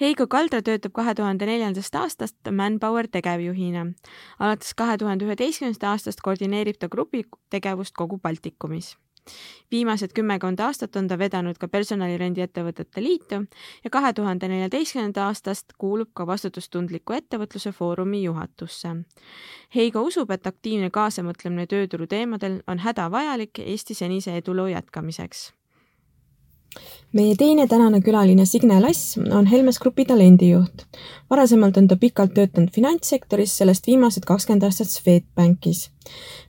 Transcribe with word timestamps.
Heigo 0.00 0.26
Kaldra 0.26 0.60
töötab 0.62 0.92
kahe 0.92 1.14
tuhande 1.14 1.46
neljandast 1.48 1.94
aastast 1.94 2.50
Manpower 2.52 3.08
tegevjuhina. 3.08 3.86
alates 4.38 4.74
kahe 4.74 4.98
tuhande 4.98 5.24
üheteistkümnendast 5.24 5.84
aastast 5.84 6.20
koordineerib 6.20 6.78
ta 6.78 6.88
grupi 6.88 7.24
tegevust 7.50 7.94
kogu 7.96 8.18
Baltikumis. 8.18 8.96
viimased 9.70 10.12
kümmekond 10.14 10.60
aastat 10.60 10.96
on 10.96 11.08
ta 11.08 11.18
vedanud 11.18 11.58
ka 11.58 11.68
personalirendiettevõtete 11.68 13.02
liitu 13.02 13.40
ja 13.84 13.90
kahe 13.90 14.12
tuhande 14.12 14.48
neljateistkümnenda 14.48 15.26
aastast 15.26 15.74
kuulub 15.78 16.12
ka 16.14 16.26
vastutustundliku 16.26 17.12
ettevõtluse 17.12 17.72
foorumi 17.72 18.22
juhatusse. 18.22 18.96
Heigo 19.74 20.02
usub, 20.02 20.30
et 20.30 20.46
aktiivne 20.46 20.90
kaasamõtlemine 20.90 21.66
tööturu 21.66 22.06
teemadel 22.06 22.62
on 22.66 22.78
hädavajalik 22.78 23.58
Eesti 23.58 23.94
senise 23.94 24.36
eduloo 24.36 24.66
jätkamiseks 24.66 25.55
meie 27.16 27.34
teine 27.38 27.66
tänane 27.66 28.00
külaline 28.04 28.44
Signe 28.46 28.80
Lass 28.80 29.18
on 29.18 29.46
Helmes 29.46 29.78
Grupi 29.78 30.04
talendijuht. 30.04 30.82
varasemalt 31.30 31.76
on 31.76 31.88
ta 31.88 31.96
pikalt 31.96 32.34
töötanud 32.34 32.70
finantssektoris, 32.74 33.56
sellest 33.58 33.86
viimased 33.86 34.24
kakskümmend 34.26 34.62
aastat 34.62 34.90
Swedbankis. 34.90 35.90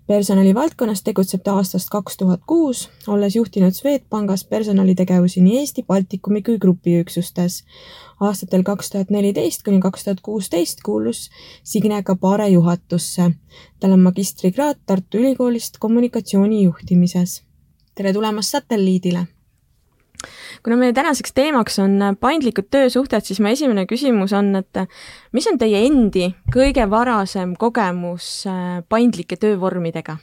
personalivaldkonnas 0.07 1.03
tegutseb 1.03 1.43
ta 1.43 1.53
aastast 1.55 1.89
kaks 1.89 2.17
tuhat 2.17 2.41
kuus, 2.47 2.89
olles 3.07 3.35
juhtinud 3.35 3.71
Swedbankis 3.73 4.43
personalitegevusi 4.43 5.41
nii 5.41 5.59
Eesti, 5.59 5.83
Baltikumi 5.87 6.41
kui 6.41 6.57
grupiüksustes. 6.57 7.63
aastatel 8.19 8.63
kaks 8.63 8.89
tuhat 8.89 9.09
neliteist 9.09 9.63
kuni 9.63 9.79
kaks 9.79 10.03
tuhat 10.03 10.21
kuusteist 10.21 10.83
kuulus 10.85 11.29
Signe 11.63 12.03
ka 12.03 12.15
Paare 12.15 12.49
juhatusse. 12.49 13.31
tal 13.79 13.91
on 13.91 13.99
magistrikraad 13.99 14.77
Tartu 14.85 15.17
Ülikoolist 15.17 15.77
kommunikatsiooni 15.79 16.63
juhtimises. 16.63 17.43
tere 17.95 18.13
tulemast 18.13 18.49
satelliidile 18.49 19.27
kuna 20.63 20.77
meie 20.79 20.93
tänaseks 20.93 21.35
teemaks 21.37 21.79
on 21.83 21.99
paindlikud 22.19 22.69
töösuhted, 22.73 23.25
siis 23.27 23.41
mu 23.43 23.51
esimene 23.51 23.85
küsimus 23.89 24.33
on, 24.37 24.55
et 24.59 24.83
mis 25.35 25.47
on 25.51 25.59
teie 25.59 25.83
endi 25.87 26.31
kõige 26.53 26.87
varasem 26.89 27.55
kogemus 27.59 28.31
äh, 28.49 28.81
paindlike 28.89 29.39
töövormidega? 29.41 30.17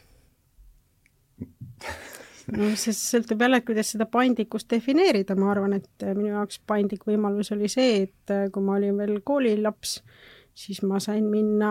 no 2.52 2.72
see 2.76 2.92
sõltub 2.96 3.40
jälle, 3.40 3.60
kuidas 3.64 3.94
seda 3.94 4.06
paindlikkust 4.10 4.68
defineerida, 4.70 5.36
ma 5.38 5.52
arvan, 5.54 5.78
et 5.78 6.08
minu 6.12 6.34
jaoks 6.34 6.60
paindlik 6.66 7.06
võimalus 7.08 7.52
oli 7.56 7.70
see, 7.72 8.04
et 8.08 8.34
äh, 8.34 8.50
kui 8.52 8.64
ma 8.64 8.76
olin 8.78 8.98
veel 9.00 9.16
koolilaps, 9.24 9.98
siis 10.54 10.82
ma 10.86 11.00
sain 11.02 11.24
minna 11.30 11.70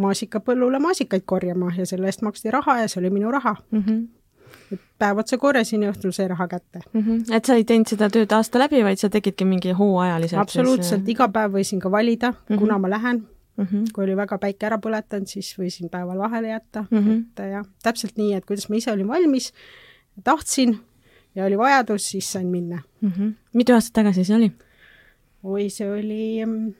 maasikapõllule 0.00 0.80
maasikaid 0.80 1.26
korjama 1.28 1.72
ja 1.76 1.84
selle 1.88 2.08
eest 2.08 2.24
maksti 2.24 2.52
raha 2.54 2.80
ja 2.82 2.88
see 2.88 3.02
oli 3.02 3.12
minu 3.12 3.30
raha 3.34 3.56
mm. 3.70 3.84
-hmm 3.84 4.08
et 4.72 4.80
päev 4.98 5.18
otsa 5.22 5.38
korjasin 5.38 5.82
ja 5.82 5.90
õhtul 5.92 6.12
sai 6.14 6.28
raha 6.30 6.46
kätte 6.48 6.80
mm. 6.92 7.00
-hmm. 7.00 7.34
et 7.36 7.44
sa 7.44 7.54
ei 7.58 7.64
teinud 7.64 7.88
seda 7.90 8.10
tööd 8.10 8.32
aasta 8.32 8.58
läbi, 8.58 8.82
vaid 8.84 8.98
sa 9.02 9.08
tegidki 9.08 9.44
mingi 9.44 9.74
hooajaliselt? 9.76 10.40
absoluutselt, 10.40 11.08
iga 11.08 11.28
päev 11.28 11.56
võisin 11.58 11.80
ka 11.80 11.90
valida 11.90 12.30
mm, 12.30 12.38
-hmm. 12.48 12.58
kuna 12.58 12.78
ma 12.78 12.90
lähen 12.90 13.24
mm. 13.56 13.64
-hmm. 13.64 13.92
kui 13.92 14.04
oli 14.04 14.16
väga 14.16 14.38
päike 14.38 14.66
ära 14.66 14.78
põletanud, 14.78 15.26
siis 15.26 15.54
võisin 15.58 15.90
päeval 15.90 16.18
vahele 16.18 16.48
jätta 16.48 16.84
mm, 16.90 16.98
-hmm. 16.98 17.24
et 17.38 17.52
jah, 17.52 17.66
täpselt 17.82 18.16
nii, 18.16 18.34
et 18.34 18.44
kuidas 18.44 18.68
ma 18.68 18.76
ise 18.76 18.92
olin 18.92 19.08
valmis, 19.08 19.52
tahtsin 20.24 20.78
ja 21.34 21.44
oli 21.44 21.58
vajadus, 21.58 22.10
siis 22.10 22.32
sain 22.32 22.46
minna 22.46 22.82
mm. 23.00 23.10
-hmm. 23.10 23.32
mitu 23.52 23.72
aastat 23.72 23.92
tagasi 23.92 24.24
see 24.24 24.36
oli? 24.36 24.52
oi, 25.42 25.70
see 25.70 25.90
oli, 25.90 26.46
mm, 26.46 26.74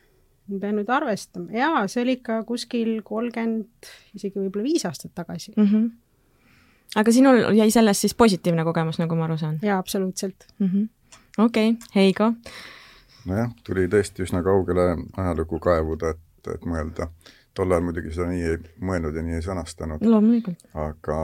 ma 0.48 0.58
pean 0.60 0.76
nüüd 0.76 0.90
arvestama, 0.92 1.50
jaa, 1.52 1.88
see 1.88 2.02
oli 2.02 2.12
ikka 2.12 2.42
kuskil 2.44 3.02
kolmkümmend, 3.02 3.90
isegi 4.14 4.38
võib-olla 4.38 4.64
viis 4.64 4.84
aastat 4.84 5.14
tagasi 5.14 5.52
mm. 5.56 5.66
-hmm 5.66 5.90
aga 6.96 7.12
sinul 7.12 7.42
jäi 7.56 7.70
sellest 7.70 8.06
siis 8.06 8.14
positiivne 8.14 8.64
kogemus, 8.64 8.98
nagu 8.98 9.18
ma 9.18 9.28
aru 9.28 9.38
saan? 9.38 9.58
jaa, 9.62 9.78
absoluutselt 9.78 10.46
mm 10.58 10.66
-hmm.. 10.66 10.88
okei 11.44 11.70
okay., 11.70 11.88
Heigo? 11.94 12.32
nojah, 13.26 13.52
tuli 13.64 13.86
tõesti 13.88 14.24
üsna 14.26 14.42
kaugele 14.42 14.96
ajalugu 15.16 15.60
kaevuda, 15.60 16.14
et, 16.16 16.52
et 16.54 16.66
mõelda. 16.66 17.10
tol 17.54 17.70
ajal 17.70 17.84
muidugi 17.84 18.12
seda 18.14 18.28
nii 18.30 18.44
ei 18.48 18.58
mõelnud 18.80 19.16
ja 19.16 19.22
nii 19.22 19.34
ei 19.38 19.46
sõnastanud. 19.46 20.04
loomulikult. 20.06 20.66
aga 20.74 21.16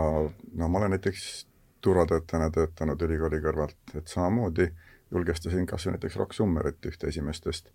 no 0.55 0.69
ma 0.69 0.79
olen 0.79 0.97
näiteks 0.97 1.47
turvatöötajana 1.81 2.51
töötanud 2.51 3.03
ülikooli 3.03 3.41
kõrvalt, 3.41 3.79
et 3.95 4.09
samamoodi 4.09 4.71
julgestasin 5.11 5.67
kas 5.67 5.87
või 5.87 5.97
näiteks 5.97 6.17
Rock 6.17 6.33
Summerit, 6.33 6.87
ühte 6.87 7.07
esimestest, 7.07 7.71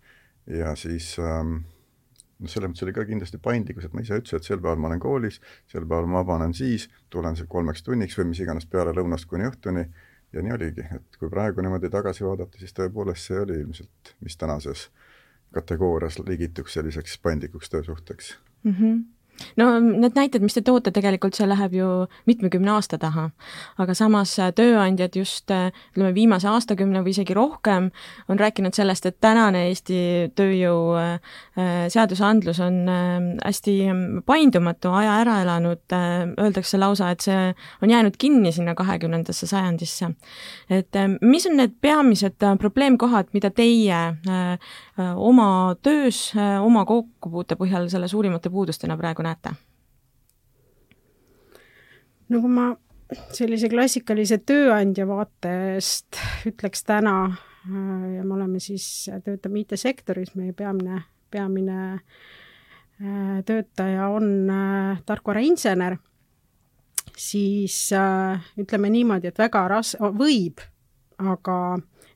ja 0.46 0.74
siis 0.76 1.14
ähm, 1.18 1.62
noh, 2.42 2.50
selles 2.50 2.72
mõttes 2.72 2.86
oli 2.86 2.94
ka 2.96 3.04
kindlasti 3.08 3.40
paindlikkus, 3.42 3.86
et 3.86 3.94
ma 3.96 4.04
ise 4.04 4.18
ütlesin, 4.20 4.42
et 4.42 4.48
sel 4.48 4.60
päeval 4.60 4.82
ma 4.82 4.90
olen 4.90 5.02
koolis, 5.02 5.40
sel 5.70 5.86
päeval 5.86 6.10
ma 6.10 6.22
vabanen 6.22 6.54
siis, 6.56 6.88
tulen 7.10 7.38
kolmeks 7.48 7.86
tunniks 7.86 8.18
või 8.18 8.32
mis 8.32 8.42
iganes 8.44 8.66
peale 8.66 8.94
lõunast 8.96 9.28
kuni 9.30 9.48
õhtuni 9.48 9.86
ja 10.32 10.44
nii 10.44 10.56
oligi, 10.56 10.84
et 10.96 11.18
kui 11.20 11.30
praegu 11.30 11.64
niimoodi 11.64 11.90
tagasi 11.92 12.26
vaadata, 12.26 12.58
siis 12.58 12.74
tõepoolest 12.76 13.28
see 13.28 13.40
oli 13.40 13.58
ilmselt, 13.62 14.14
mis 14.20 14.38
tänases 14.40 14.88
kategoorias 15.52 16.18
ligituks 16.24 16.78
selliseks 16.78 17.18
paindlikuks 17.22 17.70
töösuhteks 17.70 18.36
mm. 18.64 18.78
-hmm 18.78 19.02
no 19.56 19.68
need 19.80 20.16
näited, 20.16 20.42
mis 20.44 20.56
te 20.56 20.62
toote, 20.64 20.92
tegelikult 20.94 21.36
see 21.36 21.46
läheb 21.48 21.74
ju 21.76 21.88
mitmekümne 22.28 22.72
aasta 22.74 22.98
taha. 23.00 23.28
aga 23.82 23.94
samas 23.96 24.34
äh, 24.38 24.52
tööandjad 24.56 25.16
just 25.16 25.50
äh, 25.50 25.70
ütleme, 25.92 26.12
viimase 26.16 26.48
aastakümne 26.50 27.02
või 27.04 27.14
isegi 27.14 27.34
rohkem 27.36 27.90
on 28.28 28.40
rääkinud 28.40 28.74
sellest, 28.76 29.06
et 29.06 29.18
tänane 29.20 29.66
Eesti 29.70 30.32
tööjõu 30.38 30.96
äh, 30.98 31.36
seadusandlus 31.92 32.60
on 32.62 32.80
hästi 32.88 33.76
paindumatu, 34.26 34.92
aja 34.96 35.18
ära 35.22 35.38
elanud, 35.42 35.82
öeldakse 35.92 36.78
lausa, 36.80 37.10
et 37.12 37.24
see 37.24 37.52
on 37.82 37.90
jäänud 37.90 38.16
kinni 38.20 38.52
sinna 38.52 38.74
kahekümnendasse 38.78 39.46
sajandisse. 39.46 40.12
et 40.70 40.98
mis 41.20 41.46
on 41.46 41.56
need 41.56 41.76
peamised 41.80 42.42
probleemkohad, 42.58 43.30
mida 43.32 43.50
teie 43.50 44.00
oma 45.16 45.74
töös, 45.82 46.32
oma 46.60 46.84
kokkupuute 46.88 47.56
põhjal 47.60 47.88
selle 47.92 48.08
suurimate 48.08 48.50
puudustena 48.50 48.96
praegu 48.96 49.22
näete? 49.26 49.54
no 52.32 52.40
kui 52.40 52.52
ma 52.52 52.70
sellise 53.36 53.68
klassikalise 53.72 54.38
tööandja 54.46 55.06
vaatest 55.08 56.18
ütleks 56.48 56.84
täna 56.88 57.16
äh, 57.28 58.06
ja 58.16 58.24
me 58.24 58.36
oleme 58.38 58.60
siis, 58.62 58.86
töötame 59.24 59.62
IT-sektoris, 59.62 60.34
meie 60.38 60.54
peamine, 60.56 61.02
peamine 61.32 61.80
äh, 61.94 63.42
töötaja 63.48 64.08
on 64.14 64.32
äh, 64.50 65.02
tarkvarainsener, 65.08 65.98
siis 67.18 67.76
ütleme 68.58 68.92
niimoodi, 68.92 69.28
et 69.32 69.42
väga 69.42 69.66
ras-, 69.70 69.98
võib, 70.16 70.62
aga 71.20 71.58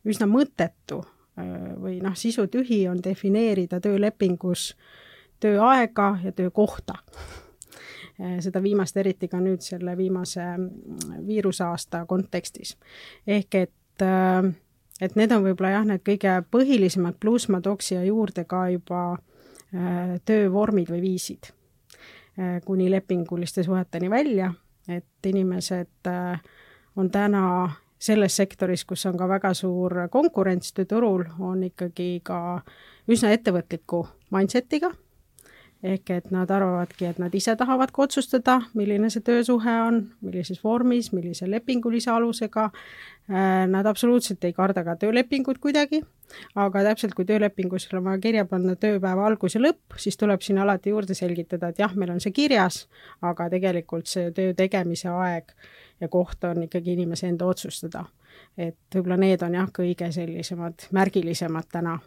üsna 0.06 0.28
mõttetu 0.30 1.02
või 1.36 1.98
noh, 2.00 2.14
sisutühi 2.16 2.86
on 2.88 3.02
defineerida 3.04 3.80
töölepingus 3.80 4.70
tööaega 5.40 6.18
ja 6.24 6.32
töökohta. 6.32 6.94
seda 8.40 8.62
viimast 8.62 8.96
eriti 8.96 9.28
ka 9.28 9.36
nüüd 9.44 9.60
selle 9.60 9.92
viimase 9.96 10.40
mm, 10.40 11.26
viirusaasta 11.26 12.06
kontekstis. 12.06 12.76
ehk 13.26 13.54
et, 13.54 14.02
äh, 14.02 14.52
et 15.00 15.16
need 15.16 15.32
on 15.32 15.42
võib-olla 15.44 15.70
jah, 15.70 15.84
need 15.84 16.00
kõige 16.00 16.42
põhilisemad, 16.50 17.18
pluss 17.20 17.48
ma 17.48 17.60
tooks 17.60 17.88
siia 17.92 18.04
juurde 18.04 18.44
ka 18.44 18.68
juba 18.72 19.02
äh, 19.12 20.16
töövormid 20.24 20.88
või 20.88 21.00
viisid 21.00 21.50
äh, 22.38 22.62
kuni 22.64 22.90
lepinguliste 22.90 23.62
suheteni 23.62 24.10
välja, 24.10 24.54
et 24.88 25.26
inimesed 25.26 26.08
on 26.96 27.10
täna 27.10 27.44
selles 28.06 28.36
sektoris, 28.38 28.84
kus 28.84 29.06
on 29.10 29.18
ka 29.18 29.28
väga 29.28 29.54
suur 29.54 30.06
konkurents 30.12 30.72
tööturul, 30.76 31.26
on 31.40 31.64
ikkagi 31.68 32.20
ka 32.26 32.38
üsna 33.10 33.32
ettevõtliku 33.36 34.04
mindset'iga 34.34 34.92
ehk 35.84 36.10
et 36.10 36.30
nad 36.32 36.50
arvavadki, 36.50 37.06
et 37.10 37.18
nad 37.20 37.34
ise 37.36 37.54
tahavadki 37.58 38.02
otsustada, 38.06 38.58
milline 38.78 39.10
see 39.12 39.24
töösuhe 39.24 39.74
on, 39.84 40.00
millises 40.24 40.62
vormis, 40.64 41.12
millise 41.14 41.48
lepingulise 41.50 42.10
alusega. 42.12 42.70
Äh, 43.26 43.64
nad 43.66 43.86
absoluutselt 43.90 44.44
ei 44.46 44.54
karda 44.54 44.84
ka 44.86 44.94
töölepingut 45.02 45.58
kuidagi, 45.58 45.98
aga 46.54 46.84
täpselt 46.86 47.16
kui 47.18 47.26
töölepingus 47.26 47.88
on 47.92 48.04
vaja 48.04 48.20
kirja 48.22 48.44
panna 48.46 48.76
tööpäeva 48.78 49.26
algus 49.26 49.56
ja 49.58 49.62
lõpp, 49.64 49.96
siis 49.98 50.18
tuleb 50.20 50.44
sinna 50.46 50.62
alati 50.62 50.94
juurde 50.94 51.16
selgitada, 51.18 51.72
et 51.72 51.82
jah, 51.82 51.96
meil 51.98 52.14
on 52.14 52.22
see 52.22 52.30
kirjas, 52.36 52.84
aga 53.26 53.48
tegelikult 53.50 54.06
see 54.06 54.30
töö 54.36 54.54
tegemise 54.54 55.10
aeg 55.10 55.50
ja 56.00 56.08
koht 56.08 56.44
on 56.44 56.62
ikkagi 56.62 56.92
inimese 56.92 57.28
enda 57.28 57.46
otsustada. 57.46 58.04
et 58.58 58.76
võib-olla 58.94 59.16
need 59.16 59.42
on 59.42 59.54
jah, 59.54 59.70
kõige 59.72 60.10
sellisemad 60.12 60.88
märgilisemad 60.92 61.68
täna 61.72 61.98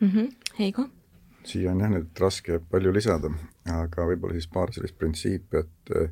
mm. 0.00 0.08
-hmm. 0.08 0.30
Heigo? 0.58 0.88
siia 1.44 1.72
on 1.72 1.80
jah 1.80 1.90
nüüd 1.90 2.20
raske 2.20 2.60
palju 2.70 2.92
lisada, 2.92 3.30
aga 3.72 4.06
võib-olla 4.06 4.32
siis 4.32 4.48
paar 4.48 4.72
sellist 4.72 4.98
printsiipi, 4.98 5.56
et 5.56 5.94
eh, 5.96 6.10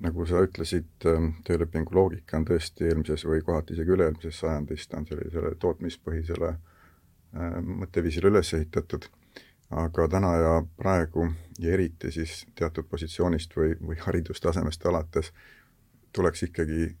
nagu 0.00 0.26
sa 0.26 0.42
ütlesid, 0.44 1.06
töölepingu 1.44 1.94
loogika 1.94 2.36
on 2.36 2.44
tõesti 2.44 2.84
eelmises 2.84 3.24
või 3.24 3.40
kohati 3.42 3.72
isegi 3.72 3.90
üle-eelmises 3.90 4.40
sajandis, 4.40 4.88
ta 4.88 4.98
on 4.98 5.06
sellisele 5.06 5.54
tootmispõhisele 5.54 6.48
äh, 6.48 7.60
mõtteviisile 7.62 8.28
üles 8.28 8.54
ehitatud 8.54 9.08
aga 9.70 10.08
täna 10.08 10.34
ja 10.36 10.54
praegu 10.76 11.28
ja 11.58 11.72
eriti 11.72 12.12
siis 12.12 12.44
teatud 12.54 12.86
positsioonist 12.90 13.56
või, 13.56 13.74
või 13.80 13.96
haridustasemest 14.00 14.86
alates 14.86 15.32
tuleks 16.14 16.46
ikkagi 16.48 16.94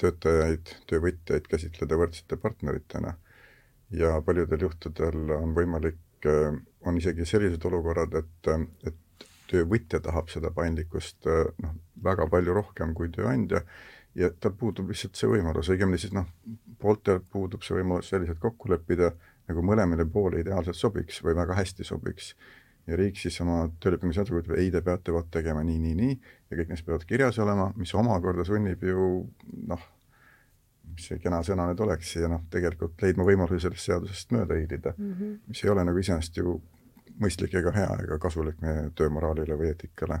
töötajaid, 0.00 0.74
töövõtjaid 0.90 1.46
käsitleda 1.50 1.98
võrdsete 2.00 2.38
partneritena. 2.40 3.14
ja 3.94 4.16
paljudel 4.26 4.64
juhtudel 4.64 5.30
on 5.36 5.52
võimalik, 5.54 6.26
on 6.82 6.96
isegi 6.98 7.26
sellised 7.28 7.64
olukorrad, 7.68 8.14
et, 8.18 8.48
et 8.88 9.26
töövõtja 9.50 10.00
tahab 10.02 10.32
seda 10.32 10.50
paindlikkust 10.50 11.28
noh, 11.62 11.76
väga 12.02 12.26
palju 12.32 12.54
rohkem 12.56 12.94
kui 12.94 13.10
tööandja 13.12 13.60
ja 14.14 14.30
tal 14.40 14.54
puudub 14.58 14.90
lihtsalt 14.90 15.18
see 15.18 15.30
võimalus, 15.30 15.70
õigemini 15.70 16.00
siis 16.00 16.14
noh, 16.16 16.26
pooltel 16.80 17.20
puudub 17.20 17.62
see 17.66 17.76
võimalus 17.78 18.10
selliselt 18.12 18.40
kokku 18.42 18.70
leppida, 18.72 19.12
nagu 19.48 19.64
mõlemale 19.66 20.06
poole 20.10 20.40
ideaalselt 20.42 20.78
sobiks 20.78 21.20
või 21.24 21.36
väga 21.36 21.58
hästi 21.58 21.86
sobiks. 21.86 22.32
Ja 22.86 22.98
riik 23.00 23.18
siis 23.20 23.36
oma 23.40 23.64
töölepingu 23.80 24.14
seadusega 24.14 24.42
ütleb, 24.42 24.58
ei, 24.60 24.70
te 24.72 24.82
peate 24.84 25.12
vot 25.14 25.30
tegema 25.32 25.62
nii, 25.64 25.78
nii, 25.80 25.94
nii 26.00 26.14
ja 26.50 26.58
kõik 26.58 26.72
neist 26.72 26.86
peavad 26.86 27.06
kirjas 27.08 27.38
olema, 27.42 27.70
mis 27.80 27.94
omakorda 27.96 28.44
sunnib 28.46 28.84
ju 28.84 29.08
noh, 29.70 29.86
mis 30.92 31.08
see 31.08 31.22
kena 31.22 31.40
sõna 31.46 31.68
nüüd 31.70 31.80
oleks 31.86 32.12
ja 32.18 32.28
noh, 32.30 32.44
tegelikult 32.52 33.00
leidma 33.02 33.26
võimalusi 33.26 33.64
sellest 33.64 33.88
seadusest 33.88 34.36
mööda 34.36 34.58
hiilida 34.58 34.94
mm, 34.96 35.14
-hmm. 35.14 35.40
mis 35.48 35.64
ei 35.64 35.72
ole 35.72 35.84
nagu 35.88 35.98
iseenesest 35.98 36.42
ju 36.42 36.60
mõistlik 37.20 37.56
ega 37.56 37.72
hea 37.74 37.98
ega 38.04 38.18
kasulik 38.18 38.60
meie 38.60 38.90
töömoraalile 38.98 39.56
või 39.56 39.72
eetikale. 39.72 40.20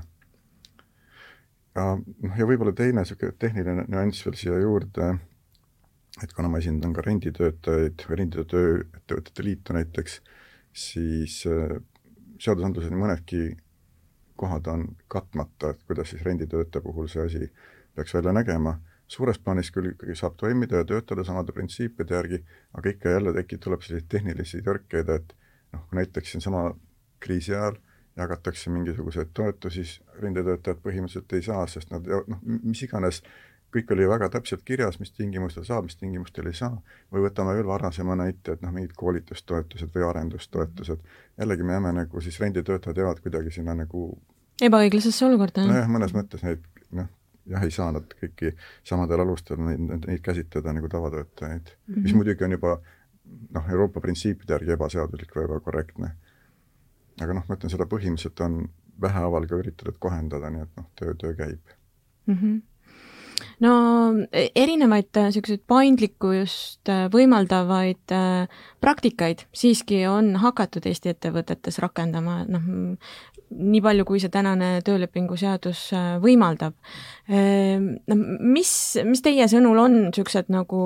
ja 1.76 1.86
noh, 1.98 2.38
ja 2.38 2.48
võib-olla 2.48 2.72
teine 2.72 3.02
niisugune 3.02 3.36
tehniline 3.38 3.86
nüanss 3.88 4.26
veel 4.26 4.40
siia 4.40 4.58
juurde 4.62 5.14
et 6.22 6.32
kuna 6.32 6.48
ma 6.48 6.60
esindan 6.62 6.92
ka 6.94 7.02
renditöötajaid 7.02 8.04
või 8.08 8.18
renditööettevõtete 8.20 9.44
liitu 9.46 9.74
näiteks, 9.74 10.20
siis 10.72 11.40
äh, 11.50 11.74
seadusandluses 12.38 12.94
mõnedki 12.94 13.44
kohad 14.36 14.66
on 14.66 14.88
katmata, 15.08 15.70
et 15.70 15.82
kuidas 15.86 16.10
siis 16.10 16.22
renditöötaja 16.22 16.82
puhul 16.82 17.08
see 17.08 17.22
asi 17.26 17.52
peaks 17.94 18.14
välja 18.14 18.32
nägema. 18.32 18.80
suures 19.08 19.38
plaanis 19.38 19.68
küll 19.70 19.90
ikkagi 19.90 20.14
saab 20.16 20.36
toimida 20.40 20.78
ja 20.80 20.84
töötada 20.88 21.24
samade 21.24 21.52
printsiipide 21.52 22.14
järgi, 22.14 22.38
aga 22.72 22.90
ikka 22.90 23.08
ja 23.08 23.18
jälle 23.18 23.34
tekib, 23.36 23.60
tuleb 23.60 23.82
selliseid 23.84 24.08
tehnilisi 24.08 24.62
tõrkeid, 24.64 25.10
et 25.12 25.34
noh, 25.72 25.82
kui 25.90 25.98
näiteks 25.98 26.32
siinsama 26.32 26.62
kriisi 27.20 27.52
ajal 27.54 27.76
jagatakse 28.16 28.70
mingisuguseid 28.70 29.34
toetusi, 29.34 29.84
siis 29.84 30.20
renditöötajad 30.22 30.80
põhimõtteliselt 30.86 31.36
ei 31.36 31.42
saa, 31.42 31.66
sest 31.66 31.92
nad 31.92 32.08
noh, 32.08 32.40
mis 32.46 32.82
iganes 32.86 33.20
kõik 33.74 33.90
oli 33.94 34.06
väga 34.08 34.28
täpselt 34.30 34.62
kirjas, 34.66 35.00
mis 35.00 35.12
tingimustel 35.12 35.64
saab, 35.66 35.88
mis 35.88 35.98
tingimustel 35.98 36.46
ei 36.50 36.56
saa, 36.58 36.74
või 37.12 37.24
võtame 37.26 37.56
veel 37.56 37.66
varasema 37.66 38.16
näite, 38.18 38.54
et 38.54 38.62
noh, 38.62 38.72
mingid 38.74 38.94
koolitustoetused 38.98 39.90
või 39.94 40.06
arendustoetused, 40.08 41.02
jällegi 41.40 41.66
me 41.66 41.74
jääme 41.76 41.92
nagu 41.96 42.22
siis 42.22 42.38
renditöötajad 42.42 43.02
jäävad 43.02 43.22
kuidagi 43.24 43.54
sinna 43.54 43.74
nagu 43.78 44.06
ebaõiglasesse 44.62 45.26
olukorda, 45.26 45.64
jah? 45.64 45.72
nojah, 45.72 45.90
mõnes 45.90 46.14
mõttes 46.14 46.44
neid 46.46 46.62
noh, 46.94 47.08
jah, 47.50 47.64
ei 47.66 47.74
saa 47.74 47.90
nad 47.94 48.14
kõiki 48.20 48.52
samadel 48.86 49.24
alustel 49.24 49.58
neid, 49.58 49.88
neid 50.06 50.22
käsitleda 50.24 50.74
nagu 50.76 50.90
tavatöötajaid 50.92 51.72
mm, 51.72 51.94
-hmm. 51.94 52.02
mis 52.02 52.12
mhm. 52.12 52.20
muidugi 52.20 52.44
on 52.44 52.58
juba 52.58 52.76
noh, 53.56 53.70
Euroopa 53.70 54.00
printsiipide 54.04 54.54
järgi 54.54 54.76
ebaseaduslik 54.76 55.34
või 55.36 55.48
ebakorrektne. 55.48 56.12
aga 57.20 57.34
noh, 57.34 57.48
ma 57.48 57.56
ütlen, 57.58 57.70
seda 57.70 57.86
põhimõtteliselt 57.90 58.40
on 58.46 58.68
vähehaaval 59.00 59.46
ka 59.50 59.58
üritatud 59.58 59.98
kohendada, 59.98 60.50
nii 60.50 60.62
et 60.62 60.78
noh, 60.78 60.86
töö, 60.98 61.14
töö 61.18 61.34
käib 61.34 61.74
mm. 62.26 62.38
-hmm 62.38 62.62
no 63.62 63.74
e, 64.32 64.48
erinevaid 64.58 65.10
niisuguseid 65.18 65.60
äh, 65.60 65.66
paindlikkust 65.70 66.90
äh, 66.90 67.04
võimaldavaid 67.12 68.14
äh, 68.14 68.64
praktikaid 68.82 69.44
siiski 69.54 70.04
on 70.10 70.34
hakatud 70.42 70.86
Eesti 70.88 71.12
ettevõtetes 71.12 71.78
rakendama, 71.82 72.42
noh, 72.48 72.66
nii 73.54 73.82
palju, 73.84 74.06
kui 74.08 74.22
see 74.22 74.32
tänane 74.32 74.80
töölepingu 74.86 75.36
seadus 75.38 75.86
võimaldab. 76.22 76.74
Noh, 77.28 78.22
mis, 78.40 78.72
mis 79.06 79.22
teie 79.22 79.46
sõnul 79.50 79.78
on 79.78 79.98
niisugused 80.08 80.50
nagu 80.50 80.80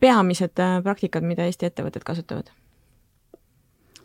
peamised 0.00 0.62
praktikad, 0.86 1.26
mida 1.26 1.44
Eesti 1.44 1.68
ettevõtted 1.68 2.06
kasutavad? 2.06 2.48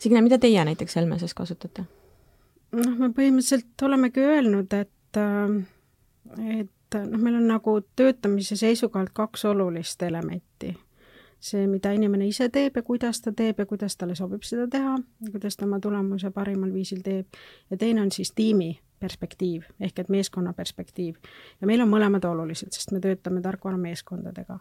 Signe, 0.02 0.20
mida 0.26 0.42
teie 0.42 0.66
näiteks 0.68 1.00
Helmeses 1.00 1.38
kasutate? 1.38 1.86
noh, 2.76 2.96
me 3.00 3.08
põhimõtteliselt 3.16 3.86
olemegi 3.88 4.24
öelnud, 4.26 4.74
et 4.76 5.20
et 6.36 6.75
et 6.86 6.98
noh, 7.10 7.22
meil 7.22 7.36
on 7.40 7.48
nagu 7.50 7.78
töötamise 7.96 8.56
seisukohalt 8.56 9.14
kaks 9.14 9.46
olulist 9.46 10.02
elementi. 10.04 10.76
see, 11.46 11.68
mida 11.68 11.92
inimene 11.94 12.26
ise 12.26 12.48
teeb 12.50 12.78
ja 12.80 12.82
kuidas 12.82 13.20
ta 13.22 13.32
teeb 13.32 13.60
ja 13.60 13.66
kuidas 13.70 13.98
talle 13.98 14.16
sobib 14.16 14.42
seda 14.48 14.66
teha, 14.72 14.96
kuidas 15.32 15.58
ta 15.58 15.66
oma 15.66 15.78
tulemuse 15.80 16.32
parimal 16.34 16.72
viisil 16.74 17.04
teeb, 17.06 17.28
ja 17.70 17.78
teine 17.78 18.02
on 18.02 18.12
siis 18.12 18.32
tiimi 18.32 18.72
perspektiiv 19.00 19.68
ehk 19.80 20.00
et 20.00 20.10
meeskonna 20.10 20.54
perspektiiv. 20.54 21.16
ja 21.62 21.68
meil 21.68 21.82
on 21.82 21.92
mõlemad 21.92 22.26
olulised, 22.26 22.72
sest 22.74 22.92
me 22.92 23.00
töötame 23.00 23.42
tarkvarameeskondadega. 23.42 24.60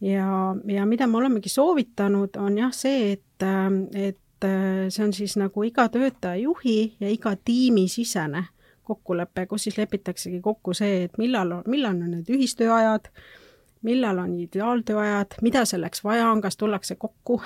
ja, 0.00 0.54
ja 0.66 0.86
mida 0.86 1.06
me 1.06 1.18
olemegi 1.18 1.48
soovitanud, 1.48 2.36
on 2.36 2.58
jah 2.58 2.72
see, 2.72 3.12
et, 3.12 3.46
et 3.92 4.48
see 4.88 5.04
on 5.04 5.12
siis 5.12 5.36
nagu 5.36 5.62
iga 5.62 5.88
töötaja 5.88 6.40
juhi 6.42 6.96
ja 7.00 7.10
iga 7.10 7.36
tiimi 7.36 7.88
sisene 7.88 8.46
kokkulepe, 8.84 9.46
kus 9.46 9.68
siis 9.68 9.78
lepitaksegi 9.78 10.40
kokku 10.40 10.74
see, 10.74 11.04
et 11.06 11.18
millal, 11.18 11.60
millal 11.66 11.96
on 11.96 12.16
need 12.16 12.30
ühistööajad, 12.34 13.10
millal 13.82 14.18
on 14.22 14.34
ideaaltööajad, 14.40 15.38
mida 15.42 15.64
selleks 15.68 16.04
vaja 16.04 16.28
on, 16.30 16.40
kas 16.40 16.56
tullakse 16.56 16.94
kokku 17.00 17.40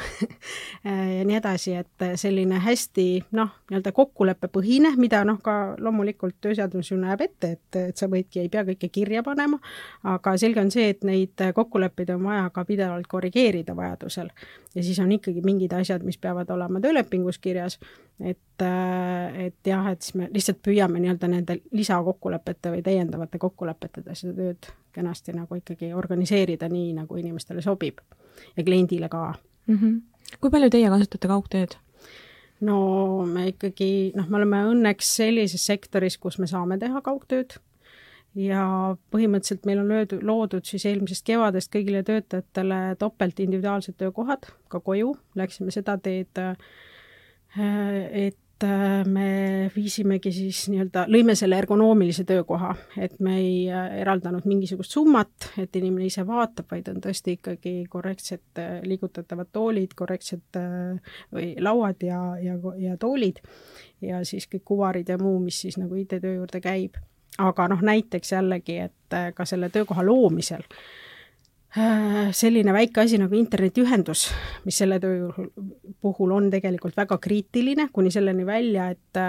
ja 1.17 1.25
nii 1.25 1.37
edasi, 1.39 1.75
et 1.81 2.07
selline 2.21 2.61
hästi 2.63 3.07
noh, 3.37 3.53
nii-öelda 3.71 3.93
kokkuleppepõhine, 3.97 4.93
mida 5.01 5.23
noh, 5.29 5.41
ka 5.43 5.75
loomulikult 5.81 6.37
tööseadus 6.45 6.91
ju 6.93 7.01
näeb 7.01 7.25
ette, 7.27 7.53
et, 7.57 7.81
et 7.91 7.97
sa 7.97 8.09
võidki, 8.13 8.45
ei 8.45 8.53
pea 8.53 8.67
kõike 8.69 8.91
kirja 8.93 9.25
panema, 9.27 9.61
aga 10.05 10.37
selge 10.41 10.63
on 10.63 10.73
see, 10.75 10.91
et 10.95 11.05
neid 11.09 11.47
kokkuleppeid 11.57 12.13
on 12.17 12.29
vaja 12.29 12.51
ka 12.55 12.67
pidevalt 12.69 13.09
korrigeerida 13.11 13.77
vajadusel. 13.77 14.31
ja 14.75 14.83
siis 14.83 14.99
on 15.01 15.13
ikkagi 15.13 15.45
mingid 15.45 15.73
asjad, 15.73 16.05
mis 16.05 16.19
peavad 16.19 16.51
olema 16.51 16.81
töölepingus 16.85 17.39
kirjas 17.39 17.81
et, 18.21 18.65
et 19.47 19.69
jah, 19.69 19.91
et 19.93 20.03
siis 20.03 20.17
me 20.17 20.29
lihtsalt 20.33 20.61
püüame 20.65 21.01
nii-öelda 21.03 21.29
nende 21.31 21.59
lisakokkulepete 21.77 22.73
või 22.73 22.83
täiendavate 22.85 23.41
kokkulepetega 23.41 24.17
seda 24.17 24.37
tööd 24.39 24.71
kenasti 24.97 25.35
nagu 25.37 25.59
ikkagi 25.61 25.93
organiseerida 25.95 26.69
nii, 26.73 26.93
nagu 26.97 27.19
inimestele 27.21 27.65
sobib 27.65 28.01
ja 28.57 28.65
kliendile 28.65 29.09
ka 29.13 29.35
mm. 29.67 29.77
-hmm. 29.77 30.01
kui 30.41 30.51
palju 30.51 30.71
teie 30.71 30.89
kasutate 30.93 31.29
kaugtööd? 31.29 31.77
no 32.61 32.79
me 33.29 33.49
ikkagi, 33.53 34.13
noh, 34.17 34.29
me 34.29 34.41
oleme 34.41 34.65
õnneks 34.73 35.15
sellises 35.21 35.67
sektoris, 35.67 36.19
kus 36.19 36.39
me 36.39 36.49
saame 36.51 36.79
teha 36.79 37.03
kaugtööd 37.05 37.59
ja 38.37 38.97
põhimõtteliselt 39.13 39.67
meil 39.69 39.81
on 39.81 39.89
löödud, 39.89 40.23
loodud 40.23 40.65
siis 40.69 40.85
eelmisest 40.89 41.25
kevadest 41.27 41.73
kõigile 41.73 42.03
töötajatele 42.05 42.97
topelt 43.01 43.41
individuaalsed 43.41 43.97
töökohad 43.97 44.49
ka 44.69 44.81
koju, 44.81 45.15
läksime 45.35 45.73
seda 45.73 45.97
teed 45.99 46.41
äh, 46.43 46.57
et 48.27 48.39
me 48.65 49.29
viisimegi 49.75 50.31
siis 50.33 50.63
nii-öelda, 50.73 51.05
lõime 51.13 51.35
selle 51.37 51.59
ergonoomilise 51.61 52.25
töökoha, 52.29 52.71
et 52.97 53.19
me 53.21 53.37
ei 53.41 53.55
äh, 53.69 53.99
eraldanud 54.01 54.47
mingisugust 54.49 54.97
summat, 54.97 55.51
et 55.61 55.77
inimene 55.77 56.09
ise 56.09 56.25
vaatab, 56.27 56.69
vaid 56.71 56.89
on 56.93 57.01
tõesti 57.05 57.37
ikkagi 57.37 57.75
korrektsed 57.93 58.63
liigutatavad 58.89 59.51
toolid, 59.53 59.93
korrektsed 59.99 60.61
või 61.35 61.51
lauad 61.61 62.07
ja, 62.07 62.21
ja, 62.41 62.57
ja 62.81 62.97
toolid 63.01 63.43
ja 64.05 64.23
siis 64.25 64.49
kõik 64.53 64.65
kuvarid 64.73 65.13
ja 65.13 65.19
muu, 65.21 65.39
mis 65.45 65.61
siis 65.67 65.77
nagu 65.81 65.97
IT-töö 66.01 66.39
juurde 66.39 66.61
käib. 66.65 66.97
aga 67.39 67.69
noh, 67.69 67.83
näiteks 67.85 68.33
jällegi, 68.33 68.79
et 68.89 69.19
ka 69.35 69.45
selle 69.45 69.69
töökoha 69.69 70.05
loomisel 70.07 70.63
äh, 70.65 70.79
Äh, 70.81 71.06
selline 72.33 72.73
väike 72.73 73.03
asi 73.03 73.19
nagu 73.21 73.37
internetiühendus, 73.37 74.23
mis 74.65 74.79
selle 74.81 74.97
töö 75.01 75.29
puhul 76.01 76.33
on 76.33 76.49
tegelikult 76.53 76.97
väga 76.97 77.19
kriitiline, 77.23 77.89
kuni 77.93 78.11
selleni 78.15 78.47
välja, 78.47 78.89
et 78.95 79.21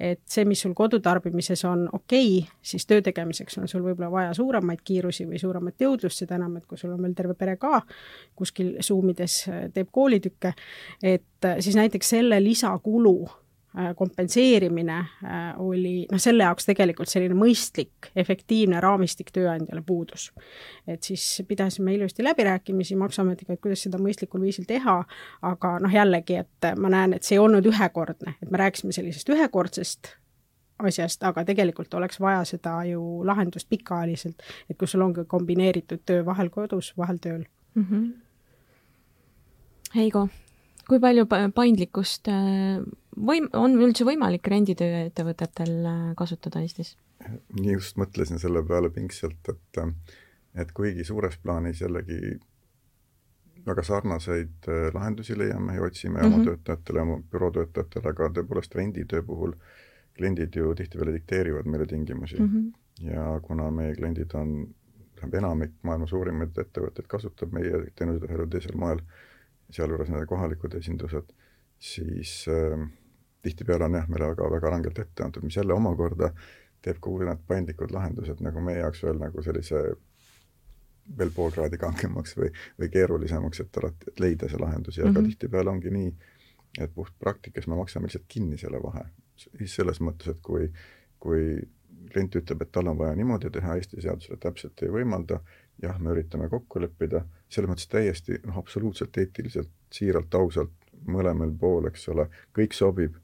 et 0.00 0.20
see, 0.28 0.46
mis 0.48 0.60
sul 0.64 0.72
kodutarbimises 0.76 1.64
on 1.68 1.86
okei 1.92 2.38
okay,, 2.38 2.56
siis 2.62 2.86
töö 2.88 3.02
tegemiseks 3.04 3.58
on 3.60 3.68
sul 3.68 3.84
võib-olla 3.84 4.10
vaja 4.12 4.32
suuremaid 4.36 4.80
kiirusi 4.84 5.26
või 5.28 5.40
suuremat 5.42 5.80
jõudlust, 5.80 6.22
seda 6.22 6.38
enam, 6.40 6.56
et 6.56 6.66
kui 6.66 6.80
sul 6.80 6.94
on 6.94 7.02
veel 7.04 7.14
terve 7.16 7.36
pere 7.36 7.58
ka 7.60 7.82
kuskil 8.36 8.78
Zoom 8.84 9.12
ides 9.12 9.42
teeb 9.74 9.92
koolitükke, 9.92 10.54
et 11.02 11.52
siis 11.60 11.76
näiteks 11.76 12.16
selle 12.16 12.40
lisakulu 12.44 13.16
äh, 13.26 13.38
kompenseerimine 13.96 14.96
äh, 14.98 15.60
oli 15.62 16.06
noh, 16.10 16.18
selle 16.18 16.42
jaoks 16.42 16.66
tegelikult 16.66 17.08
selline 17.08 17.36
mõistlik, 17.38 18.08
efektiivne 18.18 18.80
raamistik 18.82 19.30
tööandjale 19.30 19.82
puudus. 19.86 20.32
et 20.86 21.02
siis 21.02 21.42
pidasime 21.48 21.94
ilusti 21.94 22.24
läbirääkimisi 22.24 22.96
Maksuametiga, 22.96 23.52
et 23.52 23.60
kuidas 23.60 23.82
seda 23.86 23.98
mõistlikul 24.02 24.42
viisil 24.42 24.66
teha, 24.66 24.96
aga 25.42 25.76
noh, 25.78 25.92
jällegi, 25.94 26.40
et 26.42 26.70
ma 26.76 26.90
näen, 26.90 27.14
et 27.14 27.22
see 27.22 27.36
ei 27.38 27.44
olnud 27.44 27.66
ühekordne, 27.66 28.34
et 28.42 28.50
me 28.50 28.58
rääkisime 28.58 28.92
sellisest 28.92 29.30
ühekordsest 29.30 30.16
asjast, 30.78 31.22
aga 31.22 31.44
tegelikult 31.44 31.94
oleks 31.94 32.20
vaja 32.20 32.42
seda 32.48 32.72
ju 32.88 33.02
lahendust 33.26 33.68
pikaajaliselt, 33.70 34.42
et 34.70 34.78
kus 34.78 34.96
sul 34.96 35.04
ongi 35.04 35.24
kombineeritud 35.28 36.02
töö 36.06 36.24
vahel 36.26 36.50
kodus, 36.50 36.90
vahel 36.98 37.22
tööl 37.22 37.44
mm. 37.74 37.86
-hmm. 37.90 38.10
Heigo, 39.94 40.28
kui 40.88 41.00
palju 41.00 41.26
paindlikkust 41.54 42.28
äh, 42.28 42.82
võim-, 43.16 43.50
on 43.56 43.76
üldse 43.80 44.04
võimalik 44.08 44.46
renditööettevõtetel 44.52 45.74
äh, 45.86 46.04
kasutada 46.16 46.62
Eestis? 46.64 46.96
nii 47.60 47.74
just 47.74 47.98
mõtlesin 48.00 48.40
selle 48.40 48.62
peale 48.64 48.90
pingsalt, 48.90 49.52
et 49.52 49.82
et 50.58 50.70
kuigi 50.74 51.04
suures 51.04 51.36
plaanis 51.38 51.82
jällegi 51.82 52.38
väga 53.66 53.82
sarnaseid 53.86 54.68
äh, 54.68 54.88
lahendusi 54.94 55.38
leiame 55.38 55.76
ja 55.76 55.82
otsime 55.82 56.18
mm 56.18 56.22
-hmm. 56.22 56.26
oma 56.26 56.36
mhm. 56.36 56.46
töötajatele, 56.48 57.00
oma 57.00 57.22
büroo 57.32 57.50
töötajatele, 57.50 58.08
aga 58.08 58.32
tõepoolest 58.38 58.74
renditöö 58.74 59.22
puhul 59.22 59.52
äh, 59.52 59.78
kliendid 60.20 60.56
ju 60.56 60.74
tihtipeale 60.76 61.14
dikteerivad 61.16 61.66
meile 61.66 61.86
tingimusi 61.86 62.38
mm 62.38 62.48
-hmm. 62.48 63.12
ja 63.12 63.40
kuna 63.42 63.70
meie 63.70 63.94
kliendid 63.94 64.34
on, 64.34 64.74
tähendab 65.16 65.38
enamik 65.38 65.72
maailma 65.82 66.06
suurimaid 66.06 66.58
ettevõtteid 66.64 67.08
kasutab 67.08 67.52
meie 67.56 67.84
teenuseid 67.96 68.26
ühel 68.28 68.42
või 68.44 68.50
teisel 68.54 68.76
moel, 68.82 69.00
sealjuures 69.70 70.10
nende 70.12 70.26
kohalikud 70.26 70.74
esindused, 70.80 71.32
siis 71.92 72.34
äh, 72.48 72.84
tihtipeale 73.42 73.84
on 73.84 73.98
jah, 73.98 74.08
meile 74.08 74.30
väga, 74.32 74.50
väga 74.52 74.70
rangelt 74.70 74.98
ette 74.98 75.24
antud, 75.24 75.44
mis 75.46 75.56
jälle 75.56 75.74
omakorda 75.74 76.30
teeb 76.84 77.00
kogu 77.00 77.24
need 77.24 77.42
paindlikud 77.48 77.92
lahendused 77.92 78.40
nagu 78.44 78.60
meie 78.64 78.80
jaoks 78.80 79.02
veel 79.04 79.18
nagu 79.20 79.42
sellise 79.44 79.82
veel 81.18 81.32
pool 81.34 81.50
kraadi 81.54 81.78
kangemaks 81.80 82.36
või, 82.38 82.50
või 82.78 82.90
keerulisemaks, 82.92 83.64
et 83.64 83.80
alati, 83.80 84.12
et 84.12 84.22
leida 84.22 84.48
see 84.48 84.60
lahendus 84.60 84.98
ja 84.98 85.04
mm 85.04 85.08
-hmm. 85.08 85.14
ka 85.14 85.20
mhm. 85.20 85.28
tihtipeale 85.30 85.70
ongi 85.70 85.90
nii, 85.90 86.12
et 86.78 86.94
puhtpraktikas 86.94 87.66
me 87.66 87.76
maksame 87.76 88.06
lihtsalt 88.06 88.28
kinni 88.28 88.58
selle 88.58 88.82
vahe, 88.82 89.04
siis 89.36 89.74
selles 89.74 90.00
mõttes, 90.00 90.30
et 90.30 90.40
kui, 90.42 90.70
kui 91.18 91.60
klient 92.12 92.36
ütleb, 92.36 92.62
et 92.62 92.72
tal 92.72 92.88
on 92.88 92.98
vaja 92.98 93.16
niimoodi 93.16 93.50
teha, 93.50 93.74
Eesti 93.76 94.00
seadusele 94.02 94.38
täpselt 94.40 94.82
ei 94.82 94.92
võimalda, 94.92 95.40
jah, 95.82 95.98
me 95.98 96.14
üritame 96.14 96.48
kokku 96.48 96.80
leppida, 96.80 97.24
selles 97.48 97.70
mõttes 97.70 97.88
täiesti 97.88 98.38
noh, 98.44 98.58
absoluutselt 98.58 99.16
eetiliselt, 99.18 99.70
siiralt, 99.92 100.34
ausalt, 100.34 100.72
mõlemal 101.06 101.52
pool, 101.58 101.86
eks 101.90 102.08
ole, 102.08 102.28
kõik 102.56 102.76
sobib, 102.76 103.16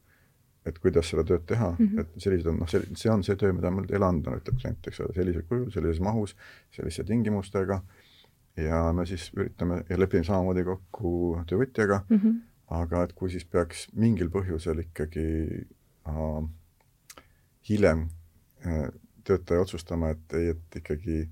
et 0.67 0.79
kuidas 0.83 1.11
seda 1.13 1.25
tööd 1.25 1.45
teha 1.47 1.71
mm, 1.73 1.87
-hmm. 1.87 2.01
et 2.01 2.23
sellised 2.23 2.51
on 2.51 2.59
noh, 2.63 2.69
see, 2.71 3.11
on 3.13 3.23
see 3.27 3.37
töö, 3.37 3.53
mida 3.53 3.71
mul 3.71 3.87
teile 3.87 4.09
anda, 4.09 4.35
ütleb 4.41 4.59
klient, 4.61 4.87
eks 4.87 5.01
ole, 5.05 5.15
sellisel 5.15 5.47
kujul, 5.49 5.71
sellises 5.71 6.03
mahus, 6.03 6.37
selliste 6.75 7.05
tingimustega 7.05 7.81
ja 8.57 8.93
me 8.93 9.07
siis 9.07 9.31
üritame 9.37 9.83
ja 9.89 9.99
lepime 10.01 10.25
samamoodi 10.25 10.65
kokku 10.65 11.15
töövõtjaga 11.47 12.03
mm, 12.09 12.17
-hmm. 12.19 12.37
aga 12.81 13.03
et 13.05 13.13
kui 13.13 13.31
siis 13.31 13.45
peaks 13.45 13.89
mingil 13.95 14.31
põhjusel 14.33 14.81
ikkagi 14.87 15.27
äh, 16.09 16.49
hiljem 17.69 18.09
äh, 18.67 18.89
töötaja 19.25 19.61
otsustama, 19.61 20.11
et 20.15 20.33
ei, 20.39 20.49
et 20.55 20.77
ikkagi 20.83 21.29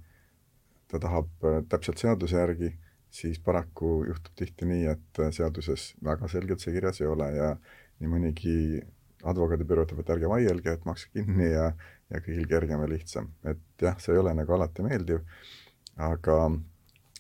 ta 0.91 0.99
tahab 0.99 1.29
äh, 1.45 1.63
täpselt 1.69 1.99
seaduse 1.99 2.37
järgi, 2.37 2.75
siis 3.11 3.39
paraku 3.41 4.05
juhtub 4.09 4.35
tihti 4.37 4.67
nii, 4.69 4.87
et 4.91 5.23
äh, 5.23 5.33
seaduses 5.33 5.93
väga 6.05 6.29
selgelt 6.29 6.61
see 6.61 6.75
kirjas 6.75 7.01
ei 7.01 7.11
ole 7.11 7.31
ja 7.37 7.55
nii 8.01 8.11
mõnigi 8.11 8.57
advokaadibüroo 9.33 9.87
ütleb, 9.87 10.05
et 10.05 10.13
ärge 10.17 10.31
vaielge, 10.31 10.77
et 10.77 10.87
makske 10.89 11.11
kinni 11.19 11.51
ja, 11.51 11.71
ja 12.11 12.21
kõigil 12.21 12.47
kergem 12.51 12.85
ja 12.85 12.91
lihtsam. 12.91 13.33
et 13.45 13.83
jah, 13.83 13.99
see 14.01 14.15
ei 14.15 14.23
ole 14.23 14.35
nagu 14.37 14.57
alati 14.57 14.87
meeldiv, 14.87 15.25
aga 15.97 16.39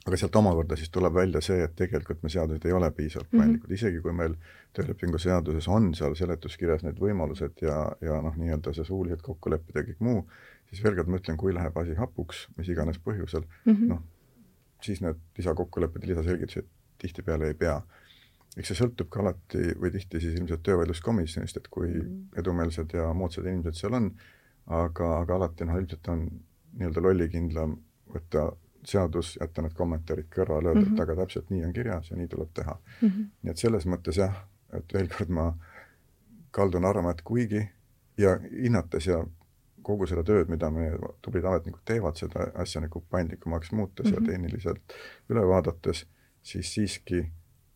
aga 0.05 0.19
sealt 0.21 0.37
omakorda 0.37 0.77
siis 0.77 0.91
tuleb 0.93 1.15
välja 1.17 1.41
see, 1.45 1.63
et 1.65 1.73
tegelikult 1.77 2.21
me 2.23 2.31
seadused 2.33 2.65
ei 2.69 2.75
ole 2.77 2.91
piisavalt 2.93 3.31
mhm. 3.33 3.41
paindlikud 3.41 3.69
mm, 3.69 3.73
-hmm. 3.73 3.79
isegi 3.79 4.01
kui 4.05 4.13
meil 4.13 4.35
töölepingu 4.77 5.19
seaduses 5.19 5.69
on 5.69 5.95
seal 5.95 6.17
seletuskirjas 6.19 6.85
need 6.85 7.01
võimalused 7.01 7.63
ja, 7.65 7.79
ja 8.05 8.21
noh, 8.23 8.37
nii-öelda 8.37 8.75
see 8.77 8.85
suuliselt 8.85 9.23
kokku 9.23 9.51
leppida 9.51 9.81
ja 9.81 9.89
kõik 9.89 10.03
muu, 10.05 10.25
siis 10.69 10.85
veel 10.85 10.99
kord 10.99 11.09
ma 11.09 11.21
ütlen, 11.23 11.39
kui 11.41 11.55
läheb 11.55 11.79
asi 11.81 11.97
hapuks, 11.97 12.49
mis 12.59 12.69
iganes 12.69 13.01
põhjusel 13.07 13.47
mm, 13.47 13.73
-hmm. 13.73 13.95
noh, 13.95 14.03
siis 14.83 15.01
need 15.01 15.21
lisakokkulepped 15.39 16.05
ja 16.05 16.13
lisaselgitused 16.13 16.69
tihtipeale 16.99 17.49
ei 17.53 17.55
pea. 17.55 17.81
Eks 18.57 18.71
see 18.71 18.79
sõltub 18.79 19.09
ka 19.11 19.21
alati 19.21 19.75
või 19.81 19.91
tihti 19.95 20.21
siis 20.23 20.37
ilmselt 20.39 20.63
töövaidluskomisjonist, 20.67 21.57
et 21.57 21.69
kui 21.69 21.91
mm 21.91 22.21
edumeelsed 22.39 22.91
ja 22.95 23.13
moodsad 23.15 23.47
inimesed 23.47 23.79
seal 23.79 23.95
on, 23.95 24.09
aga, 24.67 25.11
aga 25.21 25.35
alati 25.35 25.67
noh, 25.69 25.77
ilmselt 25.79 26.09
on 26.11 26.25
nii-öelda 26.79 27.03
lollikindlam 27.03 27.77
võtta 28.15 28.49
seadus, 28.85 29.37
jätta 29.41 29.63
need 29.63 29.75
kommentaarid 29.79 30.27
kõrvale, 30.35 30.69
öelda 30.69 30.81
mm, 30.81 30.87
-hmm. 30.87 30.93
et 30.93 30.99
mhm. 30.99 31.03
aga 31.03 31.17
täpselt 31.23 31.51
nii 31.51 31.65
on 31.65 31.73
kirjas 31.73 32.11
ja 32.11 32.17
nii 32.17 32.29
tuleb 32.29 32.51
teha 32.55 32.75
mm. 32.75 33.09
-hmm. 33.09 33.31
nii 33.43 33.51
et 33.51 33.63
selles 33.63 33.87
mõttes 33.87 34.19
jah, 34.19 34.35
et 34.73 34.95
veel 34.95 35.09
kord 35.09 35.31
ma 35.31 35.47
kaldun 36.51 36.85
arvama, 36.85 37.11
et 37.11 37.23
kuigi 37.23 37.69
ja 38.19 38.39
hinnates 38.63 39.07
ja 39.07 39.25
kogu 39.83 40.07
seda 40.07 40.23
tööd, 40.23 40.49
mida 40.49 40.71
meie 40.71 40.99
tublid 41.23 41.45
ametnikud 41.45 41.83
teevad, 41.85 42.17
seda 42.17 42.49
asja 42.55 42.81
nagu 42.81 43.05
paindlikumaks 43.11 43.73
muutes 43.73 44.07
mm 44.07 44.11
-hmm. 44.11 44.15
ja 44.15 44.21
mhm. 44.21 44.31
tehniliselt 44.31 44.95
üle 45.29 45.47
vaadates, 45.49 46.07
siis 46.43 46.75
siiski 46.75 47.21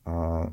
äh, 0.09 0.53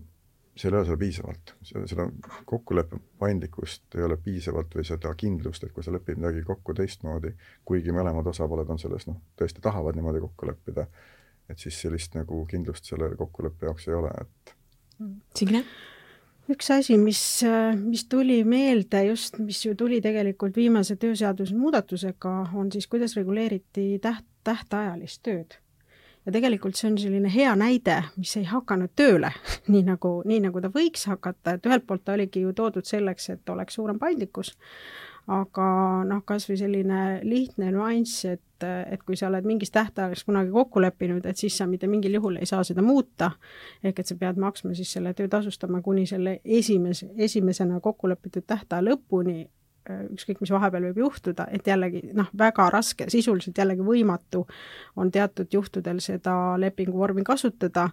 seal 0.55 0.74
ei 0.74 0.79
ole 0.79 0.88
seda 0.88 0.97
piisavalt, 1.00 1.53
seda 1.63 2.05
kokkuleppe 2.47 3.00
paindlikkust 3.19 3.97
ei 4.00 4.05
ole 4.07 4.17
piisavalt 4.17 4.75
või 4.75 4.85
seda 4.88 5.12
kindlust, 5.19 5.63
et 5.63 5.74
kui 5.75 5.83
sa 5.83 5.93
lepid 5.93 6.21
midagi 6.21 6.45
kokku 6.47 6.75
teistmoodi, 6.77 7.33
kuigi 7.67 7.95
mõlemad 7.95 8.27
osapooled 8.31 8.71
on 8.71 8.79
selles 8.79 9.07
noh, 9.09 9.19
tõesti 9.39 9.63
tahavad 9.63 9.97
niimoodi 9.97 10.24
kokku 10.24 10.47
leppida, 10.47 10.88
et 11.50 11.59
siis 11.59 11.81
sellist 11.81 12.15
nagu 12.15 12.45
kindlust 12.50 12.88
selle 12.88 13.12
kokkuleppe 13.19 13.67
jaoks 13.67 13.89
ei 13.89 14.00
ole, 14.00 14.13
et 14.21 14.55
Signe? 15.35 15.65
üks 16.50 16.69
asi, 16.71 16.95
mis, 17.01 17.19
mis 17.81 18.05
tuli 18.07 18.43
meelde 18.47 19.01
just, 19.09 19.39
mis 19.43 19.59
ju 19.65 19.74
tuli 19.75 19.97
tegelikult 20.01 20.55
viimase 20.55 20.95
tööseaduse 21.01 21.55
muudatusega, 21.57 22.35
on 22.53 22.71
siis, 22.71 22.88
kuidas 22.88 23.17
reguleeriti 23.17 23.88
täht, 24.01 24.24
tähtajalist 24.45 25.24
tööd 25.25 25.57
ja 26.25 26.34
tegelikult 26.34 26.77
see 26.77 26.89
on 26.91 27.00
selline 27.00 27.32
hea 27.34 27.53
näide, 27.60 28.00
mis 28.17 28.36
ei 28.39 28.46
hakanud 28.50 28.94
tööle 28.98 29.32
nii 29.72 29.86
nagu, 29.88 30.17
nii 30.25 30.41
nagu 30.48 30.62
ta 30.63 30.72
võiks 30.74 31.08
hakata, 31.12 31.55
et 31.55 31.67
ühelt 31.70 31.86
poolt 31.88 32.05
ta 32.05 32.15
oligi 32.17 32.46
ju 32.46 32.53
toodud 32.58 32.88
selleks, 32.88 33.29
et 33.36 33.53
oleks 33.53 33.77
suurem 33.77 34.00
paindlikkus, 34.01 34.55
aga 35.32 35.67
noh, 36.05 36.22
kas 36.25 36.48
või 36.50 36.58
selline 36.60 37.01
lihtne 37.25 37.72
nüanss, 37.74 38.25
et, 38.29 38.65
et 38.65 39.01
kui 39.05 39.17
sa 39.17 39.29
oled 39.32 39.46
mingis 39.48 39.74
tähtaegas 39.74 40.24
kunagi 40.25 40.53
kokku 40.53 40.82
leppinud, 40.84 41.25
et 41.25 41.38
siis 41.38 41.58
sa 41.58 41.67
mitte 41.70 41.89
mingil 41.89 42.17
juhul 42.20 42.38
ei 42.41 42.50
saa 42.50 42.63
seda 42.67 42.86
muuta, 42.86 43.32
ehk 43.84 44.01
et 44.01 44.10
sa 44.10 44.17
pead 44.20 44.41
maksma 44.41 44.75
siis 44.77 44.94
selle 44.98 45.13
töö 45.17 45.29
tasustama 45.32 45.82
kuni 45.86 46.05
selle 46.10 46.39
esimese, 46.46 47.10
esimesena 47.17 47.82
kokku 47.82 48.10
lepitud 48.10 48.46
tähtaja 48.48 48.86
lõpuni 48.86 49.46
ükskõik, 49.89 50.41
mis 50.41 50.51
vahepeal 50.53 50.89
võib 50.89 51.03
juhtuda, 51.05 51.47
et 51.53 51.67
jällegi 51.67 52.01
noh, 52.17 52.29
väga 52.37 52.69
raske, 52.73 53.09
sisuliselt 53.11 53.57
jällegi 53.57 53.85
võimatu 53.85 54.45
on 54.95 55.11
teatud 55.11 55.51
juhtudel 55.53 55.99
seda 56.03 56.55
lepinguvormi 56.61 57.23
kasutada, 57.23 57.89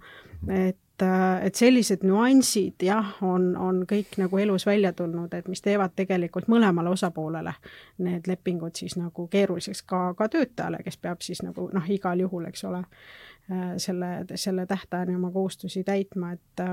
et, 0.48 1.02
äh, 1.04 1.44
et 1.46 1.58
sellised 1.58 2.06
nüansid 2.06 2.84
jah, 2.86 3.12
on, 3.22 3.52
on 3.56 3.82
kõik 3.88 4.16
nagu 4.22 4.38
elus 4.38 4.66
välja 4.66 4.92
tulnud, 4.96 5.34
et 5.34 5.48
mis 5.48 5.62
teevad 5.62 5.96
tegelikult 5.96 6.48
mõlemale 6.52 6.92
osapoolele 6.92 7.54
need 7.98 8.30
lepingud 8.30 8.78
siis 8.78 8.96
nagu 8.96 9.26
keeruliseks 9.28 9.84
ka, 9.84 10.14
ka 10.18 10.28
töötajale, 10.32 10.82
kes 10.84 10.96
peab 10.96 11.20
siis 11.20 11.44
nagu 11.44 11.68
noh, 11.72 11.92
igal 11.92 12.24
juhul, 12.24 12.48
eks 12.48 12.64
ole, 12.70 12.82
äh, 13.52 13.76
selle, 13.76 14.14
selle 14.34 14.66
tähtajani 14.66 15.16
oma 15.20 15.30
kohustusi 15.34 15.84
täitma, 15.84 16.32
et 16.32 16.66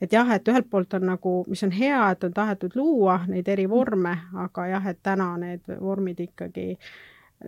et 0.00 0.12
jah, 0.12 0.30
et 0.34 0.48
ühelt 0.48 0.68
poolt 0.70 0.94
on 0.98 1.06
nagu, 1.10 1.34
mis 1.48 1.62
on 1.64 1.72
hea, 1.74 2.00
et 2.10 2.24
on 2.24 2.32
tahetud 2.34 2.76
luua 2.76 3.20
neid 3.28 3.48
eri 3.48 3.66
vorme, 3.70 4.14
aga 4.44 4.66
jah, 4.72 4.88
et 4.92 5.02
täna 5.02 5.32
need 5.40 5.64
vormid 5.80 6.20
ikkagi 6.20 6.76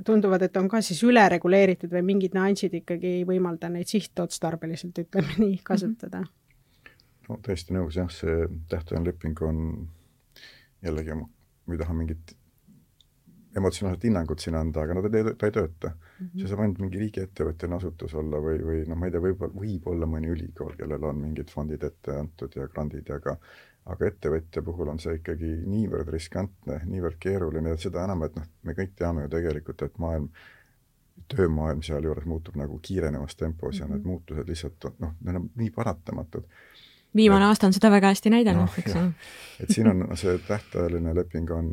tunduvad, 0.05 0.43
et 0.45 0.57
on 0.61 0.69
ka 0.69 0.81
siis 0.85 1.01
ülereguleeritud 1.07 1.93
või 1.93 2.05
mingid 2.13 2.37
nüansid 2.37 2.75
ikkagi 2.81 3.19
ei 3.21 3.25
võimalda 3.29 3.71
neid 3.73 3.89
sihtotstarbeliselt, 3.89 4.99
ütleme 5.05 5.39
nii, 5.41 5.61
kasutada. 5.65 6.25
no 7.29 7.39
täiesti 7.45 7.77
nõus 7.77 7.97
jah, 8.01 8.11
see 8.13 8.49
tähtajaline 8.69 9.11
leping 9.11 9.43
on 9.45 9.63
jällegi, 10.85 11.17
ma 11.19 11.75
ei 11.75 11.81
taha 11.81 11.97
mingit 11.97 12.38
emotsionaalset 13.61 14.05
hinnangut 14.09 14.43
siin 14.43 14.57
anda, 14.59 14.83
aga 14.85 14.97
no 14.97 15.05
ta 15.05 15.21
ei, 15.21 15.35
ta 15.39 15.49
ei 15.49 15.55
tööta 15.55 15.91
mm. 15.93 16.27
-hmm. 16.27 16.41
see 16.41 16.51
saab 16.51 16.65
ainult 16.65 16.83
mingi 16.85 17.03
riigiettevõtteline 17.05 17.79
asutus 17.79 18.15
olla 18.19 18.43
või, 18.45 18.61
või 18.65 18.85
noh, 18.89 18.99
ma 18.99 19.09
ei 19.09 19.15
tea, 19.15 19.25
võib-olla, 19.25 19.55
võib-olla 19.63 20.11
mõni 20.11 20.31
ülikool, 20.35 20.77
kellel 20.79 21.09
on 21.11 21.25
mingid 21.25 21.51
fondid 21.55 21.85
ette 21.89 22.17
antud 22.17 22.55
ja 22.57 22.69
grandid 22.69 23.09
ja 23.09 23.21
ka 23.25 23.39
aga 23.89 24.09
ettevõtja 24.11 24.63
puhul 24.63 24.91
on 24.93 24.99
see 25.01 25.17
ikkagi 25.17 25.55
niivõrd 25.65 26.11
riskantne, 26.13 26.83
niivõrd 26.85 27.17
keeruline, 27.21 27.73
et 27.73 27.81
seda 27.81 28.05
enam, 28.05 28.27
et 28.27 28.35
noh, 28.37 28.49
me 28.69 28.75
kõik 28.77 28.93
teame 28.99 29.25
ju 29.25 29.31
tegelikult, 29.33 29.85
et 29.87 29.97
maailm, 30.03 30.29
töömaailm 31.33 31.81
sealjuures 31.83 32.27
muutub 32.29 32.57
nagu 32.61 32.79
kiirenevas 32.83 33.37
tempos 33.37 33.75
mm 33.75 33.79
-hmm. 33.79 33.89
ja 33.89 33.95
need 33.95 34.05
mhm. 34.05 34.09
muutused 34.09 34.49
lihtsalt 34.49 35.01
noh, 35.01 35.15
need 35.25 35.41
on 35.41 35.51
nii 35.57 35.71
paratamatud 35.71 36.45
viimane 37.17 37.45
aasta 37.45 37.67
on 37.67 37.73
seda 37.73 37.91
väga 37.91 38.13
hästi 38.13 38.31
näidanud 38.31 38.69
no,, 38.69 38.79
eks 38.79 38.97
ole. 38.97 39.11
et 39.61 39.75
siin 39.75 39.89
on 39.91 40.05
see 40.15 40.39
tähtajaline 40.49 41.15
leping 41.15 41.51
on, 41.51 41.73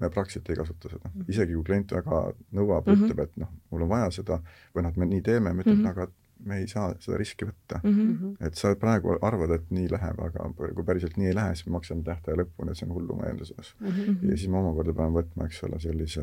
me 0.00 0.10
praktiliselt 0.10 0.50
ei 0.50 0.56
kasuta 0.56 0.88
seda, 0.92 1.10
isegi 1.28 1.54
kui 1.54 1.64
klient 1.64 1.92
väga 1.92 2.32
nõuab 2.52 2.86
mm, 2.86 2.92
Mhm. 2.92 3.00
-hmm. 3.02 3.04
ütleb, 3.10 3.18
et 3.24 3.36
noh, 3.36 3.48
mul 3.70 3.82
on 3.82 3.88
vaja 3.88 4.10
seda 4.10 4.40
või 4.74 4.82
noh, 4.82 4.88
et 4.90 4.96
me 4.96 5.06
nii 5.06 5.20
teeme, 5.22 5.52
me 5.52 5.62
ütleme 5.62 5.76
Mhm. 5.76 5.82
mm, 5.82 5.92
-hmm. 5.92 6.02
aga 6.02 6.12
me 6.44 6.58
ei 6.58 6.66
saa 6.68 6.94
seda 7.00 7.16
riski 7.16 7.44
võtta 7.48 7.80
Mm 7.82 7.90
mm. 7.90 7.96
-hmm. 7.96 8.18
-hmm. 8.36 8.46
et 8.46 8.54
sa 8.54 8.74
praegu 8.76 9.16
arvad, 9.22 9.50
et 9.50 9.70
nii 9.70 9.88
läheb, 9.90 10.20
aga 10.20 10.52
kui 10.74 10.84
päriselt 10.84 11.16
nii 11.16 11.26
ei 11.26 11.34
lähe, 11.34 11.54
siis 11.54 11.66
me 11.66 11.72
maksame 11.72 12.02
tähtaja 12.02 12.36
lõpuni, 12.36 12.70
et 12.70 12.76
see 12.76 12.88
on 12.88 12.94
hullumeelsus. 12.94 13.76
Mhm. 13.80 14.28
ja 14.30 14.36
siis 14.36 14.48
me 14.48 14.58
omakorda 14.58 14.92
peame 14.92 15.20
võtma, 15.22 15.44
eks 15.46 15.62
ole, 15.64 15.80
sellise 15.80 16.20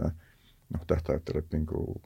noh, 0.70 0.86
tähtajatu 0.88 1.32
lepingu, 1.36 2.02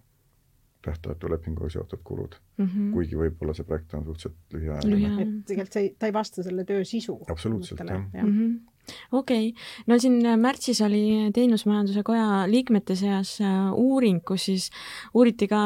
tähtajatu 0.86 1.30
lepinguga 1.32 1.70
seotud 1.70 2.00
kulud 2.04 2.36
mm, 2.58 2.64
Mhm. 2.66 2.78
-hmm. 2.90 2.94
kuigi 2.94 3.16
võib-olla 3.16 3.54
see 3.54 3.66
projekt 3.66 3.94
on 3.94 4.04
suhteliselt 4.06 4.36
lühiajaline 4.54 4.96
Lühia- 4.96 5.22
et 5.22 5.46
tegelikult 5.46 5.74
see 5.74 5.82
ei, 5.84 5.96
ta 6.00 6.06
ei 6.06 6.14
vasta 6.14 6.44
selle 6.44 6.64
töö 6.64 6.84
sisu. 6.84 7.20
Absoluutselt, 7.30 7.80
jah. 7.80 8.06
Mhm. 8.24 8.56
Okei 9.12 9.50
okay., 9.50 9.88
no 9.88 10.00
siin 10.02 10.20
äh, 10.26 10.38
märtsis 10.40 10.82
oli 10.86 11.32
Teenusmajanduse 11.36 12.04
Koja 12.08 12.46
liikmete 12.50 12.96
seas 13.00 13.38
äh, 13.42 13.72
uuring, 13.74 14.22
kus 14.28 14.48
siis 14.50 14.70
uuriti 15.18 15.48
ka 15.52 15.60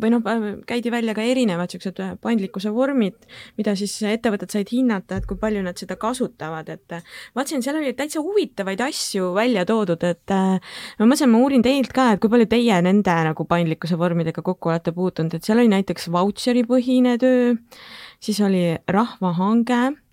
või 0.00 0.12
noh, 0.14 0.24
käidi 0.68 0.92
välja 0.92 1.14
ka 1.16 1.24
erinevad 1.24 1.70
niisugused 1.70 2.00
äh, 2.02 2.14
paindlikkuse 2.22 2.72
vormid, 2.74 3.16
mida 3.58 3.74
siis 3.78 3.94
ettevõtted 4.06 4.52
said 4.52 4.70
hinnata, 4.72 5.20
et 5.20 5.26
kui 5.28 5.38
palju 5.40 5.62
nad 5.64 5.78
seda 5.78 5.96
kasutavad, 6.00 6.68
et 6.72 6.96
äh, 6.96 7.04
vaatasin, 7.36 7.64
seal 7.64 7.80
oli 7.80 7.92
täitsa 7.96 8.22
huvitavaid 8.24 8.80
asju 8.86 9.32
välja 9.36 9.66
toodud, 9.68 10.02
et 10.06 10.34
äh, 10.34 10.56
ma 10.98 11.08
mõtlesin, 11.08 11.32
ma 11.32 11.42
uurin 11.42 11.64
teilt 11.66 11.92
ka, 11.96 12.12
et 12.14 12.22
kui 12.22 12.32
palju 12.32 12.48
teie 12.50 12.80
nende 12.84 13.18
nagu 13.30 13.48
paindlikkuse 13.48 13.98
vormidega 14.00 14.44
kokku 14.46 14.72
olete 14.72 14.94
puutunud, 14.96 15.36
et 15.36 15.46
seal 15.46 15.60
oli 15.60 15.72
näiteks 15.72 16.10
vautšeri 16.12 16.66
põhine 16.68 17.16
töö, 17.20 17.54
siis 18.22 18.40
oli 18.44 18.68
rahvahange 18.88 19.84
Äh, 19.90 20.05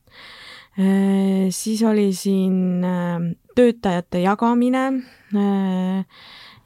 siis 1.53 1.83
oli 1.85 2.07
siin 2.17 2.83
äh, 2.83 3.17
töötajate 3.55 4.23
jagamine 4.23 4.85
äh, 4.89 6.05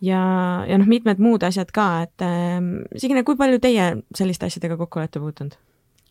ja, 0.02 0.22
ja 0.68 0.78
noh, 0.78 0.88
mitmed 0.88 1.20
muud 1.20 1.44
asjad 1.44 1.72
ka, 1.76 1.88
et 2.08 2.28
Signe, 2.96 3.24
kui 3.28 3.36
palju 3.40 3.60
teie 3.60 3.90
selliste 4.16 4.48
asjadega 4.48 4.78
kokku 4.80 5.02
olete 5.02 5.20
puutunud? 5.24 5.58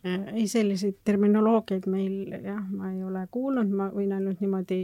ei, 0.06 0.44
selliseid 0.48 1.00
terminoloogiaid 1.06 1.86
meil 1.90 2.34
jah, 2.44 2.60
ma 2.70 2.92
ei 2.92 3.02
ole 3.04 3.24
kuulnud, 3.32 3.70
ma 3.74 3.88
võin 3.94 4.12
ainult 4.14 4.42
niimoodi 4.44 4.78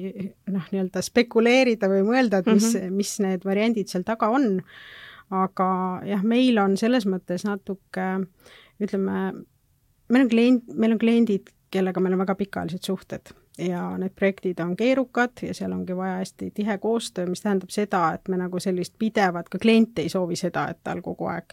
noh, 0.51 0.67
nii-öelda 0.73 1.03
spekuleerida 1.05 1.91
või 1.91 2.03
mõelda, 2.07 2.41
et 2.43 2.51
mis 2.51 2.67
mm, 2.73 2.81
-hmm. 2.81 2.99
mis 2.99 3.13
need 3.23 3.47
variandid 3.47 3.93
seal 3.93 4.07
taga 4.09 4.33
on. 4.35 4.63
aga 5.33 5.67
jah, 6.05 6.25
meil 6.29 6.59
on 6.61 6.77
selles 6.77 7.07
mõttes 7.09 7.47
natuke 7.49 8.09
ütleme, 8.83 9.21
meil 10.13 10.25
on 10.25 10.29
klient, 10.29 10.75
meil 10.75 10.93
on 10.97 11.01
kliendid, 11.01 11.53
kellega 11.73 12.01
meil 12.01 12.15
on 12.17 12.23
väga 12.23 12.35
pikaajalised 12.39 12.85
suhted 12.87 13.33
ja 13.59 13.83
need 13.99 14.15
projektid 14.17 14.61
on 14.65 14.77
keerukad 14.77 15.43
ja 15.43 15.55
seal 15.55 15.73
ongi 15.73 15.97
vaja 15.97 16.21
hästi 16.21 16.51
tihe 16.55 16.79
koostöö, 16.79 17.27
mis 17.27 17.43
tähendab 17.45 17.71
seda, 17.71 18.05
et 18.15 18.29
me 18.29 18.39
nagu 18.41 18.61
sellist 18.61 18.95
pidevat, 18.99 19.49
ka 19.49 19.59
klient 19.59 19.99
ei 19.99 20.09
soovi 20.09 20.37
seda, 20.37 20.69
et 20.73 20.81
tal 20.85 21.03
kogu 21.05 21.29
aeg 21.33 21.53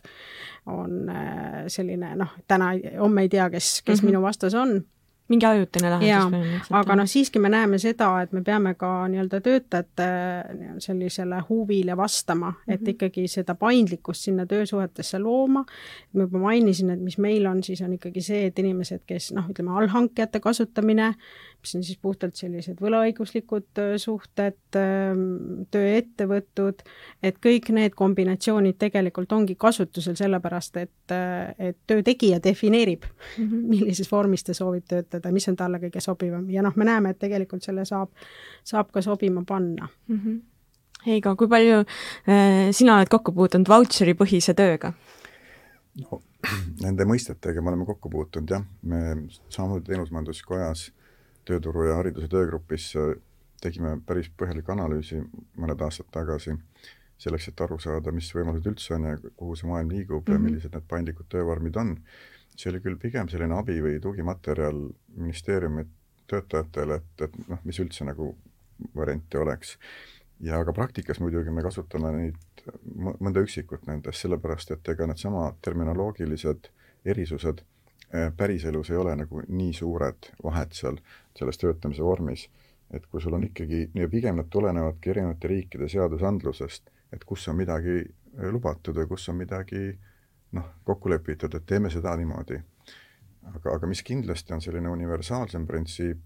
on 0.65 1.09
äh, 1.09 1.65
selline 1.67 2.13
noh, 2.19 2.37
täna, 2.47 2.71
homme 2.99 3.27
ei 3.27 3.29
tea, 3.29 3.49
kes, 3.49 3.81
kes 3.85 4.01
mm 4.01 4.05
-hmm. 4.05 4.11
minu 4.11 4.21
vastas 4.21 4.55
on 4.55 4.81
mingi 5.29 5.45
ajutine 5.45 5.91
lahendus 5.93 6.69
aga 6.73 6.95
noh, 6.99 7.09
siiski 7.09 7.39
me 7.41 7.51
näeme 7.53 7.79
seda, 7.81 8.09
et 8.23 8.33
me 8.35 8.41
peame 8.45 8.73
ka 8.79 8.89
nii-öelda 9.11 9.41
töötajate 9.45 10.07
sellisele 10.83 11.41
huvile 11.49 11.97
vastama 11.97 12.51
mm, 12.51 12.61
-hmm. 12.65 12.73
et 12.73 12.87
ikkagi 12.95 13.27
seda 13.27 13.55
paindlikkust 13.55 14.29
sinna 14.29 14.45
töösuhetesse 14.45 15.19
looma. 15.19 15.65
ma 16.13 16.21
juba 16.21 16.39
mainisin, 16.39 16.89
et 16.89 16.99
mis 16.99 17.17
meil 17.17 17.45
on, 17.45 17.63
siis 17.63 17.81
on 17.81 17.93
ikkagi 17.93 18.21
see, 18.21 18.45
et 18.45 18.59
inimesed, 18.59 19.01
kes 19.05 19.31
noh, 19.33 19.49
ütleme 19.49 19.71
allhankijate 19.77 20.39
kasutamine, 20.39 21.13
mis 21.61 21.75
on 21.75 21.83
siis 21.83 21.97
puhtalt 22.01 22.39
sellised 22.39 22.79
võlaõiguslikud 22.81 23.81
suhted, 23.99 24.57
tööettevõtud, 25.71 26.83
et 27.23 27.39
kõik 27.43 27.71
need 27.75 27.95
kombinatsioonid 27.99 28.77
tegelikult 28.79 29.31
ongi 29.35 29.57
kasutusel 29.59 30.15
sellepärast, 30.19 30.79
et, 30.79 31.15
et 31.59 31.77
töö 31.87 32.03
tegija 32.05 32.39
defineerib 32.43 33.03
-hmm. 33.05 33.65
millises 33.73 34.11
vormis 34.11 34.43
ta 34.43 34.53
soovib 34.53 34.87
töötada, 34.87 35.31
mis 35.31 35.47
on 35.51 35.55
talle 35.55 35.81
kõige 35.83 36.01
sobivam 36.03 36.49
ja 36.49 36.63
noh, 36.63 36.75
me 36.75 36.85
näeme, 36.85 37.09
et 37.09 37.19
tegelikult 37.19 37.63
selle 37.63 37.85
saab, 37.85 38.09
saab 38.63 38.91
ka 38.91 39.01
sobima 39.01 39.43
panna 39.47 39.87
mm. 40.07 40.15
-hmm. 40.15 40.39
Heigo, 41.05 41.35
kui 41.35 41.47
palju 41.47 41.75
äh, 41.79 42.71
sina 42.71 42.97
oled 42.97 43.07
kokku 43.07 43.31
puutunud 43.31 43.69
vautšeri 43.69 44.13
põhise 44.13 44.53
tööga? 44.53 44.93
no 46.01 46.21
nende 46.85 47.05
mõistetega 47.05 47.61
me 47.61 47.71
oleme 47.73 47.85
kokku 47.85 48.09
puutunud 48.09 48.49
jah, 48.49 48.63
me 48.81 49.27
samamoodi 49.49 49.91
Teenusmajanduskojas 49.91 50.91
tööturu 51.45 51.87
ja 51.87 51.95
hariduse 51.99 52.27
töögrupis 52.31 52.91
tegime 53.61 53.97
päris 54.05 54.29
põhjaliku 54.39 54.73
analüüsi 54.75 55.19
mõned 55.59 55.81
aastad 55.83 56.09
tagasi, 56.13 56.55
selleks, 57.19 57.49
et 57.51 57.61
aru 57.61 57.79
saada, 57.81 58.11
mis 58.15 58.29
võimalused 58.35 58.67
üldse 58.71 58.95
on 58.95 59.07
ja 59.09 59.15
kuhu 59.35 59.55
see 59.59 59.69
maailm 59.69 59.91
liigub 59.91 60.27
mm 60.27 60.33
-hmm. 60.33 60.37
ja 60.37 60.43
millised 60.45 60.75
need 60.75 60.87
paindlikud 60.87 61.29
töövormid 61.29 61.75
on. 61.75 61.97
see 62.59 62.71
oli 62.71 62.79
küll 62.83 62.97
pigem 62.99 63.29
selline 63.29 63.55
abi 63.55 63.81
või 63.81 63.99
tugimaterjal 64.03 64.79
ministeeriumi 65.15 65.85
töötajatele, 66.27 66.95
et, 66.95 67.21
et 67.21 67.37
noh, 67.47 67.59
mis 67.63 67.79
üldse 67.79 68.05
nagu 68.05 68.35
variante 68.95 69.39
oleks. 69.39 69.77
ja 70.39 70.59
aga 70.59 70.73
praktikas 70.73 71.19
muidugi 71.19 71.51
me 71.51 71.61
kasutame 71.61 72.11
neid 72.11 72.35
mõnda 72.95 73.41
üksikut 73.43 73.87
nendest, 73.87 74.21
sellepärast 74.21 74.71
et 74.71 74.89
ega 74.89 75.07
needsama 75.07 75.53
terminoloogilised 75.61 76.69
erisused 77.05 77.63
päriselus 78.37 78.89
ei 78.89 78.97
ole 78.97 79.15
nagu 79.15 79.41
nii 79.47 79.73
suured 79.73 80.31
vahed 80.43 80.71
seal 80.73 80.97
selles 81.39 81.59
töötamise 81.61 82.03
vormis, 82.03 82.47
et 82.93 83.05
kui 83.07 83.21
sul 83.21 83.35
on 83.37 83.45
ikkagi, 83.45 83.89
ja 83.95 84.09
pigem 84.09 84.39
nad 84.39 84.49
tulenevadki 84.49 85.13
erinevate 85.13 85.51
riikide 85.51 85.89
seadusandlusest, 85.89 86.89
et 87.13 87.25
kus 87.25 87.47
on 87.49 87.57
midagi 87.59 88.01
lubatud 88.51 88.97
või 88.97 89.09
kus 89.09 89.29
on 89.29 89.39
midagi 89.39 89.83
noh, 90.57 90.71
kokku 90.85 91.09
lepitud, 91.09 91.53
et 91.55 91.65
teeme 91.65 91.89
seda 91.93 92.15
niimoodi. 92.17 92.61
aga, 93.49 93.73
aga 93.73 93.87
mis 93.87 94.01
kindlasti 94.03 94.53
on 94.53 94.61
selline 94.61 94.89
universaalsem 94.89 95.65
printsiip 95.67 96.19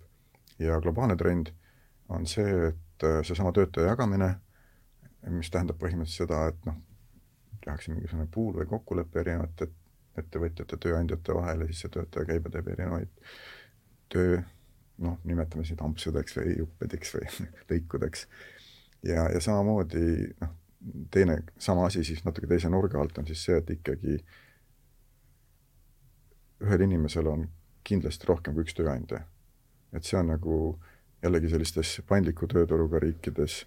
ja 0.59 0.79
globaalne 0.81 1.15
trend, 1.15 1.51
on 2.09 2.25
see, 2.27 2.67
et 2.67 3.05
seesama 3.23 3.51
töötaja 3.51 3.93
jagamine, 3.93 4.33
mis 5.31 5.51
tähendab 5.51 5.79
põhimõtteliselt 5.79 6.27
seda, 6.27 6.47
et 6.51 6.65
noh, 6.67 6.79
tehakse 7.63 7.93
mingisugune 7.93 8.27
pool 8.31 8.57
või 8.59 8.67
kokkulepe 8.67 9.21
erinevate 9.21 9.69
ettevõtjate, 10.19 10.77
tööandjate 10.77 11.35
vahel 11.35 11.63
ja 11.63 11.69
siis 11.69 11.85
see 11.85 11.93
töötaja 11.93 12.27
käib 12.29 12.47
ja 12.47 12.57
teeb 12.57 12.67
erinevaid 12.75 13.31
töö, 14.13 14.41
noh, 15.03 15.19
nimetame 15.27 15.65
siis 15.67 15.79
ampsudeks 15.83 16.37
või 16.39 16.57
juppedeks 16.57 17.15
või 17.17 17.29
lõikudeks. 17.71 18.27
ja, 19.09 19.27
ja 19.33 19.41
samamoodi 19.43 20.05
noh, 20.41 20.55
teine, 21.11 21.41
sama 21.59 21.85
asi 21.89 22.03
siis 22.03 22.23
natuke 22.25 22.47
teise 22.47 22.69
nurga 22.69 23.01
alt 23.01 23.17
on 23.17 23.27
siis 23.27 23.43
see, 23.45 23.59
et 23.59 23.69
ikkagi 23.77 24.17
ühel 26.63 26.87
inimesel 26.87 27.27
on 27.27 27.47
kindlasti 27.83 28.27
rohkem 28.27 28.55
kui 28.55 28.65
üks 28.65 28.75
tööandja. 28.77 29.23
et 29.93 30.03
see 30.03 30.17
on 30.17 30.31
nagu 30.31 30.57
jällegi 31.23 31.51
sellistes 31.51 32.01
paindliku 32.07 32.47
tööturuga 32.51 32.99
riikides 33.03 33.63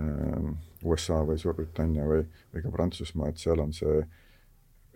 äh, 0.00 0.50
USA 0.84 1.22
või 1.26 1.38
Suurbritannia 1.38 2.04
või, 2.08 2.24
või 2.52 2.64
ka 2.64 2.72
Prantsusmaa, 2.74 3.30
et 3.30 3.40
seal 3.40 3.62
on 3.62 3.72
see, 3.76 4.02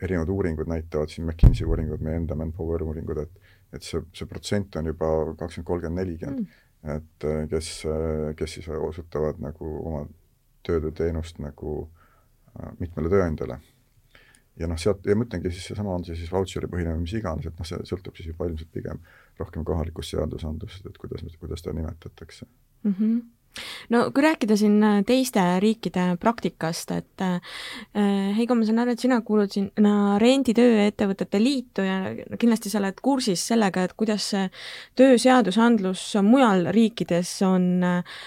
erinevad 0.03 0.29
uuringud 0.29 0.69
näitavad, 0.69 1.13
siin 1.13 1.25
McKinsey 1.27 1.67
uuringud, 1.69 2.03
meie 2.05 2.19
enda 2.21 2.37
Manpower 2.37 2.83
uuringud, 2.85 3.23
et 3.23 3.46
et 3.77 3.87
see, 3.87 4.03
see 4.17 4.29
protsent 4.31 4.77
on 4.81 4.91
juba 4.93 5.11
kakskümmend, 5.39 5.69
kolmkümmend, 5.69 6.01
nelikümmend, 6.01 6.59
et 6.97 7.27
kes, 7.51 7.71
kes 8.39 8.59
siis 8.59 8.69
osutavad 8.73 9.41
nagu 9.43 9.71
oma 9.83 10.05
tööd 10.67 10.89
või 10.89 10.97
teenust 10.99 11.41
nagu 11.43 11.79
mitmele 12.81 13.11
tööandjale. 13.13 13.59
ja 14.57 14.69
noh, 14.71 14.79
sealt, 14.81 15.05
ja 15.05 15.17
ma 15.17 15.27
ütlengi 15.27 15.51
siis 15.53 15.67
seesama, 15.71 15.95
on 15.99 16.05
see 16.07 16.17
siis 16.17 16.33
vautšeri 16.33 16.69
põhine 16.73 16.95
või 16.95 17.05
mis 17.05 17.17
iganes, 17.19 17.47
et 17.47 17.59
noh, 17.59 17.69
see 17.69 17.89
sõltub 17.91 18.17
siis 18.17 18.31
juba 18.31 18.47
ilmselt 18.49 18.71
pigem 18.73 19.03
rohkem 19.39 19.65
kohalikust 19.69 20.15
seadusandlusest, 20.15 20.87
et 20.89 21.01
kuidas, 21.03 21.27
kuidas 21.41 21.61
seda 21.61 21.77
nimetatakse 21.77 22.47
mm. 22.47 22.93
-hmm 22.93 23.36
no 23.95 24.07
kui 24.15 24.25
rääkida 24.25 24.57
siin 24.59 24.81
teiste 25.07 25.45
riikide 25.63 26.17
praktikast, 26.21 26.93
et 26.97 27.25
äh, 27.25 27.41
Heigo, 28.37 28.57
ma 28.57 28.67
saan 28.67 28.83
aru, 28.83 28.95
et 28.95 29.03
sina 29.03 29.21
kuulud 29.25 29.53
sinna 29.53 30.17
renditööettevõtete 30.23 31.41
liitu 31.41 31.85
ja 31.87 31.99
kindlasti 32.39 32.73
sa 32.73 32.81
oled 32.81 33.01
kursis 33.05 33.43
sellega, 33.51 33.87
et 33.87 33.95
kuidas 33.99 34.31
see 34.33 34.47
tööseadusandlus 34.99 36.03
mujal 36.27 36.67
riikides 36.75 37.31
on 37.47 37.85
äh, 37.87 38.21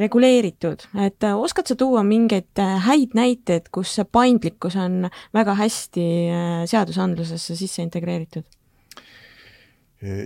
reguleeritud, 0.00 0.84
et 1.06 1.26
äh, 1.26 1.36
oskad 1.36 1.70
sa 1.70 1.78
tuua 1.78 2.04
mingeid 2.06 2.62
häid 2.88 3.16
näiteid, 3.18 3.72
kus 3.74 3.96
see 3.98 4.06
paindlikkus 4.08 4.78
on 4.80 5.08
väga 5.36 5.56
hästi 5.58 6.06
äh, 6.28 6.62
seadusandlusesse 6.70 7.56
sisse 7.58 7.82
integreeritud? 7.84 8.46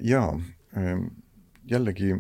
jaa, 0.05 0.35
jällegi 1.65 2.11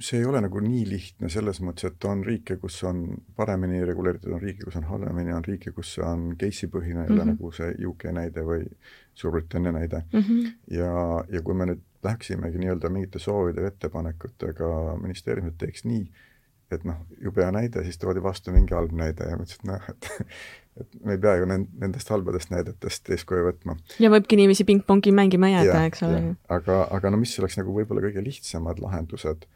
see 0.00 0.20
ei 0.20 0.26
ole 0.28 0.40
nagu 0.44 0.60
nii 0.60 0.84
lihtne 0.88 1.28
selles 1.32 1.60
mõttes, 1.64 1.88
et 1.88 2.04
on 2.08 2.22
riike, 2.26 2.58
kus 2.62 2.78
on 2.88 3.02
paremini 3.36 3.82
reguleeritud, 3.88 4.32
on 4.36 4.42
riike, 4.42 4.64
kus 4.66 4.78
on 4.80 4.86
halvemini, 4.90 5.32
on 5.36 5.44
riike, 5.46 5.72
kus 5.76 5.96
on 6.04 6.28
case'i 6.40 6.70
põhine 6.72 7.06
jälle 7.06 7.16
mm 7.16 7.20
-hmm. 7.20 7.34
nagu 7.34 7.52
see 7.52 7.74
UK 7.86 8.08
näide 8.12 8.44
või 8.44 8.64
Suurbritannia 9.14 9.72
näide 9.72 10.02
mm. 10.12 10.20
-hmm. 10.20 10.52
ja, 10.76 11.24
ja 11.32 11.42
kui 11.42 11.54
me 11.54 11.66
nüüd 11.72 11.82
läksimegi 12.04 12.58
nii-öelda 12.58 12.88
mingite 12.88 13.18
soovide 13.18 13.60
ja 13.60 13.72
ettepanekutega 13.72 14.98
ministeeriumit, 15.02 15.58
teeks 15.58 15.84
nii, 15.84 16.04
et 16.70 16.84
noh, 16.84 16.96
jube 17.22 17.42
hea 17.42 17.52
näide, 17.52 17.84
siis 17.84 17.98
toodi 17.98 18.22
vastu 18.22 18.52
mingi 18.52 18.74
halb 18.74 18.92
näide 18.92 19.30
ja 19.30 19.36
ma 19.36 19.46
ütlesin, 19.46 19.62
et 19.62 19.72
noh, 19.72 19.90
et 19.90 20.10
et 20.80 20.96
me 21.04 21.16
ei 21.16 21.20
pea 21.20 21.36
ju 21.40 21.46
nendest 21.48 22.10
halbadest 22.12 22.50
näidetest 22.52 23.08
eeskuju 23.14 23.46
võtma. 23.48 23.76
ja 24.02 24.10
võibki 24.12 24.36
niiviisi 24.36 24.66
pingpongi 24.68 25.12
mängima 25.16 25.48
jääda, 25.54 25.84
eks 25.88 26.02
ole. 26.06 26.22
aga, 26.52 26.82
aga 26.92 27.12
no 27.12 27.20
mis 27.20 27.32
oleks 27.40 27.56
nagu 27.60 27.72
võib-olla 27.76 28.04
kõige 28.04 28.24
lihtsamad 28.24 28.82
lahendused 28.84 29.46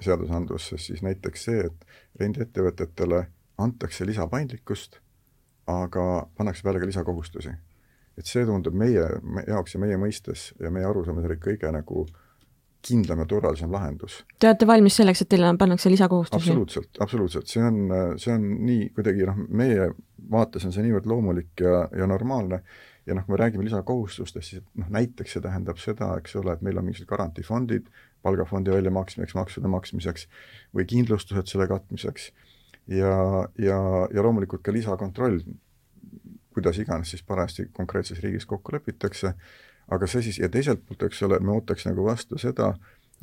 seadusandluses, 0.00 0.86
siis 0.86 1.02
näiteks 1.04 1.44
see, 1.48 1.66
et 1.68 2.20
rendiettevõtetele 2.20 3.26
antakse 3.62 4.06
lisapaindlikkust, 4.08 4.98
aga 5.70 6.06
pannakse 6.36 6.64
peale 6.64 6.80
ka 6.80 6.88
lisakohustusi. 6.88 7.52
et 8.18 8.28
see 8.28 8.44
tundub 8.44 8.74
meie, 8.76 9.06
jaoks 9.48 9.72
ja 9.74 9.78
meie 9.80 9.96
mõistes 9.96 10.50
ja 10.60 10.70
meie 10.70 10.84
arusaamise 10.84 11.30
järgi 11.30 11.40
kõige 11.46 11.70
nagu 11.72 12.02
kindlam 12.82 13.22
ja 13.22 13.26
turvalisem 13.30 13.72
lahendus. 13.72 14.18
Te 14.38 14.50
olete 14.50 14.66
valmis 14.66 14.96
selleks, 14.98 15.22
et 15.22 15.30
teile 15.32 15.52
pannakse 15.58 15.90
lisakohustusi? 15.90 16.50
absoluutselt, 16.50 17.00
absoluutselt, 17.00 17.48
see 17.48 17.62
on, 17.64 17.78
see 18.20 18.34
on 18.34 18.48
nii 18.66 18.90
kuidagi 18.96 19.28
noh, 19.28 19.38
meie 19.48 19.88
vaates 20.30 20.66
on 20.68 20.74
see 20.74 20.84
niivõrd 20.84 21.08
loomulik 21.08 21.62
ja, 21.64 21.86
ja 21.96 22.08
normaalne 22.10 22.62
ja 23.06 23.16
noh, 23.16 23.24
kui 23.24 23.36
me 23.36 23.40
räägime 23.40 23.64
lisakohustustest, 23.64 24.48
siis 24.50 24.64
noh, 24.78 24.90
näiteks 24.92 25.38
see 25.38 25.44
tähendab 25.44 25.80
seda, 25.80 26.12
eks 26.20 26.36
ole, 26.42 26.52
et 26.52 26.66
meil 26.66 26.78
on 26.78 26.86
mingisugused 26.90 27.10
garantiifondid 27.14 27.88
palgafondi 28.22 28.70
väljamaksmiseks, 28.70 29.34
maksude 29.34 29.68
maksmiseks 29.68 30.28
või 30.76 30.86
kindlustused 30.88 31.50
selle 31.50 31.66
katmiseks 31.70 32.30
ja, 32.86 33.14
ja, 33.58 33.78
ja 34.14 34.22
loomulikult 34.22 34.62
ka 34.62 34.74
lisakontroll, 34.74 35.40
kuidas 36.54 36.78
iganes 36.78 37.12
siis 37.12 37.22
parajasti 37.26 37.68
konkreetses 37.72 38.20
riigis 38.20 38.46
kokku 38.46 38.74
lepitakse, 38.74 39.34
aga 39.92 40.08
see 40.08 40.26
siis, 40.28 40.40
ja 40.42 40.50
teiselt 40.52 40.84
poolt, 40.86 41.06
eks 41.08 41.22
ole, 41.26 41.38
me 41.40 41.56
ootaks 41.56 41.86
nagu 41.88 42.04
vastu 42.06 42.38
seda, 42.38 42.72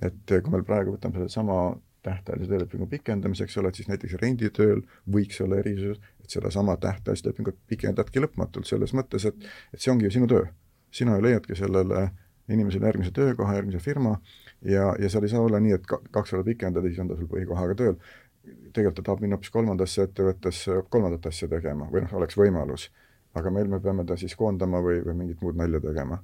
et 0.01 0.23
kui 0.31 0.53
meil 0.53 0.65
praegu 0.67 0.95
võtame 0.95 1.19
sellesama 1.19 1.59
tähtajalise 2.03 2.49
töölepingu 2.49 2.87
pikendamise, 2.87 3.43
eks 3.43 3.57
ole, 3.59 3.69
et 3.69 3.79
siis 3.79 3.89
näiteks 3.89 4.15
renditööl 4.21 4.81
võiks 5.11 5.41
olla 5.43 5.59
erisus, 5.59 5.99
et 6.23 6.31
sedasama 6.31 6.77
tähtajalist 6.79 7.27
lepingut 7.27 7.57
pikendadki 7.67 8.23
lõpmatult, 8.23 8.69
selles 8.69 8.95
mõttes, 8.95 9.27
et 9.27 9.49
et 9.73 9.81
see 9.81 9.91
ongi 9.91 10.07
ju 10.07 10.15
sinu 10.17 10.27
töö. 10.27 10.47
sina 10.91 11.15
ju 11.15 11.21
leiadki 11.21 11.55
sellele 11.55 12.09
inimesele 12.49 12.89
järgmise 12.89 13.11
töökoha, 13.11 13.55
järgmise 13.59 13.79
firma 13.83 14.15
ja, 14.61 14.93
ja 14.99 15.09
seal 15.09 15.23
ei 15.23 15.29
saa 15.29 15.41
olla 15.41 15.59
nii, 15.59 15.77
et 15.77 15.85
kaks 15.87 16.31
korda 16.31 16.43
pikendada, 16.43 16.87
siis 16.87 16.99
on 16.99 17.11
ta 17.11 17.17
sul 17.19 17.29
põhikohaga 17.31 17.77
tööl 17.79 17.99
tegelikult 18.73 18.95
ta 18.95 19.05
tahab 19.09 19.23
minna 19.23 19.37
hoopis 19.37 19.51
kolmandasse 19.53 20.03
ettevõttesse 20.07 20.81
kolmandat 20.93 21.29
asja 21.29 21.49
tegema 21.51 21.87
või 21.91 22.03
noh, 22.05 22.13
oleks 22.21 22.37
võimalus. 22.39 22.89
aga 23.37 23.51
meil 23.53 23.67
me 23.69 23.79
peame 23.79 24.03
ta 24.05 24.15
siis 24.17 24.33
koondama 24.35 24.79
või, 24.81 25.03
või 25.05 25.13
mingit 25.15 25.41
muud 25.41 25.55
nalja 25.55 25.79
tegema. 25.79 26.23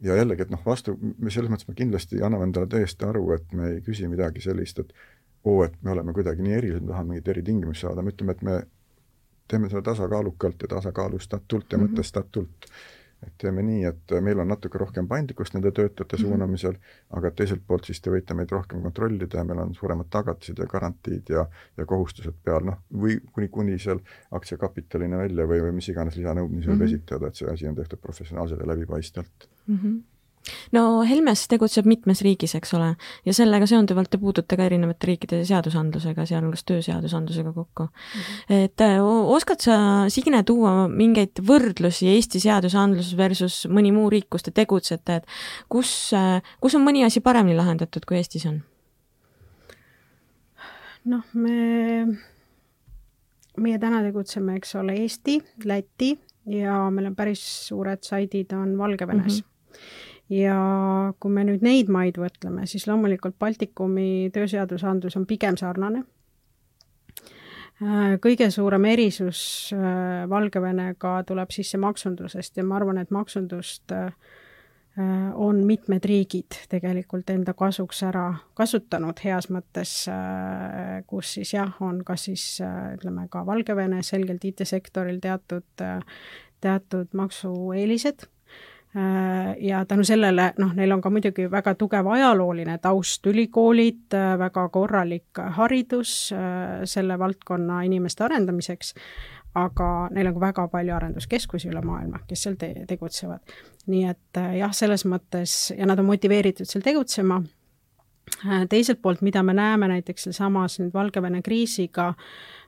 ja 0.00 0.16
jällegi, 0.16 0.42
et 0.42 0.50
noh, 0.50 0.60
vastu, 0.66 0.96
me 1.18 1.30
selles 1.30 1.50
mõttes 1.50 1.68
me 1.68 1.74
kindlasti 1.74 2.22
anname 2.22 2.44
endale 2.44 2.66
täiesti 2.66 3.04
aru, 3.04 3.32
et 3.34 3.52
me 3.52 3.70
ei 3.70 3.80
küsi 3.80 4.08
midagi 4.08 4.40
sellist, 4.40 4.78
et 4.78 4.92
oo, 5.44 5.64
et 5.64 5.74
me 5.82 5.90
oleme 5.90 6.12
kuidagi 6.12 6.42
nii 6.42 6.54
erilised, 6.54 6.84
me 6.84 6.92
tahame 6.92 7.14
mingeid 7.14 7.32
eritingimusi 7.34 7.86
saada, 7.86 8.02
me 8.02 8.12
ütleme, 8.14 8.36
et 8.36 8.42
me 8.42 8.60
teeme 9.48 9.70
seda 9.72 9.82
tasakaalukalt 9.82 10.62
ja 10.62 10.68
tasakaalustatult 10.68 11.72
ja 11.72 11.78
mm 11.78 11.84
-hmm. 11.84 11.90
mõtestatult 11.90 12.70
et 13.26 13.32
teeme 13.38 13.62
nii, 13.66 13.84
et 13.88 14.12
meil 14.22 14.38
on 14.38 14.48
natuke 14.48 14.78
rohkem 14.78 15.08
paindlikkust 15.10 15.54
nende 15.54 15.72
töötajate 15.74 16.16
mm 16.16 16.22
-hmm. 16.22 16.28
suunamisel, 16.28 16.76
aga 17.18 17.30
teiselt 17.30 17.62
poolt 17.66 17.84
siis 17.84 18.00
te 18.00 18.10
võite 18.10 18.34
meid 18.34 18.50
rohkem 18.54 18.82
kontrollida 18.82 19.38
ja 19.38 19.44
meil 19.44 19.62
on 19.64 19.74
suuremad 19.74 20.10
tagatised 20.10 20.58
ja 20.58 20.66
garantiid 20.66 21.32
ja, 21.34 21.46
ja 21.76 21.86
kohustused 21.86 22.34
peal, 22.44 22.64
noh, 22.64 22.78
või 22.92 23.18
kuni, 23.32 23.48
kuni 23.48 23.78
seal 23.78 24.00
aktsiakapitalini 24.30 25.16
välja 25.16 25.46
või, 25.46 25.62
või 25.66 25.72
mis 25.80 25.88
iganes 25.88 26.16
lisanõudmisi 26.16 26.68
võib 26.68 26.76
mm 26.76 26.80
-hmm. 26.80 26.94
esitada, 26.94 27.26
et 27.26 27.34
see 27.34 27.50
asi 27.50 27.68
on 27.68 27.74
tehtud 27.74 27.98
professionaalselt 27.98 28.60
ja 28.60 28.66
läbipaistvalt 28.66 29.50
mm. 29.66 29.76
-hmm 29.76 30.17
no 30.72 31.02
Helmes 31.06 31.46
tegutseb 31.50 31.88
mitmes 31.88 32.22
riigis, 32.24 32.54
eks 32.58 32.74
ole, 32.78 32.92
ja 33.26 33.34
sellega 33.36 33.66
seonduvalt 33.68 34.10
te 34.12 34.20
puutute 34.20 34.58
ka 34.58 34.66
erinevate 34.68 35.10
riikide 35.10 35.40
seadusandlusega, 35.48 36.26
sealhulgas 36.28 36.64
tööseadusandlusega 36.68 37.52
kokku 37.56 37.88
mm. 37.88 38.22
-hmm. 38.22 38.64
et 38.64 38.80
äh, 38.86 38.98
oskad 39.02 39.64
sa, 39.64 39.78
Signe, 40.12 40.42
tuua 40.42 40.88
mingeid 40.88 41.42
võrdlusi 41.42 42.08
Eesti 42.14 42.40
seadusandlus 42.40 43.14
versus 43.16 43.66
mõni 43.68 43.92
muu 43.92 44.10
riik, 44.10 44.28
kus 44.30 44.42
te 44.42 44.50
tegutsete, 44.54 45.20
et 45.20 45.26
kus, 45.68 46.12
äh, 46.16 46.42
kus 46.60 46.74
on 46.74 46.84
mõni 46.86 47.04
asi 47.06 47.20
paremini 47.20 47.56
lahendatud, 47.56 48.04
kui 48.08 48.16
Eestis 48.20 48.46
on? 48.46 48.62
noh, 51.08 51.24
me, 51.32 52.06
meie 53.56 53.78
täna 53.80 54.02
tegutseme, 54.04 54.58
eks 54.58 54.74
ole, 54.76 54.96
Eesti, 55.04 55.38
Läti 55.64 56.12
ja 56.48 56.90
meil 56.90 57.10
on 57.10 57.16
päris 57.16 57.42
suured 57.68 58.04
saidid 58.04 58.52
on 58.56 58.76
Valgevenes 58.78 59.42
mm. 59.42 59.46
-hmm 59.46 59.54
ja 60.32 60.58
kui 61.20 61.32
me 61.32 61.44
nüüd 61.48 61.64
neid 61.64 61.90
maid 61.92 62.20
võtleme, 62.20 62.66
siis 62.68 62.86
loomulikult 62.88 63.38
Baltikumi 63.40 64.28
tööseadusandlus 64.34 65.16
on 65.16 65.26
pigem 65.28 65.56
sarnane. 65.60 66.04
Äh, 67.78 68.16
kõige 68.18 68.48
suurem 68.50 68.88
erisus 68.90 69.40
äh, 69.70 70.26
Valgevenega 70.28 71.20
tuleb 71.26 71.52
sisse 71.54 71.78
maksundusest 71.78 72.58
ja 72.58 72.64
ma 72.66 72.74
arvan, 72.80 72.98
et 72.98 73.12
maksundust 73.14 73.94
äh, 73.94 74.10
on 75.38 75.60
mitmed 75.62 76.02
riigid 76.10 76.56
tegelikult 76.72 77.30
enda 77.30 77.52
kasuks 77.54 78.00
ära 78.02 78.24
kasutanud 78.58 79.20
heas 79.22 79.46
mõttes, 79.54 79.92
kus 81.06 81.36
siis 81.36 81.52
jah, 81.54 81.76
on 81.86 82.00
kas 82.02 82.24
siis 82.26 82.46
ütleme 82.96 83.28
ka 83.30 83.44
Valgevene 83.46 84.00
selgelt 84.02 84.42
IT-sektoril 84.48 85.20
teatud, 85.22 85.84
teatud 86.66 87.14
maksueelised 87.14 88.26
ja 89.60 89.84
tänu 89.84 90.04
sellele, 90.04 90.52
noh, 90.58 90.72
neil 90.74 90.92
on 90.92 91.02
ka 91.04 91.10
muidugi 91.12 91.44
väga 91.50 91.74
tugev 91.78 92.06
ajalooline 92.08 92.78
taust, 92.82 93.26
ülikoolid, 93.26 94.06
äh, 94.16 94.32
väga 94.40 94.68
korralik 94.72 95.42
haridus 95.58 96.32
äh, 96.32 96.84
selle 96.88 97.18
valdkonna 97.18 97.82
inimeste 97.84 98.24
arendamiseks, 98.24 98.94
aga 99.54 100.08
neil 100.14 100.30
on 100.30 100.38
ka 100.38 100.40
väga 100.46 100.66
palju 100.72 100.96
arenduskeskusi 100.96 101.68
üle 101.68 101.82
maailma, 101.84 102.22
kes 102.28 102.46
seal 102.46 102.56
te 102.60 102.72
tegutsevad. 102.88 103.56
nii 103.88 104.04
et 104.08 104.42
jah, 104.58 104.72
selles 104.72 105.04
mõttes, 105.08 105.70
ja 105.76 105.86
nad 105.88 105.98
on 105.98 106.08
motiveeritud 106.08 106.68
seal 106.68 106.84
tegutsema, 106.84 107.42
teiselt 108.68 109.00
poolt, 109.02 109.22
mida 109.24 109.42
me 109.42 109.54
näeme 109.56 109.88
näiteks 109.88 110.28
sealsamas 110.28 110.80
nüüd 110.80 110.92
Valgevene 110.94 111.40
kriisiga 111.42 112.08
äh,, 112.08 112.24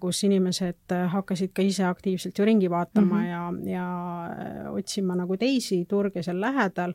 kus 0.00 0.24
inimesed 0.26 0.92
äh, 0.92 1.06
hakkasid 1.12 1.54
ka 1.54 1.64
ise 1.64 1.86
aktiivselt 1.88 2.38
ju 2.38 2.44
ringi 2.44 2.70
vaatama 2.70 3.14
mm 3.14 3.22
-hmm. 3.22 3.68
ja, 3.68 3.72
ja 3.72 3.86
äh, 4.26 4.74
otsima 4.74 5.14
nagu 5.14 5.36
teisi 5.36 5.84
turge 5.84 6.22
seal 6.22 6.40
lähedal 6.40 6.94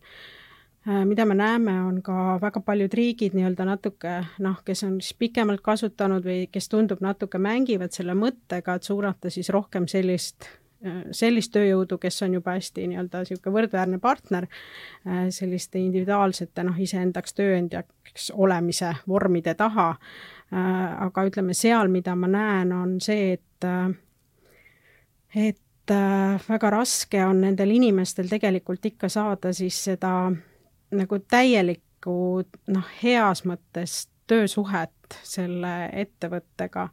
mida 1.05 1.25
me 1.25 1.35
näeme, 1.35 1.81
on 1.81 2.01
ka 2.01 2.39
väga 2.41 2.59
paljud 2.59 2.93
riigid 2.93 3.33
nii-öelda 3.33 3.65
natuke 3.65 4.25
noh, 4.39 4.63
kes 4.65 4.83
on 4.83 5.01
siis 5.01 5.13
pikemalt 5.13 5.61
kasutanud 5.61 6.25
või 6.25 6.47
kes 6.51 6.69
tundub 6.69 7.01
natuke 7.01 7.37
mängivad 7.37 7.91
selle 7.91 8.13
mõttega, 8.13 8.75
et 8.75 8.83
suunata 8.83 9.29
siis 9.29 9.49
rohkem 9.49 9.87
sellist, 9.87 10.49
sellist 11.11 11.51
tööjõudu, 11.53 11.97
kes 11.97 12.21
on 12.23 12.33
juba 12.33 12.51
hästi 12.57 12.87
nii-öelda 12.87 13.19
niisugune 13.19 13.53
võrdväärne 13.53 13.99
partner 13.99 14.47
selliste 15.29 15.79
individuaalsete 15.79 16.63
noh, 16.63 16.79
iseendaks 16.79 17.33
tööandjaks 17.33 18.31
olemise 18.33 18.95
vormide 19.07 19.53
taha 19.53 19.99
Äh, 20.01 20.40
aga 20.51 21.25
ütleme 21.27 21.55
seal, 21.55 21.91
mida 21.91 22.15
ma 22.19 22.27
näen, 22.27 22.71
on 22.75 22.95
see, 23.03 23.37
et, 23.37 23.65
äh, 23.67 23.91
et 25.47 25.91
äh, 25.91 26.47
väga 26.47 26.71
raske 26.75 27.21
on 27.25 27.41
nendel 27.45 27.71
inimestel 27.71 28.29
tegelikult 28.31 28.85
ikka 28.91 29.09
saada 29.09 29.53
siis 29.55 29.77
seda 29.87 30.31
nagu 30.91 31.19
täielikku 31.31 32.17
noh, 32.75 32.91
heas 33.03 33.45
mõttes 33.47 34.09
töösuhet 34.27 34.91
selle 35.27 35.89
ettevõttega. 36.03 36.89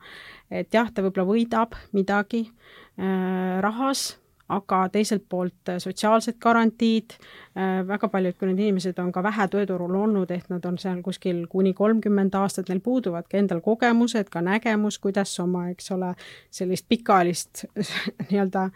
et 0.51 0.75
jah, 0.75 0.91
ta 0.91 1.03
võib-olla 1.03 1.27
võidab 1.27 1.77
midagi 1.93 2.47
äh, 2.47 3.59
rahas 3.63 4.13
aga 4.49 4.81
teiselt 4.93 5.27
poolt 5.29 5.69
äh, 5.69 5.79
sotsiaalsed 5.83 6.39
garantiid, 6.41 7.17
äh, 7.59 7.83
väga 7.89 8.09
paljud, 8.13 8.37
kui 8.39 8.49
need 8.49 8.63
inimesed 8.65 8.99
on 9.03 9.11
ka 9.13 9.23
vähe 9.25 9.49
tööturul 9.53 9.97
olnud, 10.03 10.31
ehk 10.33 10.49
nad 10.53 10.65
on 10.69 10.79
seal 10.81 11.03
kuskil 11.05 11.45
kuni 11.53 11.75
kolmkümmend 11.77 12.35
aastat, 12.39 12.71
neil 12.73 12.81
puuduvad 12.85 13.29
ka 13.29 13.41
endal 13.41 13.61
kogemused, 13.65 14.31
ka 14.33 14.43
nägemus, 14.45 15.01
kuidas 15.03 15.35
oma, 15.45 15.69
eks 15.73 15.93
ole, 15.97 16.15
sellist 16.55 16.89
pikaajalist 16.89 17.67
nii-öelda 18.31 18.69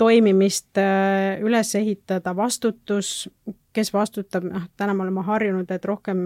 toimimist 0.00 0.80
äh, 0.80 1.36
üles 1.44 1.74
ehitada, 1.76 2.36
vastutus, 2.36 3.28
kes 3.76 3.90
vastutab, 3.92 4.46
noh, 4.48 4.64
täna 4.76 4.94
me 4.96 5.04
oleme 5.04 5.22
harjunud, 5.26 5.70
et 5.70 5.84
rohkem 5.84 6.22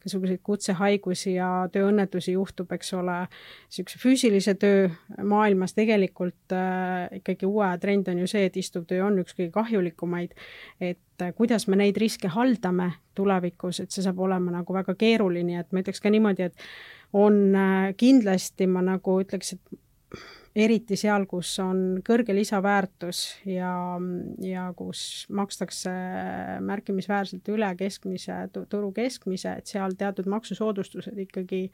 igasuguseid 0.00 0.42
kutsehaigusi 0.44 1.34
ja 1.36 1.48
tööõnnetusi 1.72 2.34
juhtub, 2.36 2.72
eks 2.76 2.92
ole, 2.98 3.16
niisuguse 3.68 4.00
füüsilise 4.02 4.54
töö 4.60 4.88
maailmas. 5.22 5.74
Tegelikult 5.76 6.54
äh, 6.54 7.08
ikkagi 7.20 7.48
uue 7.48 7.70
trend 7.82 8.10
on 8.12 8.20
ju 8.24 8.28
see, 8.30 8.44
et 8.48 8.58
istuv 8.60 8.86
töö 8.90 9.04
on 9.06 9.18
üks 9.22 9.36
kõige 9.36 9.52
kahjulikumaid, 9.54 10.34
et 10.80 11.24
äh, 11.24 11.32
kuidas 11.36 11.68
me 11.68 11.80
neid 11.80 11.98
riske 12.00 12.30
haldame 12.32 12.92
tulevikus, 13.16 13.80
et 13.80 13.94
see 13.94 14.04
saab 14.04 14.20
olema 14.26 14.54
nagu 14.54 14.76
väga 14.76 14.96
keeruline, 14.98 15.60
et 15.60 15.72
ma 15.72 15.84
ütleks 15.84 16.02
ka 16.04 16.12
niimoodi, 16.12 16.50
et 16.50 16.68
on 17.14 17.40
äh, 17.54 17.94
kindlasti, 17.96 18.68
ma 18.70 18.84
nagu 18.84 19.20
ütleks, 19.22 19.56
et 19.56 19.80
eriti 20.54 20.96
seal, 20.98 21.26
kus 21.26 21.50
on 21.62 22.00
kõrge 22.06 22.34
lisaväärtus 22.36 23.22
ja, 23.50 23.74
ja 24.42 24.68
kus 24.78 25.26
makstakse 25.34 25.92
märkimisväärselt 26.62 27.48
üle 27.50 27.70
keskmise, 27.78 28.36
turu 28.70 28.92
keskmise, 28.94 29.58
et 29.58 29.70
seal 29.70 29.96
teatud 29.98 30.28
maksusoodustused 30.30 31.18
ikkagi 31.26 31.66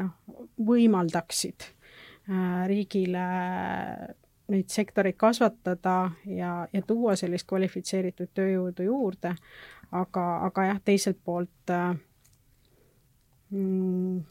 noh, 0.00 0.14
võimaldaksid 0.56 1.66
äh, 1.68 2.62
riigile 2.70 3.26
neid 4.46 4.70
sektoreid 4.70 5.16
kasvatada 5.18 5.96
ja, 6.30 6.52
ja 6.72 6.82
tuua 6.86 7.16
sellist 7.18 7.48
kvalifitseeritud 7.50 8.30
tööjõudu 8.36 8.86
juurde, 8.86 9.34
aga, 9.92 10.26
aga 10.46 10.70
jah, 10.70 10.80
teiselt 10.86 11.18
poolt 11.24 11.74
äh, 11.74 11.90
mm, 13.50 14.24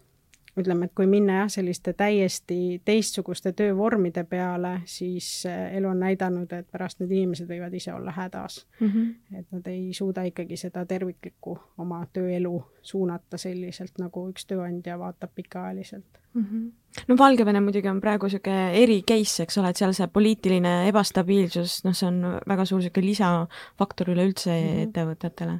ütleme, 0.59 0.87
et 0.87 0.93
kui 0.95 1.07
minna 1.09 1.41
jah, 1.41 1.49
selliste 1.57 1.93
täiesti 1.97 2.81
teistsuguste 2.85 3.51
töövormide 3.57 4.23
peale, 4.29 4.77
siis 4.89 5.27
eh, 5.49 5.75
elu 5.77 5.89
on 5.91 5.99
näidanud, 5.99 6.51
et 6.55 6.67
pärast 6.71 7.01
need 7.01 7.11
inimesed 7.11 7.49
võivad 7.49 7.75
ise 7.75 7.93
olla 7.93 8.13
hädas 8.15 8.61
mm. 8.79 8.87
-hmm. 8.87 9.39
et 9.39 9.51
nad 9.51 9.67
ei 9.67 9.93
suuda 9.93 10.23
ikkagi 10.23 10.57
seda 10.57 10.85
terviklikku 10.85 11.57
oma 11.77 12.05
tööelu 12.13 12.55
suunata 12.81 13.37
selliselt, 13.37 13.97
nagu 13.99 14.29
üks 14.29 14.45
tööandja 14.45 14.99
vaatab 14.99 15.35
pikaajaliselt 15.35 16.19
mm. 16.33 16.45
-hmm. 16.45 16.71
no 17.07 17.17
Valgevene 17.17 17.61
muidugi 17.61 17.89
on 17.89 18.01
praegu 18.01 18.25
niisugune 18.25 18.73
eri 18.83 19.01
case, 19.01 19.43
eks 19.43 19.57
ole, 19.57 19.69
et 19.69 19.77
seal 19.77 19.93
see 19.93 20.07
poliitiline 20.07 20.87
ebastabiilsus, 20.87 21.83
noh, 21.83 21.93
see 21.93 22.07
on 22.07 22.39
väga 22.47 22.65
suur 22.65 22.79
niisugune 22.79 23.07
lisafaktor 23.07 24.09
üleüldse 24.09 24.51
mm 24.51 24.67
-hmm. 24.67 24.83
ettevõtetele 24.87 25.59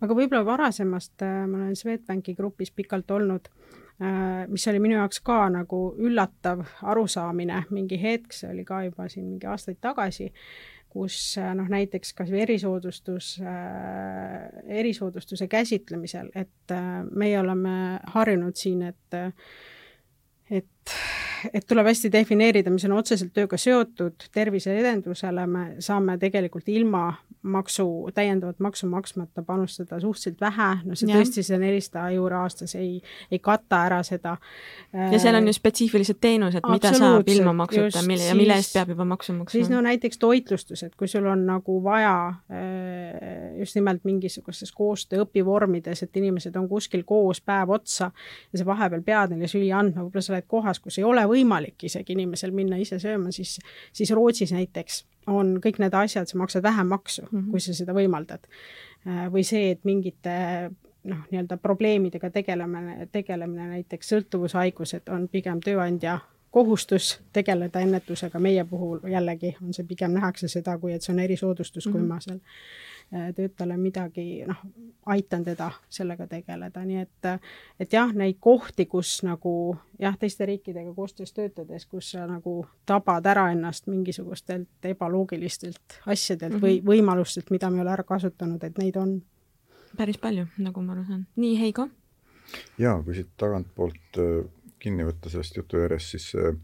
aga 0.00 0.14
võib-olla 0.14 0.44
varasemast, 0.44 1.22
äh, 1.22 1.46
ma 1.46 1.58
olen 1.58 1.76
Swedbanki 1.76 2.34
grupis 2.34 2.70
pikalt 2.70 3.10
olnud 3.10 3.48
mis 4.48 4.66
oli 4.68 4.80
minu 4.82 4.98
jaoks 4.98 5.22
ka 5.24 5.46
nagu 5.48 5.78
üllatav 5.96 6.60
arusaamine 6.84 7.62
mingi 7.72 7.96
hetk, 8.00 8.34
see 8.36 8.50
oli 8.50 8.64
ka 8.68 8.82
juba 8.84 9.06
siin 9.08 9.24
mingi 9.30 9.48
aastaid 9.48 9.78
tagasi, 9.80 10.28
kus 10.96 11.36
äh, 11.40 11.52
noh, 11.56 11.68
näiteks 11.68 12.14
kas 12.16 12.30
või 12.32 12.42
erisoodustus 12.46 13.34
äh,, 13.42 14.48
erisoodustuse 14.80 15.48
käsitlemisel, 15.52 16.30
et 16.34 16.72
äh, 16.72 17.02
meie 17.12 17.40
oleme 17.40 17.76
harjunud 18.14 18.56
siin, 18.56 18.86
et 18.92 19.20
et, 20.50 20.94
et 21.52 21.66
tuleb 21.68 21.86
hästi 21.86 22.10
defineerida, 22.12 22.70
mis 22.72 22.84
on 22.88 22.96
otseselt 22.96 23.32
tööga 23.36 23.58
seotud, 23.60 24.28
terviseedendusele 24.34 25.46
me 25.50 25.64
saame 25.84 26.18
tegelikult 26.22 26.68
ilma 26.72 27.08
maksu, 27.46 28.10
täiendavat 28.14 28.58
maksu 28.60 28.86
maksmata 28.90 29.42
panustada 29.42 30.00
suhteliselt 30.00 30.40
vähe, 30.40 30.68
no 30.84 30.96
see 30.98 31.08
ja. 31.10 31.18
tõesti, 31.18 31.44
see 31.46 31.58
nelisada 31.62 32.08
euro 32.14 32.40
aastas 32.42 32.74
ei, 32.78 32.98
ei 33.30 33.38
kata 33.42 33.82
ära 33.86 34.00
seda. 34.06 34.36
ja 34.92 35.20
seal 35.22 35.38
on 35.38 35.46
ju 35.46 35.54
spetsiifilised 35.54 36.18
teenused, 36.20 36.66
mida 36.72 36.92
saab 36.96 37.28
ilma 37.30 37.52
maksuta, 37.62 38.02
mille 38.06 38.30
ja 38.30 38.34
mille 38.38 38.56
eest 38.58 38.74
peab 38.74 38.90
juba 38.94 39.06
maksu 39.06 39.36
maksma. 39.36 39.52
siis 39.52 39.70
no 39.70 39.80
näiteks 39.84 40.18
toitlustus, 40.22 40.82
et 40.82 40.96
kui 40.98 41.08
sul 41.08 41.26
on 41.30 41.46
nagu 41.46 41.78
vaja 41.84 42.16
äh, 42.50 43.58
just 43.60 43.78
nimelt 43.78 44.04
mingisugustes 44.04 44.72
koostöö 44.72 45.24
õpivormides, 45.26 46.02
et 46.02 46.16
inimesed 46.22 46.56
on 46.58 46.68
kuskil 46.68 47.04
koos 47.06 47.40
päev 47.40 47.70
otsa 47.78 48.10
ja 48.52 48.58
sa 48.58 48.66
vahepeal 48.66 49.06
pead 49.06 49.34
neile 49.36 49.50
süüa 49.50 49.78
andma, 49.78 50.06
võib-olla 50.06 50.26
sa 50.26 50.34
oled 50.34 50.50
kohas, 50.50 50.82
kus 50.82 50.98
ei 50.98 51.06
ole 51.06 51.22
võimalik 51.28 51.35
isegi 51.82 52.12
inimesel 52.12 52.50
minna 52.50 52.76
ise 52.76 52.98
sööma, 52.98 53.32
siis, 53.32 53.58
siis 53.92 54.10
Rootsis 54.10 54.52
näiteks 54.52 55.04
on 55.26 55.56
kõik 55.62 55.80
need 55.82 55.94
asjad, 55.94 56.28
sa 56.28 56.38
maksad 56.38 56.62
vähem 56.62 56.86
maksu 56.86 57.22
mm, 57.22 57.38
-hmm. 57.38 57.50
kui 57.50 57.60
sa 57.60 57.74
seda 57.74 57.92
võimaldad. 57.92 58.46
Äh, 59.06 59.26
või 59.32 59.44
see, 59.44 59.70
et 59.70 59.84
mingite 59.84 60.70
noh, 61.04 61.26
nii-öelda 61.30 61.56
probleemidega 61.56 62.30
tegelemine, 62.30 63.08
tegelemine, 63.12 63.68
näiteks 63.68 64.08
sõltuvushaigused 64.08 65.08
on 65.08 65.28
pigem 65.28 65.60
tööandja 65.60 66.18
kohustus 66.50 67.20
tegeleda 67.32 67.80
ennetusega, 67.80 68.38
meie 68.38 68.64
puhul 68.64 69.00
jällegi 69.10 69.56
on 69.62 69.74
see, 69.74 69.84
pigem 69.84 70.14
nähakse 70.16 70.48
seda, 70.48 70.78
kui 70.78 70.92
et 70.92 71.02
see 71.02 71.12
on 71.12 71.20
erisoodustus 71.20 71.86
mm, 71.86 71.90
-hmm. 71.90 71.92
kui 71.92 72.00
mhm. 72.00 72.08
ma 72.08 72.20
seal 72.20 72.38
Äh, 73.14 73.34
töötajale 73.34 73.76
midagi, 73.78 74.42
noh, 74.48 74.56
aitan 75.06 75.44
teda 75.46 75.68
sellega 75.94 76.24
tegeleda, 76.26 76.80
nii 76.82 77.04
et, 77.04 77.28
et 77.78 77.92
jah, 77.94 78.10
neid 78.10 78.40
kohti, 78.42 78.88
kus 78.90 79.20
nagu 79.22 79.52
jah, 80.02 80.16
teiste 80.18 80.48
riikidega 80.50 80.90
koostöös 80.94 81.30
töötades, 81.36 81.84
kus 81.86 82.08
sa 82.16 82.24
nagu 82.26 82.56
tabad 82.82 83.28
ära 83.30 83.44
ennast 83.54 83.86
mingisugustelt 83.86 84.90
ebaloogilistelt 84.90 86.00
asjadelt 86.06 86.56
mm 86.56 86.58
-hmm. 86.58 86.66
või 86.66 86.80
mhm. 86.80 86.88
võimalustelt, 86.88 87.54
mida 87.54 87.70
me 87.70 87.78
ei 87.78 87.86
ole 87.86 87.94
ära 87.94 88.02
kasutanud, 88.02 88.64
et 88.64 88.78
neid 88.78 88.96
on. 88.96 89.22
päris 89.96 90.18
palju, 90.18 90.46
nagu 90.58 90.82
ma 90.82 90.92
aru 90.98 91.04
saan. 91.04 91.26
nii, 91.36 91.60
Heigo? 91.60 91.88
jaa, 92.78 93.02
kui 93.02 93.14
siit 93.14 93.30
tagantpoolt 93.36 94.18
äh, 94.18 94.50
kinni 94.78 95.06
võtta 95.06 95.30
sellest 95.30 95.56
jutu 95.56 95.78
järjest, 95.78 96.10
siis 96.10 96.30
see, 96.30 96.54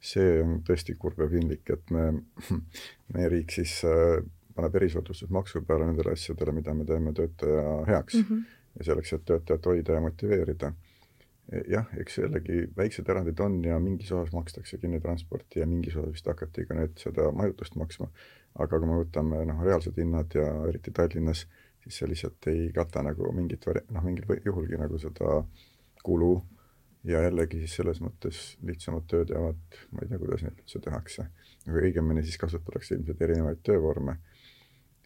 see 0.00 0.42
on 0.42 0.62
tõesti 0.64 0.96
kurb 0.96 1.20
ja 1.20 1.28
piinlik, 1.28 1.70
et 1.70 1.90
me, 1.90 2.12
meie 3.12 3.28
riik 3.28 3.52
siis 3.52 3.82
äh, 3.84 4.24
paneb 4.54 4.76
erisoodustusmaksu 4.80 5.62
peale 5.66 5.88
nendele 5.88 6.14
asjadele, 6.16 6.54
mida 6.56 6.74
me 6.74 6.86
teeme 6.88 7.12
töötaja 7.16 7.64
heaks 7.88 8.14
mm. 8.14 8.24
-hmm. 8.28 8.44
ja 8.78 8.84
selleks, 8.90 9.12
et 9.12 9.24
töötajat 9.24 9.66
hoida 9.66 9.98
ja 9.98 10.00
motiveerida. 10.00 10.72
jah, 11.68 11.86
eks 11.98 12.18
jällegi 12.18 12.68
väiksed 12.76 13.08
erandid 13.10 13.40
on 13.40 13.64
ja 13.64 13.78
mingis 13.80 14.12
osas 14.12 14.32
makstakse 14.32 14.78
kinni 14.78 15.00
transporti 15.00 15.60
ja 15.60 15.66
mingis 15.66 15.96
osas 15.96 16.12
vist 16.12 16.26
hakati 16.26 16.66
ka 16.66 16.76
nüüd 16.78 16.92
seda 16.98 17.32
majutust 17.32 17.74
maksma, 17.74 18.06
aga 18.54 18.78
kui 18.78 18.86
me 18.88 18.98
võtame 19.00 19.40
noh, 19.48 19.64
reaalsed 19.64 19.98
hinnad 19.98 20.34
ja 20.34 20.46
eriti 20.68 20.94
Tallinnas, 20.94 21.46
siis 21.82 21.98
see 21.98 22.08
lihtsalt 22.08 22.46
ei 22.52 22.70
kata 22.74 23.02
nagu 23.02 23.32
mingit 23.34 23.66
noh, 23.66 24.04
mingil 24.04 24.30
juhulgi 24.44 24.78
nagu 24.78 24.98
seda 24.98 25.42
kulu 26.06 26.30
ja 27.04 27.22
jällegi 27.24 27.64
siis 27.64 27.76
selles 27.80 28.00
mõttes 28.04 28.40
lihtsamad 28.66 29.06
tööd 29.10 29.32
jäävad, 29.34 29.78
ma 29.90 30.04
ei 30.04 30.10
tea, 30.10 30.20
kuidas 30.20 30.44
neid 30.44 30.58
üldse 30.60 30.80
tehakse, 30.84 31.26
või 31.66 31.88
õigemini 31.88 32.24
siis 32.26 32.38
kasutatakse 32.40 32.94
ilmselt 32.94 33.22
erinevaid 33.26 33.62
töövorme 33.66 34.18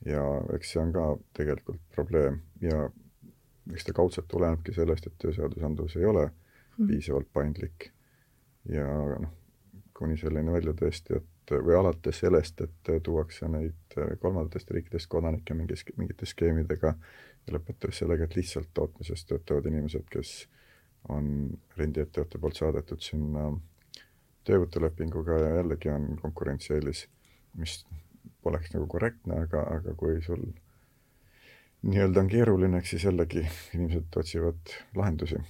ja 0.05 0.25
eks 0.55 0.75
see 0.75 0.83
on 0.83 0.93
ka 0.93 1.07
tegelikult 1.37 1.81
probleem 1.95 2.40
ja 2.61 2.88
eks 3.73 3.87
ta 3.88 3.95
kaudselt 3.97 4.29
tulenebki 4.29 4.75
sellest, 4.77 5.07
et 5.07 5.19
tööseadusandlus 5.19 5.97
ei 5.97 6.05
ole 6.05 6.27
mm. 6.29 6.88
piisavalt 6.88 7.31
paindlik. 7.33 7.90
ja 8.69 8.88
noh, 9.21 9.33
kuni 9.95 10.17
selleni 10.17 10.53
välja 10.53 10.73
tõesti, 10.77 11.19
et 11.21 11.53
või 11.53 11.77
alates 11.77 12.19
sellest, 12.23 12.61
et 12.64 12.90
tuuakse 13.05 13.49
neid 13.53 13.97
kolmandatest 14.21 14.71
riikidest 14.71 15.09
kodanikke 15.12 15.55
mingis, 15.55 15.85
mingite 15.97 16.27
skeemidega 16.27 16.95
ja 16.95 17.55
lõpetades 17.57 18.01
sellega, 18.01 18.25
et 18.25 18.37
lihtsalt 18.37 18.71
tootmises 18.75 19.27
töötavad 19.29 19.69
inimesed, 19.69 20.07
kes 20.11 20.47
on 21.12 21.27
rendiettevõtte 21.77 22.40
poolt 22.40 22.57
saadetud 22.57 23.05
sinna 23.05 23.51
töövõtulepinguga 24.49 25.38
ja 25.40 25.53
jällegi 25.59 25.93
on 25.93 26.14
konkurentsieelis, 26.23 27.07
mis 27.61 27.83
poleks 28.42 28.74
nagu 28.74 28.87
korrektne, 28.90 29.40
aga, 29.46 29.64
aga 29.78 29.94
kui 29.98 30.20
sul 30.22 30.42
nii-öelda 31.84 32.24
on 32.24 32.30
keeruline, 32.32 32.80
eks 32.80 32.94
siis 32.94 33.04
jällegi 33.08 33.44
inimesed 33.74 34.16
otsivad 34.16 34.74
lahendusi. 34.96 35.40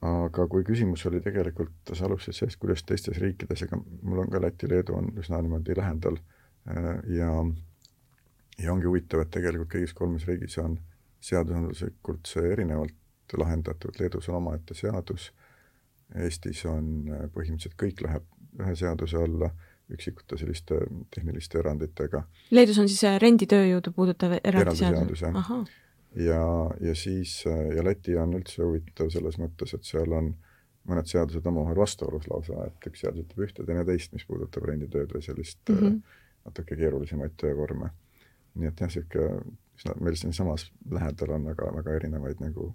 aga 0.00 0.46
kui 0.48 0.64
küsimus 0.64 1.02
oli 1.10 1.20
tegelikult, 1.20 1.92
sa 1.92 2.06
alustasid 2.06 2.38
sellest, 2.38 2.58
kuidas 2.60 2.84
teistes 2.88 3.18
riikides, 3.20 3.66
ega 3.66 3.76
mul 3.80 4.22
on 4.22 4.30
ka 4.32 4.40
Läti, 4.40 4.68
Leedu 4.68 4.94
on 4.96 5.10
üsna 5.20 5.42
niimoodi 5.44 5.76
lähedal 5.76 6.16
äh, 6.16 6.94
ja 7.16 7.34
ja 8.60 8.72
ongi 8.72 8.88
huvitav, 8.88 9.20
et 9.20 9.30
tegelikult 9.34 9.72
kõigis 9.74 9.92
kolmes 9.96 10.24
riigis 10.28 10.56
on 10.60 10.78
seadusandluslikult 11.24 12.28
see 12.28 12.52
erinevalt 12.52 13.36
lahendatud, 13.36 13.96
Leedus 14.00 14.28
on 14.28 14.40
omaette 14.40 14.74
seadus, 14.74 15.30
Eestis 16.16 16.64
on 16.66 16.86
äh, 17.12 17.26
põhimõtteliselt 17.34 17.76
kõik 17.78 18.00
läheb 18.06 18.24
ühe 18.60 18.72
seaduse 18.76 19.20
alla 19.20 19.52
üksikute 19.94 20.38
selliste 20.38 20.80
tehniliste 21.14 21.58
eranditega. 21.58 22.24
Leedus 22.50 22.78
on 22.82 22.88
siis 22.90 23.02
renditööjõudu 23.22 23.92
puudutav 23.96 24.36
erandi 24.42 24.76
seadus? 24.78 25.24
ja, 26.16 26.44
ja 26.80 26.94
siis, 26.94 27.42
ja 27.46 27.84
Läti 27.84 28.16
on 28.18 28.34
üldse 28.38 28.62
huvitav 28.64 29.10
selles 29.14 29.38
mõttes, 29.38 29.74
et 29.74 29.86
seal 29.86 30.12
on 30.16 30.34
mõned 30.90 31.08
seadused 31.10 31.46
omavahel 31.46 31.78
vastuolus 31.78 32.28
lausa, 32.30 32.66
et 32.66 32.90
üks 32.90 33.02
seadus 33.04 33.26
ütleb 33.26 33.46
ühte, 33.46 33.64
teine 33.66 33.84
teist, 33.88 34.12
mis 34.16 34.24
puudutab 34.26 34.66
renditööd 34.70 35.12
või 35.14 35.24
sellist 35.24 35.60
mm 35.68 35.80
-hmm. 35.80 35.98
natuke 36.48 36.76
keerulisemaid 36.76 37.36
töövorme. 37.36 37.90
nii 38.54 38.66
et 38.66 38.80
jah, 38.80 38.88
niisugune, 38.88 39.94
meil 40.00 40.16
siinsamas 40.16 40.72
lähedal 40.90 41.30
on 41.36 41.44
väga, 41.46 41.68
väga 41.76 41.92
erinevaid 41.94 42.40
nagu 42.40 42.74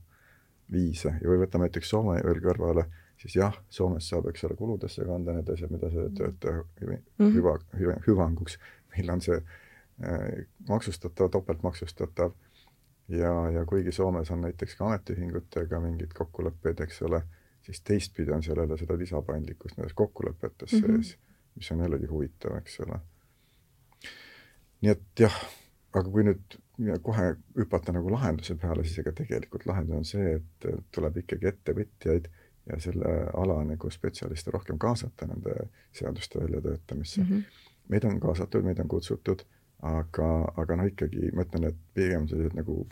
viise 0.71 1.10
ja 1.21 1.30
või 1.30 1.41
võtame 1.43 1.67
näiteks 1.67 1.89
Soome 1.89 2.21
veel 2.23 2.39
kõrvale 2.41 2.86
siis 3.17 3.36
jah, 3.36 3.60
Soomes 3.69 4.10
saab, 4.10 4.30
eks 4.30 4.43
ole, 4.47 4.56
kuludesse 4.60 5.06
kanda 5.06 5.36
need 5.36 5.49
asjad, 5.49 5.71
mida 5.71 5.89
see 5.91 6.08
mhm. 6.08 6.15
töötaja 6.17 6.63
hüva, 6.82 6.97
mm 6.97 7.04
-hmm. 7.19 7.36
hüva, 7.38 7.60
hüva, 7.80 7.99
hüvanguks, 8.08 8.60
meil 8.95 9.10
on 9.10 9.21
see 9.21 9.38
äh, 9.38 10.45
maksustatav, 10.69 11.30
topeltmaksustatav 11.32 12.34
ja, 13.08 13.34
ja 13.51 13.65
kuigi 13.65 13.91
Soomes 13.91 14.32
on 14.32 14.41
näiteks 14.41 14.75
ka 14.75 14.86
ametiühingutega 14.86 15.80
mingid 15.80 16.13
kokkulepped, 16.17 16.80
eks 16.80 17.01
ole, 17.01 17.21
siis 17.62 17.82
teistpidi 17.82 18.32
on 18.32 18.43
seal 18.43 18.58
jälle 18.58 18.78
seda 18.78 18.97
lisapaindlikkust 18.97 19.78
nendes 19.78 19.93
kokkulepetes 19.93 20.73
mm 20.73 20.80
-hmm. 20.80 21.04
sees, 21.04 21.17
mis 21.56 21.71
on 21.71 21.80
jällegi 21.80 22.06
huvitav, 22.06 22.58
eks 22.58 22.80
ole. 22.80 22.99
nii 24.82 24.91
et 24.91 25.19
jah, 25.19 25.36
aga 25.93 26.10
kui 26.10 26.23
nüüd 26.23 26.58
kohe 27.01 27.36
hüpata 27.58 27.93
nagu 27.95 28.12
lahenduse 28.12 28.56
peale, 28.56 28.84
siis 28.84 28.99
ega 28.99 29.12
tegelikult 29.15 29.65
lahendus 29.65 29.97
on 29.97 30.06
see, 30.06 30.34
et 30.36 30.67
tuleb 30.91 31.17
ikkagi 31.17 31.47
ettevõtjaid 31.47 32.28
ja 32.65 32.80
selle 32.82 33.15
ala 33.34 33.63
nagu 33.63 33.89
spetsialiste 33.89 34.51
rohkem 34.51 34.78
kaasata 34.82 35.28
nende 35.28 35.56
seaduste 35.93 36.39
väljatöötamisse 36.39 37.21
mm. 37.21 37.28
-hmm. 37.30 37.43
meid 37.88 38.04
on 38.04 38.19
kaasatud, 38.19 38.63
meid 38.63 38.80
on 38.80 38.88
kutsutud, 38.88 39.43
aga, 39.82 40.30
aga 40.58 40.75
noh, 40.75 40.88
ikkagi 40.91 41.32
ma 41.34 41.45
ütlen, 41.45 41.67
et 41.69 41.78
pigem 41.93 42.28
sellised 42.28 42.58
nagu 42.58 42.88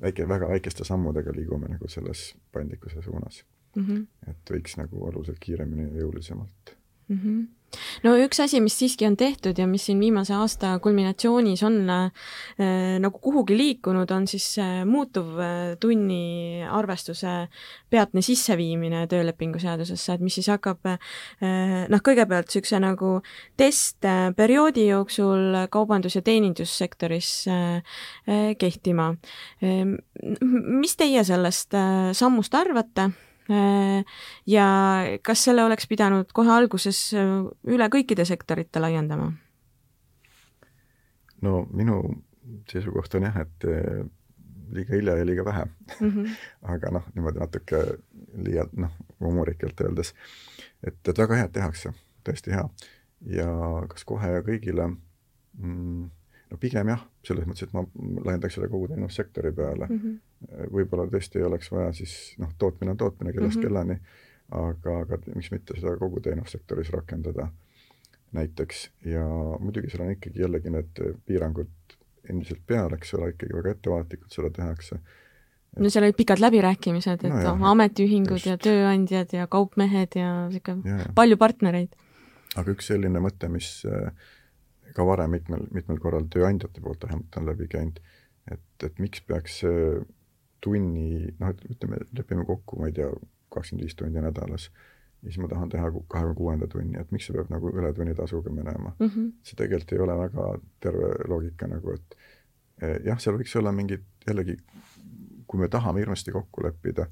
väike, 0.00 0.28
väga 0.28 0.48
väikeste 0.48 0.84
sammudega 0.84 1.32
liigume 1.36 1.68
nagu 1.68 1.88
selles 1.88 2.34
paindlikkuse 2.52 3.02
suunas 3.02 3.44
mm. 3.76 3.86
-hmm. 3.86 4.30
et 4.30 4.50
võiks 4.50 4.76
nagu 4.76 5.06
oluliselt 5.06 5.38
kiiremini 5.40 5.88
ja 5.90 6.02
jõulisemalt 6.02 6.76
mm. 7.08 7.18
-hmm 7.18 7.46
no 8.04 8.14
üks 8.20 8.40
asi, 8.42 8.60
mis 8.62 8.76
siiski 8.78 9.06
on 9.08 9.16
tehtud 9.18 9.58
ja 9.58 9.66
mis 9.68 9.86
siin 9.88 10.00
viimase 10.00 10.34
aasta 10.36 10.76
kulminatsioonis 10.82 11.62
on 11.66 11.78
äh, 11.90 12.10
nagu 13.02 13.20
kuhugi 13.22 13.56
liikunud, 13.58 14.10
on 14.14 14.26
siis 14.30 14.48
äh, 14.62 14.82
muutuvtunni 14.88 16.22
äh, 16.62 16.74
arvestuse 16.74 17.34
peatne 17.90 18.22
sisseviimine 18.24 19.06
töölepingu 19.10 19.60
seadusesse, 19.62 20.16
et 20.16 20.24
mis 20.24 20.38
siis 20.38 20.50
hakkab 20.52 20.86
äh, 20.92 20.98
noh, 21.92 22.04
kõigepealt 22.04 22.50
niisuguse 22.50 22.80
nagu 22.82 23.12
testperioodi 23.58 24.86
jooksul 24.86 25.66
kaubandus- 25.72 26.16
ja 26.18 26.22
teenindussektoris 26.24 27.32
äh, 27.50 27.96
äh, 28.30 28.50
kehtima. 28.58 29.14
mis 30.80 30.96
teie 30.96 31.22
sellest 31.24 31.74
sammust 32.16 32.54
arvate? 32.54 33.10
Äh, 33.50 34.04
ja 34.46 34.66
kas 35.22 35.44
selle 35.46 35.64
oleks 35.64 35.86
pidanud 35.86 36.32
kohe 36.34 36.50
alguses 36.50 36.98
äh, 37.14 37.34
üle 37.70 37.86
kõikide 37.92 38.24
sektorite 38.26 38.82
laiendama? 38.82 39.32
no 41.46 41.60
minu 41.70 42.00
seisukoht 42.70 43.14
on 43.14 43.26
jah, 43.28 43.36
et 43.44 43.66
äh, 43.70 44.02
liiga 44.74 44.96
hilja 44.96 45.16
ja 45.20 45.26
liiga 45.26 45.44
vähe 45.44 45.64
mm. 45.64 46.10
-hmm. 46.10 46.36
aga 46.74 46.90
noh, 46.98 47.06
niimoodi 47.14 47.38
natuke 47.38 47.82
liialt 48.34 48.72
noh, 48.72 48.92
humoorikalt 49.20 49.80
öeldes, 49.80 50.14
et, 50.82 50.98
et 51.08 51.18
väga 51.18 51.42
head 51.42 51.52
tehakse, 51.52 51.92
tõesti 52.28 52.54
hea. 52.54 52.68
ja 53.38 53.48
kas 53.88 54.04
kohe 54.04 54.32
ja 54.32 54.42
kõigile 54.42 54.90
mm,? 55.58 56.10
No 56.50 56.60
pigem 56.60 56.88
jah, 56.88 57.02
selles 57.26 57.46
mõttes, 57.48 57.66
et 57.66 57.74
ma 57.74 57.82
laiendaks 58.28 58.54
selle 58.54 58.68
kogu 58.72 58.88
teenussektori 58.92 59.52
peale 59.52 59.90
mm. 59.90 60.00
-hmm 60.00 60.22
võib-olla 60.46 61.06
tõesti 61.10 61.40
ei 61.40 61.46
oleks 61.46 61.70
vaja 61.72 61.92
siis 61.96 62.12
noh, 62.38 62.50
tootmine 62.58 62.92
on 62.92 62.98
tootmine 63.00 63.32
kellast 63.32 63.56
mm 63.56 63.62
-hmm. 63.62 63.68
kellani, 63.68 63.96
aga, 64.50 64.98
aga 65.00 65.18
miks 65.34 65.50
mitte 65.50 65.74
seda 65.78 65.96
kogu 65.96 66.20
teenussektoris 66.20 66.90
rakendada 66.90 67.48
näiteks 68.32 68.90
ja 69.04 69.24
muidugi 69.60 69.90
seal 69.90 70.04
on 70.06 70.12
ikkagi 70.12 70.40
jällegi 70.40 70.70
need 70.70 71.02
piirangud 71.26 71.96
endiselt 72.30 72.62
peal, 72.66 72.92
eks 72.96 73.14
ole, 73.14 73.30
ikkagi 73.34 73.54
väga 73.54 73.70
ettevaatlikult 73.76 74.32
seda 74.32 74.50
tehakse. 74.50 74.98
no 75.78 75.90
seal 75.90 76.04
olid 76.04 76.16
pikad 76.16 76.42
läbirääkimised, 76.42 77.24
et 77.24 77.32
no, 77.32 77.40
jah, 77.40 77.62
ametiühingud 77.70 78.40
just. 78.40 78.46
ja 78.46 78.56
tööandjad 78.58 79.32
ja 79.32 79.46
kaupmehed 79.46 80.18
ja 80.18 80.32
niisugune 80.48 81.06
palju 81.14 81.36
partnereid. 81.36 81.94
aga 82.56 82.70
üks 82.70 82.90
selline 82.92 83.22
mõte, 83.22 83.48
mis 83.52 83.70
äh, 83.86 84.12
ka 84.96 85.04
varem 85.06 85.34
mitmel, 85.36 85.66
mitmel 85.76 86.00
korral 86.00 86.28
tööandjate 86.32 86.80
poolt 86.80 87.04
vähemalt 87.04 87.36
on 87.36 87.48
läbi 87.50 87.68
käinud, 87.72 88.00
et, 88.50 88.68
et 88.86 89.02
miks 89.02 89.20
peaks 89.28 89.60
tunni, 90.64 91.26
noh, 91.40 91.52
et 91.52 91.64
ütleme, 91.70 92.00
lepime 92.16 92.46
kokku, 92.48 92.80
ma 92.80 92.90
ei 92.90 92.96
tea, 92.96 93.10
kakskümmend 93.52 93.86
viis 93.86 93.96
tundi 93.98 94.22
nädalas, 94.22 94.70
ja 95.22 95.28
siis 95.28 95.38
ma 95.42 95.50
tahan 95.50 95.70
teha 95.72 95.90
kahekümne 95.92 96.36
kuuenda 96.38 96.68
tunni, 96.70 96.98
et 97.00 97.12
miks 97.14 97.28
see 97.28 97.36
peab 97.36 97.50
nagu 97.52 97.70
ületunnitasuga 97.72 98.52
minema 98.52 98.92
mm. 98.98 99.06
-hmm. 99.06 99.30
see 99.42 99.58
tegelikult 99.60 99.92
ei 99.92 100.02
ole 100.04 100.18
väga 100.18 100.48
terve 100.80 101.12
loogika 101.28 101.68
nagu, 101.70 101.94
et 101.94 102.16
eh, 102.82 102.98
jah, 103.04 103.20
seal 103.20 103.38
võiks 103.38 103.56
olla 103.58 103.72
mingid, 103.72 104.04
jällegi, 104.28 104.56
kui 105.46 105.60
me 105.60 105.68
tahame 105.68 106.02
hirmsasti 106.02 106.34
kokku 106.34 106.66
leppida, 106.66 107.06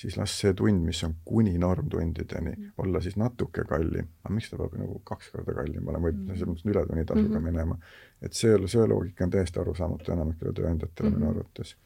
siis 0.00 0.16
las 0.16 0.32
see 0.40 0.54
tund, 0.56 0.84
mis 0.86 1.02
on 1.04 1.14
kuni 1.24 1.58
normtundideni 1.58 2.50
mm, 2.50 2.62
-hmm. 2.62 2.72
olla 2.78 3.00
siis 3.00 3.16
natuke 3.20 3.64
kallim, 3.68 4.08
aga 4.24 4.34
miks 4.34 4.50
ta 4.50 4.56
peab 4.56 4.78
nagu 4.80 5.02
kaks 5.04 5.30
korda 5.34 5.54
kallim 5.60 5.92
olema 5.92 6.08
või 6.08 6.16
selles 6.26 6.48
mõttes 6.48 6.72
ületunnitasuga 6.72 7.28
mm 7.28 7.36
-hmm. 7.36 7.50
minema. 7.50 7.78
et 8.22 8.32
see, 8.32 8.56
see 8.66 8.86
loogika 8.94 9.24
on 9.24 9.36
täiesti 9.36 9.60
arusaamatu 9.60 10.12
enamikele 10.12 10.52
tööandjatele 10.52 11.10
mm 11.10 11.14
-hmm. 11.14 11.20
minu 11.20 11.30
arvates 11.30 11.76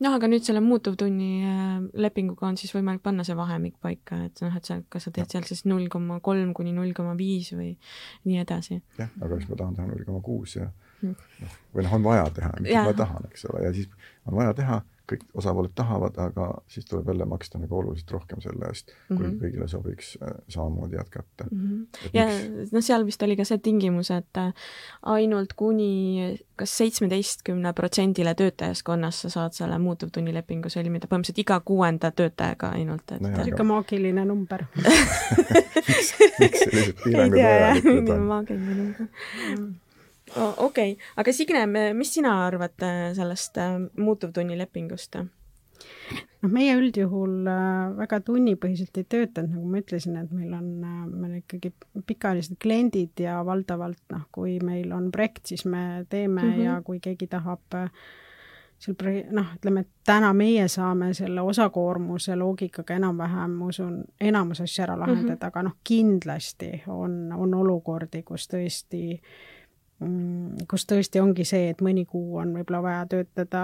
noh, 0.00 0.14
aga 0.14 0.30
nüüd 0.30 0.44
selle 0.46 0.60
muutuvtunni 0.64 1.30
äh, 1.44 1.78
lepinguga 1.92 2.46
on 2.46 2.56
siis 2.56 2.74
võimalik 2.74 3.02
panna 3.02 3.24
see 3.26 3.36
vahemik 3.36 3.78
paika, 3.82 4.22
et 4.28 4.42
noh, 4.44 4.56
et 4.56 4.64
sa, 4.64 4.80
kas 4.88 5.08
sa 5.08 5.10
teed 5.14 5.30
seal 5.30 5.48
siis 5.48 5.64
null 5.64 5.88
koma 5.92 6.20
kolm 6.20 6.52
kuni 6.54 6.72
null 6.72 6.92
koma 6.96 7.16
viis 7.18 7.52
või 7.52 7.72
nii 8.24 8.38
edasi. 8.44 8.82
jah, 8.98 9.10
aga 9.20 9.40
siis 9.40 9.48
ma 9.48 9.56
tahan 9.56 9.74
teha 9.74 9.88
null 9.90 10.04
koma 10.04 10.20
kuus 10.20 10.56
ja 10.56 10.68
hmm. 11.00 11.16
noh, 11.40 11.58
või 11.74 11.88
noh, 11.88 11.98
on 11.98 12.06
vaja 12.10 12.30
teha, 12.38 12.52
mitte 12.60 12.84
ma 12.90 12.94
tahan, 13.02 13.28
eks 13.32 13.44
ole, 13.50 13.64
ja 13.66 13.74
siis 13.74 13.90
on 14.26 14.38
vaja 14.38 14.54
teha 14.54 14.80
kõik 15.08 15.24
osapooled 15.40 15.72
tahavad, 15.78 16.18
aga 16.20 16.48
siis 16.68 16.86
tuleb 16.88 17.08
jälle 17.08 17.24
maksta 17.28 17.58
nagu 17.58 17.78
oluliselt 17.78 18.10
rohkem 18.10 18.42
selle 18.44 18.68
eest, 18.68 18.92
kui 19.08 19.16
mm 19.16 19.24
-hmm. 19.24 19.38
kõigile 19.42 19.68
sobiks 19.68 20.18
äh, 20.22 20.34
samamoodi 20.48 20.96
jätkata 20.96 21.46
mm. 21.50 21.60
-hmm. 21.60 22.10
ja 22.12 22.26
noh, 22.72 22.84
seal 22.84 23.06
vist 23.06 23.22
oli 23.22 23.36
ka 23.36 23.44
see 23.44 23.58
tingimus, 23.58 24.10
et 24.10 24.36
äh, 24.36 24.52
ainult 25.02 25.52
kuni 25.56 26.38
kas 26.56 26.76
seitsmeteistkümne 26.78 27.72
protsendile 27.72 28.34
töötajaskonnast 28.34 29.26
sa 29.26 29.30
saad 29.30 29.52
selle 29.52 29.78
muutuvtunnilepingu 29.78 30.68
sõlmida, 30.68 31.06
põhimõtteliselt 31.06 31.42
iga 31.44 31.60
kuuenda 31.60 32.10
töötajaga 32.10 32.72
ainult, 32.78 33.12
et 33.12 33.20
niisugune 33.20 33.54
aga... 33.54 33.64
maagiline 33.64 34.24
number 34.24 34.64
miks, 35.88 36.14
miks 36.40 36.64
sellised 36.64 37.04
piirangud 37.04 37.38
vajalikud 37.38 38.14
on? 38.14 38.24
maagiline 38.32 38.74
number 38.82 39.78
okei 40.36 40.92
okay., 40.92 40.96
aga 41.16 41.32
Signe, 41.32 41.66
mis 41.94 42.14
sina 42.14 42.34
arvad 42.46 42.82
äh, 42.82 43.14
sellest 43.14 43.58
äh, 43.58 43.78
muutuvtunnilepingust? 43.96 45.18
noh, 46.42 46.50
meie 46.52 46.74
üldjuhul 46.78 47.48
äh, 47.50 47.96
väga 47.98 48.20
tunnipõhiselt 48.26 48.98
ei 48.98 49.06
töötanud, 49.08 49.56
nagu 49.56 49.72
ma 49.72 49.82
ütlesin, 49.82 50.16
et 50.20 50.30
meil 50.34 50.54
on, 50.56 50.70
meil 51.14 51.40
ikkagi 51.40 51.72
pikaajalised 52.06 52.58
kliendid 52.62 53.22
ja 53.22 53.38
valdavalt 53.46 54.02
noh, 54.14 54.24
kui 54.34 54.58
meil 54.64 54.92
on 54.94 55.12
projekt, 55.14 55.46
siis 55.52 55.64
me 55.66 56.06
teeme 56.08 56.42
mm 56.42 56.48
-hmm. 56.52 56.64
ja 56.64 56.80
kui 56.84 57.00
keegi 57.00 57.26
tahab 57.26 57.78
seal 58.78 58.94
pro-, 58.94 59.26
noh, 59.34 59.46
ütleme, 59.58 59.80
et 59.80 59.88
täna 60.06 60.32
meie 60.32 60.68
saame 60.68 61.12
selle 61.14 61.40
osakoormuse 61.40 62.36
loogikaga 62.36 62.94
enam-vähem, 62.94 63.50
ma 63.50 63.66
usun, 63.66 64.04
enamus 64.20 64.60
asju 64.60 64.82
ära 64.82 64.98
lahendada 64.98 65.34
mm, 65.34 65.38
-hmm. 65.38 65.46
aga 65.46 65.62
noh, 65.62 65.76
kindlasti 65.84 66.82
on, 66.86 67.32
on 67.32 67.54
olukordi, 67.54 68.22
kus 68.22 68.48
tõesti 68.48 69.14
äh, 69.14 69.57
kus 70.70 70.84
tõesti 70.86 71.18
ongi 71.18 71.42
see, 71.48 71.72
et 71.72 71.80
mõni 71.82 72.04
kuu 72.06 72.36
on 72.38 72.52
võib-olla 72.54 72.80
vaja 72.84 73.06
töötada 73.10 73.62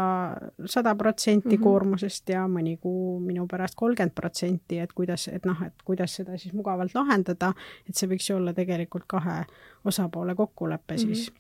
sada 0.67 0.95
protsenti 0.99 1.53
mhm. 1.55 1.63
koormusest 1.63 2.33
ja 2.35 2.43
mõni 2.51 2.75
kuu 2.83 3.21
minu 3.23 3.47
pärast 3.51 3.79
kolmkümmend 3.79 4.17
protsenti, 4.19 4.81
et 4.83 4.93
kuidas, 4.93 5.29
et 5.31 5.47
noh, 5.47 5.63
et 5.63 5.87
kuidas 5.87 6.17
seda 6.19 6.39
siis 6.39 6.55
mugavalt 6.57 6.95
lahendada, 6.97 7.53
et 7.89 7.95
see 7.95 8.11
võiks 8.11 8.31
ju 8.31 8.41
olla 8.41 8.55
tegelikult 8.57 9.07
kahe 9.07 9.45
osapoole 9.85 10.35
kokkulepe 10.35 10.95
mm 10.95 10.99
-hmm. 10.99 11.15
siis 11.15 11.33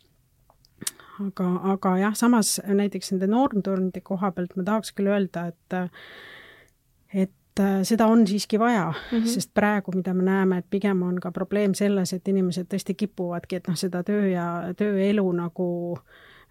aga, 1.26 1.48
aga 1.74 1.96
jah, 1.98 2.14
samas 2.14 2.60
näiteks 2.66 3.12
nende 3.12 3.26
normturnide 3.26 4.00
koha 4.00 4.30
pealt 4.30 4.56
ma 4.56 4.62
tahaks 4.62 4.92
küll 4.92 5.10
öelda, 5.10 5.48
et 5.50 5.78
et 7.14 7.32
seda 7.82 8.06
on 8.06 8.26
siiski 8.26 8.58
vaja 8.58 8.92
mm, 8.92 9.18
-hmm. 9.18 9.26
sest 9.26 9.50
praegu, 9.54 9.92
mida 9.94 10.14
me 10.14 10.22
näeme, 10.22 10.58
et 10.58 10.66
pigem 10.70 11.02
on 11.02 11.20
ka 11.20 11.32
probleem 11.32 11.74
selles, 11.74 12.12
et 12.12 12.28
inimesed 12.28 12.66
tõesti 12.66 12.94
kipuvadki, 12.94 13.56
et 13.56 13.68
noh, 13.68 13.76
seda 13.76 14.02
töö 14.02 14.26
ja 14.28 14.74
tööelu 14.76 15.32
nagu 15.32 15.98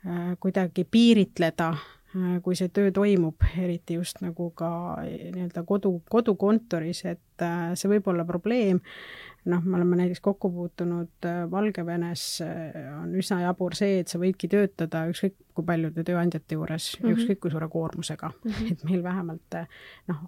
äh, 0.08 0.38
kuidagi 0.39 0.84
piiritleda 0.84 1.70
äh,, 1.70 2.42
kui 2.42 2.56
see 2.56 2.70
töö 2.70 2.92
toimub, 2.92 3.36
eriti 3.58 3.94
just 3.94 4.22
nagu 4.22 4.52
ka 4.52 4.72
äh, 5.02 5.32
nii-öelda 5.36 5.63
kodu, 5.63 6.02
kodukontoris, 6.10 7.06
et 7.06 7.42
äh, 7.42 7.74
see 7.76 7.89
võib 7.89 8.08
olla 8.08 8.26
probleem 8.26 8.80
noh, 9.45 9.63
me 9.65 9.77
oleme 9.77 9.95
näiteks 9.99 10.21
kokku 10.23 10.49
puutunud 10.51 11.25
äh, 11.25 11.51
Valgevenes, 11.51 12.41
äh, 12.41 13.01
on 13.01 13.15
üsna 13.19 13.41
jabur 13.43 13.75
see, 13.75 13.99
et 14.01 14.12
sa 14.12 14.19
võidki 14.21 14.47
töötada 14.51 15.03
ükskõik 15.12 15.36
kui 15.53 15.65
paljude 15.67 16.06
tööandjate 16.08 16.56
juures 16.58 16.88
mm 16.95 17.06
-hmm. 17.06 17.17
ükskõik 17.17 17.39
kui 17.43 17.51
suure 17.51 17.67
koormusega 17.69 18.32
mm. 18.32 18.51
-hmm. 18.51 18.71
et 18.71 18.84
meil 18.84 19.03
vähemalt 19.03 19.58
äh, 19.60 19.67
noh, 20.08 20.21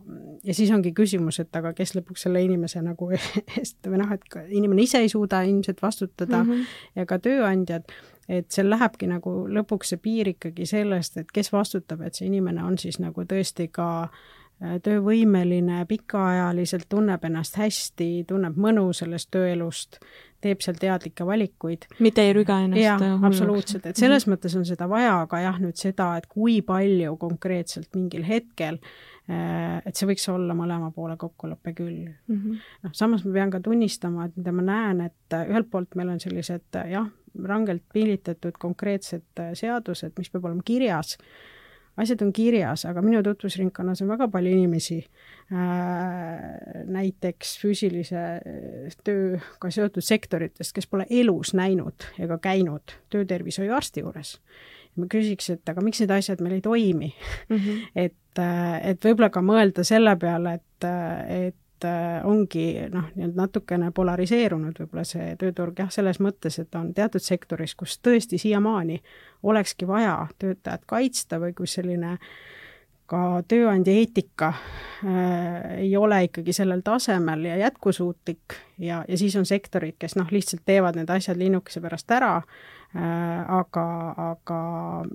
ja 0.44 0.54
siis 0.54 0.72
ongi 0.72 0.92
küsimus, 0.92 1.40
et 1.40 1.56
aga 1.56 1.74
kes 1.74 1.96
lõpuks 1.96 2.28
selle 2.28 2.44
inimese 2.44 2.82
nagu 2.82 3.10
eest 3.58 3.88
või 3.88 4.02
noh, 4.04 4.12
et 4.12 4.22
inimene 4.50 4.82
ise 4.82 5.00
ei 5.00 5.10
suuda 5.10 5.42
ilmselt 5.42 5.82
vastutada 5.82 6.44
mm 6.44 6.52
-hmm. 6.52 6.66
ja 6.96 7.06
ka 7.06 7.20
tööandjad, 7.20 7.84
et 8.30 8.52
seal 8.52 8.70
lähebki 8.70 9.08
nagu 9.08 9.48
lõpuks 9.48 9.96
see 9.96 9.98
piir 9.98 10.28
ikkagi 10.28 10.66
sellest, 10.66 11.18
et 11.18 11.32
kes 11.32 11.52
vastutab, 11.52 12.02
et 12.02 12.14
see 12.14 12.28
inimene 12.28 12.64
on 12.64 12.78
siis 12.78 13.00
nagu 13.00 13.22
tõesti 13.22 13.70
ka 13.72 14.10
Äh, 14.10 14.45
töövõimeline, 14.60 15.82
pikaajaliselt 15.90 16.86
tunneb 16.90 17.24
ennast 17.28 17.58
hästi, 17.60 18.24
tunneb 18.28 18.56
mõnu 18.56 18.86
sellest 18.96 19.28
tööelust, 19.34 19.98
teeb 20.46 20.62
seal 20.64 20.78
teadlikke 20.80 21.26
valikuid. 21.28 21.88
mitte 22.00 22.24
ei 22.24 22.34
rüga 22.38 22.62
ennast 22.64 22.82
jah, 22.82 23.26
absoluutselt, 23.28 23.86
et 23.86 24.00
selles 24.00 24.26
-hmm. 24.26 24.36
mõttes 24.36 24.56
on 24.58 24.66
seda 24.66 24.88
vaja, 24.90 25.20
aga 25.26 25.42
jah, 25.44 25.60
nüüd 25.60 25.76
seda, 25.76 26.16
et 26.18 26.28
kui 26.32 26.62
palju 26.62 27.18
konkreetselt 27.18 27.90
mingil 27.96 28.24
hetkel 28.24 28.80
äh, 28.80 29.82
et 29.86 29.96
see 29.96 30.08
võiks 30.08 30.28
olla 30.32 30.56
mõlema 30.58 30.92
poole 30.96 31.18
kokkulepe 31.18 31.74
küll 31.74 32.06
mm 32.06 32.36
-hmm.. 32.36 32.60
noh, 32.84 32.94
samas 32.94 33.26
ma 33.26 33.34
pean 33.34 33.52
ka 33.52 33.60
tunnistama, 33.60 34.26
et 34.26 34.38
mida 34.38 34.52
ma 34.52 34.62
näen, 34.62 35.02
et 35.02 35.34
äh, 35.34 35.50
ühelt 35.50 35.70
poolt 35.72 35.96
meil 35.96 36.10
on 36.10 36.20
sellised 36.20 36.80
jah, 36.92 37.10
rangelt 37.44 37.84
piilitatud 37.94 38.56
konkreetsed 38.60 39.44
seadused, 39.54 40.14
mis 40.18 40.30
peab 40.30 40.46
olema 40.46 40.62
kirjas, 40.66 41.18
asjad 41.98 42.22
on 42.26 42.32
kirjas, 42.36 42.86
aga 42.90 43.02
minu 43.06 43.22
tutvusringkonnas 43.24 44.04
on 44.04 44.12
väga 44.12 44.28
palju 44.32 44.54
inimesi 44.58 45.00
äh,, 45.02 46.86
näiteks 46.92 47.58
füüsilise 47.62 48.24
tööga 49.08 49.72
seotud 49.72 50.06
sektoritest, 50.06 50.76
kes 50.76 50.90
pole 50.92 51.08
elus 51.10 51.54
näinud 51.58 52.10
ega 52.20 52.40
käinud 52.44 52.98
töötervishoiuarsti 53.14 54.06
juures 54.06 54.38
ma 54.96 55.10
küsiks, 55.12 55.50
et 55.52 55.72
aga 55.72 55.84
miks 55.84 56.00
need 56.02 56.14
asjad 56.16 56.42
meil 56.44 56.58
ei 56.58 56.64
toimi 56.64 57.12
mm. 57.12 57.58
-hmm. 57.58 57.84
et, 58.06 58.42
et 58.92 59.08
võib-olla 59.08 59.30
ka 59.34 59.44
mõelda 59.44 59.84
selle 59.88 60.16
peale, 60.20 60.60
et, 60.60 60.90
et 61.36 61.62
ongi 62.24 62.66
noh, 62.94 63.10
nii-öelda 63.16 63.42
natukene 63.42 63.92
polariseerunud 63.92 64.80
võib-olla 64.80 65.04
see 65.08 65.34
tööturg 65.42 65.82
jah, 65.84 65.92
selles 65.92 66.22
mõttes, 66.24 66.60
et 66.62 66.76
on 66.80 66.94
teatud 66.96 67.24
sektoris, 67.24 67.76
kus 67.76 67.98
tõesti 68.00 68.40
siiamaani 68.42 69.02
olekski 69.44 69.88
vaja 69.88 70.28
töötajat 70.40 70.86
kaitsta 70.88 71.40
või 71.42 71.54
kus 71.58 71.76
selline 71.80 72.16
ka 73.06 73.44
tööandja 73.48 73.94
eetika 73.94 74.54
äh, 74.54 75.82
ei 75.84 75.92
ole 75.98 76.24
ikkagi 76.26 76.56
sellel 76.56 76.82
tasemel 76.86 77.44
ja 77.46 77.60
jätkusuutlik 77.66 78.56
ja, 78.82 79.04
ja 79.08 79.18
siis 79.18 79.36
on 79.36 79.46
sektorid, 79.46 80.00
kes 80.00 80.16
noh, 80.16 80.32
lihtsalt 80.32 80.66
teevad 80.66 80.98
need 80.98 81.12
asjad 81.14 81.38
linnukese 81.38 81.84
pärast 81.84 82.12
ära 82.16 82.40
Äh, 82.40 82.85
aga, 82.96 83.86
aga 84.32 84.58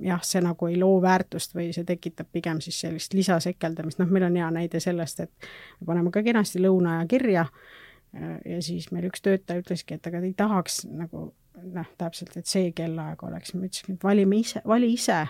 jah, 0.05 0.23
see 0.27 0.43
nagu 0.45 0.69
ei 0.69 0.77
loo 0.81 0.99
väärtust 1.03 1.55
või 1.57 1.71
see 1.73 1.87
tekitab 1.89 2.29
pigem 2.33 2.61
siis 2.61 2.81
sellist 2.85 3.15
lisasekeldamist, 3.17 4.01
noh, 4.03 4.11
meil 4.13 4.27
on 4.29 4.37
hea 4.37 4.51
näide 4.53 4.81
sellest, 4.85 5.21
et 5.25 5.51
me 5.81 5.93
paneme 5.93 6.13
ka 6.13 6.23
kenasti 6.27 6.61
lõunaaja 6.61 7.07
kirja 7.09 7.47
äh, 7.47 8.37
ja 8.45 8.63
siis 8.63 8.91
meil 8.93 9.09
üks 9.09 9.25
töötaja 9.25 9.63
ütleski, 9.63 9.97
et 9.97 10.07
aga 10.07 10.21
ta 10.21 10.29
ei 10.29 10.37
tahaks 10.37 10.83
nagu 10.91 11.31
noh, 11.61 11.93
täpselt, 11.99 12.37
et 12.37 12.49
see 12.49 12.73
kellaaeg 12.77 13.23
oleks, 13.27 13.55
ma 13.55 13.69
ütlesin, 13.69 13.97
et 13.97 14.05
valime 14.05 14.41
ise, 14.41 14.63
vali 14.67 14.95
ise. 14.97 15.23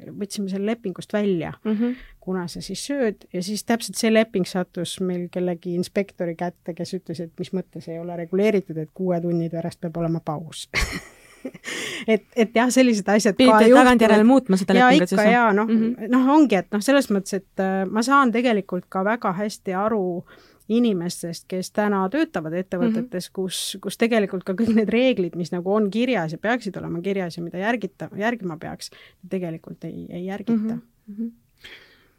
Võtsime 0.00 0.48
selle 0.48 0.70
lepingust 0.70 1.12
välja. 1.12 1.50
Mm, 1.64 1.72
-hmm. 1.76 1.96
kuna 2.20 2.46
sa 2.48 2.62
siis 2.64 2.80
sööd 2.86 3.26
ja 3.32 3.42
siis 3.42 3.64
täpselt 3.64 3.96
see 4.00 4.12
leping 4.12 4.46
sattus 4.48 4.94
meil 5.00 5.28
kellegi 5.28 5.74
inspektori 5.74 6.34
kätte, 6.34 6.74
kes 6.74 6.94
ütles, 6.94 7.20
et 7.20 7.32
mis 7.38 7.52
mõttes 7.52 7.88
ei 7.88 7.98
ole 7.98 8.16
reguleeritud, 8.16 8.76
et 8.76 8.90
kuue 8.94 9.20
tunni 9.20 9.50
pärast 9.50 9.80
peab 9.80 9.96
olema 9.96 10.20
paus 10.24 10.68
et, 12.14 12.24
et 12.36 12.54
jah, 12.54 12.70
sellised 12.72 13.08
asjad 13.08 13.36
pidite 13.38 13.70
tagantjärele 13.72 14.24
muutma 14.26 14.58
seda 14.60 14.76
lepingut 14.76 15.12
siis? 15.12 15.24
jaa, 15.32 15.50
noh 15.56 15.68
mm 15.68 15.82
-hmm., 15.82 16.12
noh 16.12 16.30
ongi, 16.36 16.60
et 16.60 16.70
noh, 16.72 16.84
selles 16.84 17.10
mõttes, 17.10 17.40
et 17.40 17.64
äh, 17.64 17.82
ma 17.90 18.02
saan 18.06 18.32
tegelikult 18.32 18.88
ka 18.88 19.04
väga 19.04 19.32
hästi 19.40 19.76
aru 19.76 20.24
inimestest, 20.70 21.48
kes 21.50 21.72
täna 21.74 22.04
töötavad 22.12 22.54
ettevõtetes 22.54 23.26
mm, 23.26 23.30
-hmm. 23.30 23.34
kus, 23.34 23.78
kus 23.82 23.98
tegelikult 23.98 24.44
ka 24.46 24.54
kõik 24.54 24.74
need 24.76 24.88
reeglid, 24.92 25.36
mis 25.36 25.50
nagu 25.50 25.74
on 25.74 25.90
kirjas 25.90 26.32
ja 26.32 26.38
peaksid 26.38 26.76
olema 26.78 27.02
kirjas 27.02 27.36
ja 27.36 27.42
mida 27.42 27.58
järgita, 27.58 28.08
järgima 28.16 28.56
peaks, 28.56 28.90
tegelikult 29.28 29.84
ei, 29.84 30.06
ei 30.08 30.26
järgita 30.26 30.76
mm. 30.76 31.16
-hmm. 31.16 31.30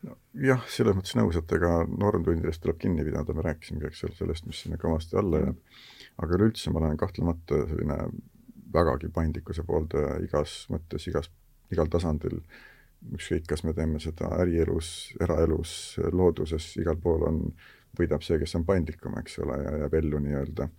No, 0.02 0.16
jah, 0.34 0.62
selles 0.74 0.96
mõttes 0.98 1.14
nõus, 1.14 1.38
et 1.38 1.52
ega 1.54 1.84
normtundidest 1.86 2.64
tuleb 2.64 2.80
kinni 2.82 3.04
pidada, 3.06 3.36
me 3.38 3.44
rääkisimegi, 3.46 3.92
eks 3.92 4.04
ole, 4.08 4.16
sellest, 4.18 4.48
mis 4.50 4.62
sinna 4.64 4.80
kõvasti 4.82 5.20
alla 5.22 5.44
jääb. 5.44 5.60
aga 6.22 6.38
üleüldse 6.38 6.72
ma 6.74 6.80
olen 6.80 6.98
kahtlemata 6.98 7.60
selline 7.70 7.98
vägagi 8.74 9.10
paindlikkuse 9.14 9.64
pooldaja 9.68 10.18
igas 10.26 10.66
mõttes, 10.72 11.08
igas, 11.08 11.32
igal 11.72 11.90
tasandil, 11.92 12.42
ükskõik, 13.16 13.48
kas 13.50 13.64
me 13.66 13.74
teeme 13.74 14.00
seda 14.00 14.30
ärielus, 14.42 15.12
eraelus, 15.22 15.74
looduses, 16.14 16.76
igal 16.82 17.00
pool 17.02 17.26
on, 17.28 17.42
võidab 17.98 18.24
see, 18.24 18.38
kes 18.40 18.56
on 18.60 18.66
paindlikum, 18.68 19.18
eks 19.20 19.40
ole, 19.44 19.58
ja 19.64 19.76
jääb 19.84 19.98
ellu 20.02 20.22
nii-öelda. 20.24 20.70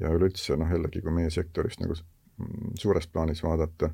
ja 0.00 0.12
üleüldse 0.14 0.56
noh, 0.56 0.70
jällegi, 0.70 1.02
kui 1.02 1.12
meie 1.12 1.30
sektorist 1.34 1.80
nagu 1.82 1.96
suures 2.78 3.08
plaanis 3.10 3.42
vaadata, 3.44 3.90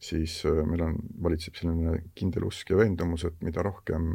siis 0.00 0.40
äh, 0.48 0.60
meil 0.66 0.82
on, 0.84 0.98
valitseb 1.22 1.56
selline 1.56 2.02
kindel 2.18 2.48
usk 2.48 2.72
ja 2.72 2.80
veendumus, 2.80 3.24
et 3.28 3.40
mida 3.44 3.62
rohkem 3.64 4.10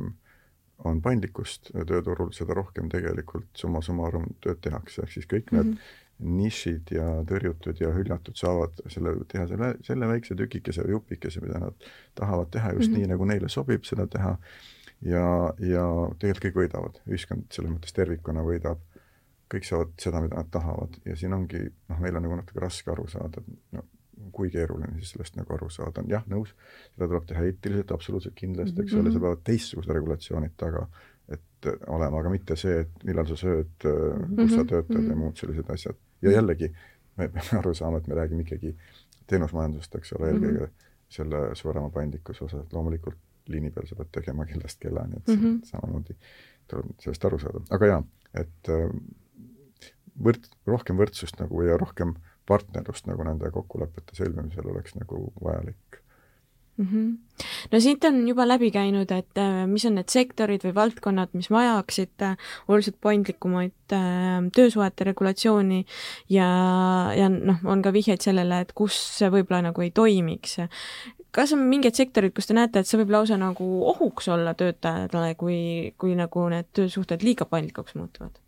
on 0.86 1.00
paindlikkust 1.02 1.72
tööturul, 1.88 2.34
seda 2.36 2.56
rohkem 2.58 2.90
tegelikult 2.92 3.48
summa 3.58 3.82
summarum 3.86 4.28
tööd 4.44 4.60
tehakse, 4.66 5.06
ehk 5.06 5.14
siis 5.14 5.30
kõik 5.32 5.54
mm 5.54 5.62
-hmm. 5.62 5.78
Nišid 6.20 6.94
ja 6.96 7.08
tõrjutud 7.28 7.80
ja 7.82 7.90
hüljatud 7.96 8.38
saavad 8.40 8.80
selle, 8.88 9.18
teha 9.32 9.48
selle, 9.50 9.74
selle 9.84 10.08
väikse 10.08 10.38
tükikese 10.40 10.86
või 10.86 10.96
jupikese, 10.96 11.42
mida 11.44 11.60
nad 11.60 11.90
tahavad 12.16 12.52
teha 12.54 12.72
just 12.74 12.90
mm 12.90 12.96
-hmm. 12.96 13.02
nii, 13.04 13.12
nagu 13.12 13.26
neile 13.26 13.50
sobib 13.52 13.84
seda 13.84 14.08
teha, 14.08 14.38
ja, 15.02 15.26
ja 15.60 15.86
tegelikult 16.20 16.46
kõik 16.46 16.60
võidavad, 16.62 17.02
ühiskond 17.10 17.50
selles 17.52 17.74
mõttes 17.74 17.96
tervikuna 17.96 18.46
võidab, 18.46 18.80
kõik 19.52 19.68
saavad 19.68 19.92
seda, 20.02 20.22
mida 20.22 20.40
nad 20.40 20.50
tahavad. 20.52 20.96
Ja 21.06 21.16
siin 21.20 21.34
ongi, 21.34 21.62
noh, 21.90 22.00
meil 22.02 22.16
on 22.16 22.26
nagu 22.26 22.40
natuke 22.40 22.64
raske 22.64 22.92
aru 22.92 23.08
saada, 23.12 23.44
no 23.76 23.86
kui 24.32 24.50
keeruline 24.50 24.96
siis 24.96 25.12
sellest 25.12 25.36
nagu 25.36 25.54
aru 25.54 25.68
saada 25.70 26.02
on, 26.02 26.08
jah, 26.10 26.24
nõus, 26.32 26.54
seda 26.96 27.10
tuleb 27.12 27.26
teha 27.30 27.44
eetiliselt, 27.50 27.92
absoluutselt 27.92 28.36
kindlasti, 28.40 28.82
eks 28.82 28.96
ole, 28.96 29.12
seal 29.12 29.22
peavad 29.22 29.44
teistsugused 29.44 29.92
regulatsioonid 29.92 30.56
taga 30.58 30.86
olema, 31.88 32.20
aga 32.20 32.32
mitte 32.34 32.58
see, 32.60 32.80
et 32.86 33.06
millal 33.08 33.28
sa 33.30 33.38
sööd, 33.40 33.72
kus 33.82 33.92
mm 33.92 34.36
-hmm. 34.36 34.56
sa 34.56 34.64
töötad 34.64 34.96
mm 34.96 35.02
-hmm. 35.02 35.10
ja 35.10 35.16
mhm. 35.16 35.20
muud 35.20 35.38
sellised 35.38 35.70
asjad. 35.70 35.96
ja 36.22 36.32
jällegi, 36.32 36.72
me 37.18 37.28
peame 37.28 37.60
aru 37.60 37.74
saama, 37.74 37.98
et 37.98 38.08
me 38.08 38.16
räägime 38.16 38.42
ikkagi 38.42 38.76
teenusmajandusest, 39.28 39.96
eks 39.96 40.14
ole, 40.14 40.30
eelkõige 40.30 40.60
mm 40.60 40.66
-hmm. 40.66 40.90
selle 41.10 41.56
suurema 41.56 41.90
paindlikkuse 41.90 42.46
osas, 42.46 42.66
et 42.66 42.74
loomulikult 42.74 43.18
liini 43.48 43.72
peal 43.72 43.88
sa 43.88 43.96
pead 43.96 44.08
tegema 44.12 44.46
kellast 44.46 44.80
kellani, 44.80 45.18
et 45.18 45.28
mm 45.28 45.44
-hmm. 45.44 45.60
samamoodi 45.64 46.16
tuleb 46.68 46.86
sellest 47.00 47.26
aru 47.26 47.40
saada, 47.40 47.62
aga 47.70 47.86
jaa, 47.86 48.04
et 48.34 48.70
äh, 48.70 48.90
võrd-, 50.24 50.50
rohkem 50.66 50.98
võrdsust 50.98 51.40
nagu 51.40 51.62
ja 51.62 51.78
rohkem 51.78 52.16
partnerlust 52.46 53.08
nagu 53.08 53.24
nende 53.24 53.52
kokkulepete 53.52 54.18
sõlmimisel 54.18 54.68
oleks 54.72 54.96
nagu 54.96 55.34
vajalik 55.44 56.02
mm. 56.78 56.86
-hmm. 56.86 57.18
no 57.72 57.80
siit 57.80 58.04
on 58.04 58.28
juba 58.28 58.48
läbi 58.48 58.72
käinud, 58.72 59.12
et 59.12 59.38
äh, 59.38 59.68
mis 59.68 59.86
on 59.86 59.96
need 59.96 60.10
sektorid 60.10 60.64
või 60.64 60.76
valdkonnad, 60.76 61.34
mis 61.34 61.50
vajaksid 61.52 62.22
äh, 62.22 62.38
oluliselt 62.68 62.98
paindlikumaid 63.02 63.94
äh, 63.94 64.44
töösuhete 64.56 65.04
regulatsiooni 65.04 65.86
ja, 66.30 66.50
ja 67.16 67.30
noh, 67.30 67.64
on 67.64 67.82
ka 67.82 67.94
vihjeid 67.94 68.22
sellele, 68.22 68.62
et 68.62 68.74
kus 68.74 68.98
see 69.18 69.30
võib-olla 69.30 69.62
nagu 69.70 69.82
ei 69.82 69.92
toimiks. 69.92 70.58
kas 71.32 71.54
on 71.54 71.60
mingeid 71.60 71.96
sektoreid, 71.96 72.34
kus 72.36 72.48
te 72.48 72.56
näete, 72.56 72.80
et 72.80 72.88
see 72.88 73.00
võib 73.00 73.12
lausa 73.12 73.38
nagu 73.38 73.66
ohuks 73.92 74.28
olla 74.28 74.54
töötajatele, 74.54 75.36
kui, 75.36 75.94
kui 75.98 76.16
nagu 76.16 76.50
need 76.50 76.72
töösuhted 76.74 77.24
liiga 77.24 77.46
paindlikuks 77.46 77.96
muutuvad? 77.96 78.40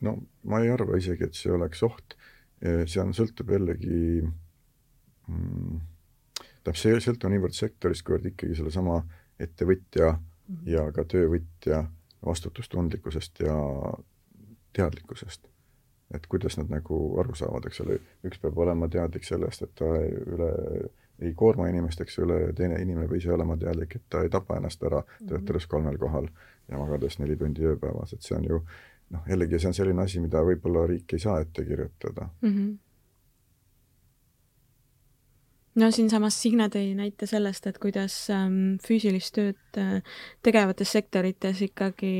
no 0.00 0.16
ma 0.44 0.62
ei 0.64 0.70
arva 0.72 0.96
isegi, 0.96 1.26
et 1.28 1.34
see 1.36 1.52
oleks 1.52 1.82
oht 1.84 2.16
see 2.60 3.00
on, 3.02 3.14
sõltub 3.16 3.50
jällegi 3.54 4.20
mm,, 5.28 5.78
tähendab, 6.60 6.76
see 6.76 6.92
ei 6.94 7.04
sõltu 7.04 7.30
niivõrd 7.32 7.56
sektorist, 7.56 8.04
kuivõrd 8.06 8.30
ikkagi 8.32 8.58
sellesama 8.58 9.00
ettevõtja 9.40 10.12
ja 10.68 10.84
ka 10.92 11.04
töövõtja 11.08 11.84
vastutustundlikkusest 12.26 13.40
ja 13.46 13.56
teadlikkusest. 14.76 15.46
et 16.14 16.26
kuidas 16.26 16.56
nad 16.58 16.66
nagu 16.70 16.96
aru 17.22 17.36
saavad, 17.38 17.66
eks 17.68 17.80
ole, 17.84 18.00
üks 18.26 18.40
peab 18.42 18.56
olema 18.58 18.88
teadlik 18.90 19.22
sellest, 19.24 19.62
et 19.62 19.74
ta 19.78 19.86
üle 19.94 20.48
ei 21.22 21.34
koorma 21.38 21.68
inimest, 21.68 22.00
eks 22.00 22.18
ole, 22.18 22.52
teine 22.58 22.80
inimene 22.82 23.06
peab 23.06 23.20
ise 23.20 23.30
olema 23.32 23.56
teadlik, 23.56 23.94
et 23.96 24.02
ta 24.10 24.24
ei 24.24 24.32
tapa 24.32 24.56
ennast 24.58 24.82
ära, 24.82 25.04
töötades 25.28 25.68
kolmel 25.70 25.98
kohal 26.02 26.26
ja 26.68 26.80
magades 26.80 27.20
neli 27.20 27.36
tundi 27.36 27.62
ööpäevas, 27.62 28.16
et 28.16 28.26
see 28.26 28.34
on 28.36 28.48
ju 28.48 28.60
noh, 29.14 29.26
jällegi 29.28 29.58
see 29.58 29.70
on 29.70 29.76
selline 29.76 30.04
asi, 30.04 30.22
mida 30.22 30.42
võib-olla 30.46 30.86
riik 30.90 31.16
ei 31.16 31.22
saa 31.22 31.40
ette 31.42 31.64
kirjutada 31.66 32.28
mm. 32.42 32.52
-hmm. 32.52 32.76
no 35.82 35.90
siinsamas 35.90 36.42
Signe 36.42 36.68
tõi 36.68 36.92
näite 36.98 37.26
sellest, 37.30 37.66
et 37.66 37.78
kuidas 37.78 38.14
ähm, 38.34 38.76
füüsilist 38.86 39.34
tööd 39.34 39.80
äh, 39.80 40.02
tegevates 40.42 40.92
sektorites 40.92 41.62
ikkagi 41.66 42.14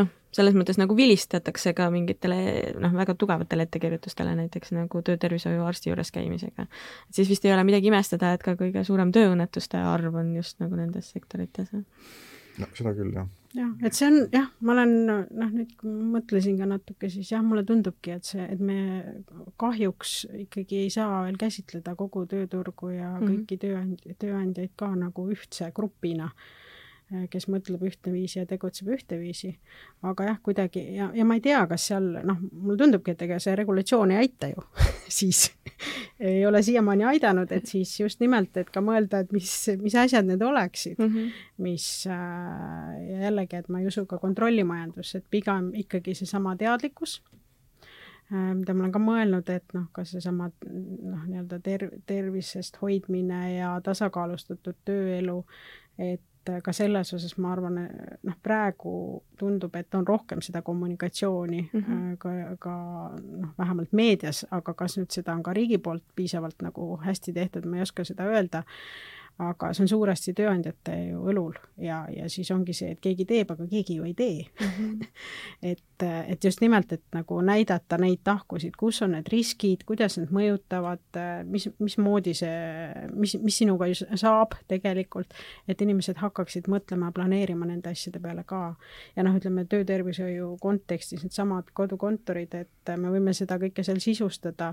noh, 0.00 0.08
selles 0.32 0.56
mõttes 0.56 0.80
nagu 0.80 0.96
vilistatakse 0.96 1.74
ka 1.76 1.90
mingitele 1.90 2.38
noh, 2.80 2.96
väga 2.96 3.14
tugevatele 3.14 3.68
ettekirjutustele, 3.68 4.34
näiteks 4.40 4.72
nagu 4.76 5.02
töötervishoiuarsti 5.02 5.92
juures 5.92 6.12
käimisega. 6.12 6.66
et 7.08 7.14
siis 7.20 7.28
vist 7.28 7.44
ei 7.44 7.52
ole 7.52 7.64
midagi 7.64 7.92
imestada, 7.92 8.32
et 8.32 8.42
ka 8.42 8.56
kõige 8.56 8.84
suurem 8.84 9.12
tööõnnetuste 9.12 9.76
arv 9.76 10.14
on 10.14 10.34
just 10.36 10.60
nagu 10.60 10.76
nendes 10.76 11.12
sektorites. 11.12 11.72
no 11.72 12.66
seda 12.74 12.96
küll, 12.96 13.12
jah 13.12 13.28
jah, 13.56 13.70
et 13.84 13.96
see 13.96 14.08
on 14.08 14.18
jah, 14.32 14.48
ma 14.60 14.72
olen 14.76 14.94
noh, 15.06 15.50
nüüd 15.52 15.74
kui 15.80 15.92
mõtlesin 16.14 16.56
ka 16.60 16.68
natuke, 16.70 17.10
siis 17.12 17.32
jah, 17.34 17.44
mulle 17.44 17.64
tundubki, 17.68 18.16
et 18.16 18.28
see, 18.28 18.46
et 18.46 18.60
me 18.60 18.78
kahjuks 19.60 20.16
ikkagi 20.46 20.84
ei 20.86 20.90
saa 20.94 21.22
veel 21.26 21.38
käsitleda 21.40 21.94
kogu 21.98 22.24
tööturgu 22.30 22.94
ja 22.94 23.12
mm 23.12 23.20
-hmm. 23.20 23.30
kõiki 23.30 23.60
tööandjaid, 23.66 24.18
tööandjaid 24.18 24.74
ka 24.76 24.94
nagu 24.96 25.28
ühtse 25.36 25.70
grupina 25.74 26.32
Äh, 26.32 26.61
kes 27.30 27.48
mõtleb 27.52 27.82
ühteviisi 27.88 28.38
ja 28.40 28.46
tegutseb 28.48 28.88
ühteviisi. 28.94 29.52
aga 30.02 30.28
jah, 30.30 30.38
kuidagi 30.42 30.84
ja, 30.96 31.10
ja 31.14 31.24
ma 31.28 31.36
ei 31.38 31.44
tea, 31.44 31.60
kas 31.70 31.88
seal 31.90 32.08
noh, 32.24 32.38
mulle 32.52 32.78
tundubki, 32.80 33.14
et 33.14 33.26
ega 33.26 33.38
see 33.42 33.56
regulatsioon 33.58 34.14
ei 34.14 34.22
aita 34.24 34.52
ju 34.52 34.64
siis 35.20 35.50
ei 36.22 36.46
ole 36.46 36.62
siiamaani 36.62 37.04
aidanud, 37.14 37.52
et 37.52 37.66
siis 37.66 37.92
just 38.00 38.20
nimelt, 38.22 38.56
et 38.56 38.70
ka 38.70 38.80
mõelda, 38.84 39.24
et 39.24 39.32
mis, 39.34 39.50
mis 39.82 39.96
asjad 39.98 40.28
need 40.28 40.42
oleksid 40.42 40.98
mm, 40.98 41.12
-hmm. 41.12 41.44
mis 41.66 42.06
äh, 42.06 42.96
ja 43.10 43.28
jällegi, 43.28 43.56
et 43.56 43.68
ma 43.68 43.80
ei 43.80 43.90
usu 43.90 44.06
ka 44.06 44.18
kontrollimajandusse, 44.18 45.18
et 45.18 45.30
pigem 45.30 45.72
ikkagi 45.84 46.14
seesama 46.14 46.56
teadlikkus 46.56 47.20
Äh, 48.32 48.54
mida 48.56 48.72
ma 48.72 48.86
olen 48.86 48.92
ka 48.94 49.00
mõelnud, 49.02 49.48
et 49.52 49.74
noh, 49.76 49.88
ka 49.92 50.06
seesama 50.08 50.46
noh, 50.64 51.24
nii-öelda 51.26 51.58
ter-, 51.64 51.90
tervisest 52.08 52.78
hoidmine 52.80 53.40
ja 53.58 53.72
tasakaalustatud 53.84 54.78
tööelu, 54.88 55.42
et 56.00 56.22
ka 56.62 56.72
selles 56.72 57.14
osas 57.14 57.36
ma 57.38 57.52
arvan, 57.52 57.78
noh, 58.22 58.36
praegu 58.42 59.22
tundub, 59.38 59.74
et 59.76 59.94
on 59.94 60.06
rohkem 60.06 60.42
seda 60.42 60.62
kommunikatsiooni 60.62 61.62
mm 61.72 61.80
-hmm. 61.80 62.16
ka, 62.18 62.30
ka 62.58 62.74
noh, 63.16 63.54
vähemalt 63.58 63.92
meedias, 63.92 64.46
aga 64.50 64.74
kas 64.74 64.98
nüüd 64.98 65.10
seda 65.10 65.34
on 65.34 65.42
ka 65.42 65.52
riigi 65.52 65.78
poolt 65.78 66.04
piisavalt 66.16 66.62
nagu 66.62 66.96
hästi 66.96 67.32
tehtud, 67.32 67.64
ma 67.66 67.76
ei 67.76 67.82
oska 67.82 68.04
seda 68.04 68.24
öelda 68.24 68.62
aga 69.40 69.70
see 69.72 69.84
on 69.86 69.90
suuresti 69.90 70.34
tööandjate 70.36 70.96
ju 71.08 71.22
õlul 71.32 71.56
ja, 71.82 72.02
ja 72.12 72.28
siis 72.32 72.50
ongi 72.54 72.74
see, 72.76 72.92
et 72.94 73.00
keegi 73.02 73.26
teeb, 73.28 73.50
aga 73.54 73.66
keegi 73.70 73.96
ju 73.98 74.04
ei 74.08 74.14
tee 74.14 74.44
mm. 74.44 74.72
-hmm. 74.76 75.06
et, 75.72 75.82
et 76.02 76.44
just 76.44 76.60
nimelt, 76.62 76.92
et 76.92 77.02
nagu 77.14 77.40
näidata 77.44 77.98
neid 78.00 78.22
tahkusid, 78.24 78.76
kus 78.78 79.02
on 79.04 79.14
need 79.16 79.28
riskid, 79.32 79.84
kuidas 79.88 80.18
need 80.18 80.32
mõjutavad, 80.34 81.20
mis, 81.48 81.68
mismoodi 81.82 82.34
see, 82.36 83.06
mis, 83.14 83.36
mis 83.42 83.60
sinuga 83.62 83.88
saab 83.94 84.56
tegelikult, 84.70 85.34
et 85.68 85.82
inimesed 85.82 86.20
hakkaksid 86.22 86.68
mõtlema, 86.72 87.12
planeerima 87.14 87.68
nende 87.68 87.92
asjade 87.92 88.20
peale 88.22 88.44
ka. 88.48 88.74
ja 89.16 89.26
noh, 89.26 89.36
ütleme 89.38 89.64
töötervishoiu 89.70 90.56
kontekstis 90.62 91.24
needsamad 91.26 91.72
kodukontorid, 91.72 92.54
et 92.54 92.94
me 92.96 93.12
võime 93.12 93.34
seda 93.36 93.58
kõike 93.62 93.84
seal 93.86 94.00
sisustada, 94.02 94.72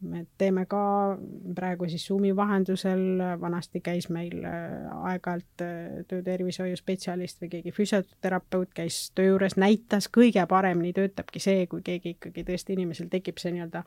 me 0.00 0.24
teeme 0.40 0.64
ka 0.66 1.16
praegu 1.56 1.88
siis 1.90 2.06
Zoomi 2.08 2.32
vahendusel, 2.36 3.20
vanasti 3.40 3.82
käis 3.84 4.08
meil 4.12 4.44
äh, 4.48 4.86
aeg-ajalt 5.10 5.64
äh, 5.64 6.00
töötervishoiu 6.08 6.76
spetsialist 6.78 7.42
või 7.42 7.50
keegi 7.56 7.74
füsioterapeut 7.76 8.72
käis 8.74 9.10
töö 9.14 9.34
juures, 9.34 9.58
näitas, 9.60 10.08
kõige 10.12 10.46
paremini 10.70 10.92
töötabki 10.96 11.42
see, 11.42 11.66
kui 11.70 11.82
keegi 11.86 12.14
ikkagi 12.16 12.44
tõesti 12.46 12.76
inimesel 12.76 13.10
tekib 13.10 13.40
see 13.42 13.54
nii-öelda 13.56 13.82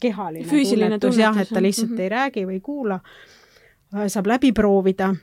kehaline 0.00 0.48
Füüsiline 0.48 0.98
tunnetus 0.98 1.22
jah, 1.22 1.40
et 1.40 1.48
ta 1.48 1.62
lihtsalt 1.62 1.90
mm 1.90 1.96
-hmm. 1.96 2.02
ei 2.02 2.08
räägi 2.08 2.46
või 2.46 2.58
ei 2.58 2.60
kuula, 2.60 3.00
äh, 3.94 4.06
saab 4.06 4.26
läbi 4.26 4.52
proovida 4.52 5.14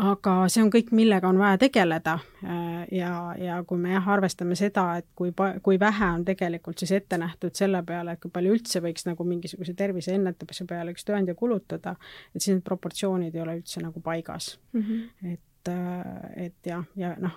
aga 0.00 0.34
see 0.48 0.62
on 0.64 0.70
kõik, 0.72 0.92
millega 0.96 1.28
on 1.28 1.38
vaja 1.40 1.58
tegeleda 1.60 2.16
äh, 2.44 2.86
ja, 2.96 3.34
ja 3.38 3.58
kui 3.66 3.78
me 3.78 3.92
jah, 3.92 4.08
arvestame 4.08 4.56
seda, 4.58 4.96
et 5.00 5.06
kui, 5.16 5.32
kui 5.62 5.78
vähe 5.80 6.08
on 6.14 6.24
tegelikult 6.24 6.78
siis 6.78 6.92
ette 6.96 7.18
nähtud 7.18 7.54
selle 7.54 7.82
peale, 7.86 8.12
et 8.12 8.20
kui 8.20 8.30
palju 8.30 8.54
üldse 8.56 8.80
võiks 8.80 9.06
nagu 9.08 9.24
mingisuguse 9.24 9.74
tervise 9.74 10.14
ennetamise 10.14 10.64
peale 10.64 10.94
üks 10.94 11.04
tööandja 11.04 11.34
kulutada, 11.34 11.96
et 12.34 12.40
siis 12.40 12.56
need 12.56 12.64
proportsioonid 12.64 13.34
ei 13.34 13.44
ole 13.44 13.58
üldse 13.60 13.84
nagu 13.84 14.00
paigas 14.00 14.58
mm. 14.72 14.82
-hmm. 14.82 15.32
et, 15.32 15.72
äh, 15.74 16.46
et 16.46 16.72
jah, 16.72 16.84
ja 16.96 17.14
noh, 17.18 17.36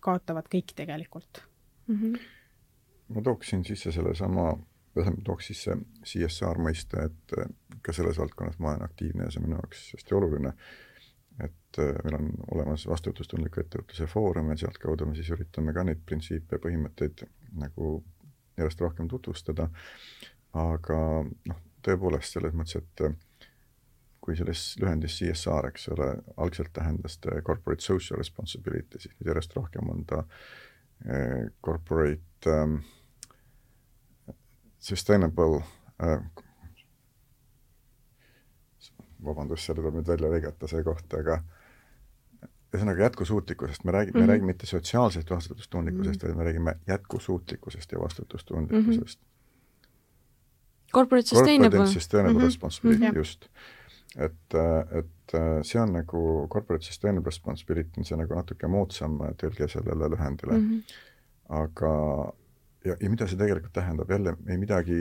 kaotavad 0.00 0.48
kõik 0.52 0.76
tegelikult 0.76 1.42
mm. 1.86 1.96
-hmm. 1.96 2.18
ma 3.08 3.22
tooksin 3.22 3.64
sisse 3.64 3.92
sellesama, 3.92 4.58
tähendab, 4.94 5.24
tooks 5.24 5.46
sisse 5.52 5.76
CSR 6.04 6.58
mõiste, 6.58 7.04
et 7.10 7.38
äh, 7.38 7.48
ka 7.82 7.92
selles 7.92 8.18
valdkonnas 8.18 8.58
ma 8.58 8.74
olen 8.74 8.84
aktiivne 8.84 9.24
ja 9.24 9.30
see 9.30 9.42
on 9.42 9.48
minu 9.48 9.60
jaoks 9.60 9.92
hästi 9.94 10.14
oluline 10.14 10.52
et 11.44 11.78
äh, 11.78 11.94
meil 12.04 12.18
on 12.18 12.30
olemas 12.50 12.86
vastutustundliku 12.88 13.60
ettevõtluse 13.60 14.06
foorum 14.08 14.50
ja 14.50 14.56
sealtkaudu 14.64 15.06
me 15.06 15.14
siis 15.14 15.30
üritame 15.36 15.74
ka 15.76 15.84
neid 15.84 16.00
printsiipe 16.06 16.56
ja 16.56 16.62
põhimõtteid 16.62 17.26
nagu 17.60 17.92
järjest 18.56 18.80
rohkem 18.80 19.08
tutvustada, 19.08 19.68
aga 20.56 20.98
noh, 21.24 21.58
tõepoolest 21.84 22.36
selles 22.36 22.54
mõttes, 22.56 22.80
et 22.80 23.04
äh, 23.04 23.16
kui 24.26 24.36
selles 24.38 24.62
lühendis 24.82 25.18
CSR, 25.20 25.68
eks 25.70 25.90
ole, 25.94 26.08
algselt 26.42 26.72
tähendas 26.74 27.18
ta 27.22 27.36
corporate 27.46 27.84
social 27.84 28.18
responsibility, 28.18 28.98
siis 28.98 29.14
nüüd 29.18 29.30
järjest 29.30 29.54
rohkem 29.54 29.92
on 29.92 30.02
ta 30.08 30.24
eh, 30.24 30.32
corporate 31.62 32.50
um, 32.50 32.80
sustainable 34.78 35.60
uh, 36.02 36.22
vabandust, 39.24 39.66
selle 39.66 39.80
tuleb 39.82 40.00
nüüd 40.00 40.08
välja 40.08 40.30
lõigata, 40.30 40.68
see 40.70 40.82
koht, 40.86 41.06
aga 41.18 41.40
ühesõnaga 42.74 43.06
jätkusuutlikkusest, 43.06 43.84
me 43.84 43.94
räägime 43.94 44.12
mm, 44.12 44.20
-hmm. 44.20 44.26
me 44.26 44.32
räägime 44.32 44.52
mitte 44.52 44.66
sotsiaalsest 44.66 45.30
vastutustundlikkusest 45.30 46.22
mm, 46.22 46.28
-hmm. 46.28 46.36
vaid 46.36 46.38
me 46.38 46.44
räägime 46.44 46.74
jätkusuutlikkusest 46.86 47.92
ja 47.92 48.00
vastutustundlikkusest 48.00 49.20
mm. 49.20 49.24
-hmm. 49.24 49.32
Corporate 50.92 51.28
sustainable. 51.28 51.70
Corporate 51.70 51.92
sustainable 51.92 52.32
mm 52.32 52.40
-hmm. 52.40 52.44
responsibility 52.44 53.04
mm, 53.04 53.10
-hmm. 53.10 53.18
just. 53.18 53.48
Et, 54.16 54.54
et 55.00 55.36
see 55.66 55.80
on 55.80 55.92
nagu 55.92 56.20
corporate 56.52 56.84
sustainable 56.84 57.28
responsibility 57.28 58.00
on 58.00 58.08
see 58.08 58.16
nagu 58.16 58.34
natuke 58.34 58.68
moodsam 58.70 59.18
tõlge 59.40 59.68
sellele 59.68 60.08
lühendile 60.14 60.58
mm. 60.58 60.68
-hmm. 60.70 61.00
aga, 61.62 61.92
ja, 62.84 62.96
ja 63.00 63.10
mida 63.10 63.26
see 63.26 63.38
tegelikult 63.38 63.72
tähendab, 63.72 64.10
jälle 64.10 64.36
ei 64.48 64.58
midagi 64.58 65.00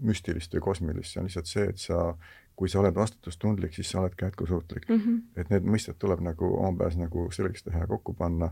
müstilist 0.00 0.54
või 0.54 0.60
kosmilist, 0.60 1.12
see 1.12 1.20
on 1.20 1.28
lihtsalt 1.28 1.46
see, 1.46 1.66
et 1.68 1.78
sa 1.78 2.14
kui 2.60 2.68
sa 2.68 2.82
oled 2.82 2.94
vastutustundlik, 2.94 3.72
siis 3.74 3.90
sa 3.90 4.02
oled 4.02 4.14
ka 4.16 4.26
jätkusuutlik 4.28 4.88
mm. 4.88 4.96
-hmm. 4.96 5.20
et 5.40 5.50
need 5.50 5.64
mõisted 5.64 5.96
tuleb 5.98 6.20
nagu 6.20 6.50
omapäes 6.58 6.98
nagu 7.00 7.30
selgeks 7.32 7.64
teha 7.64 7.84
ja 7.84 7.86
kokku 7.86 8.12
panna 8.14 8.50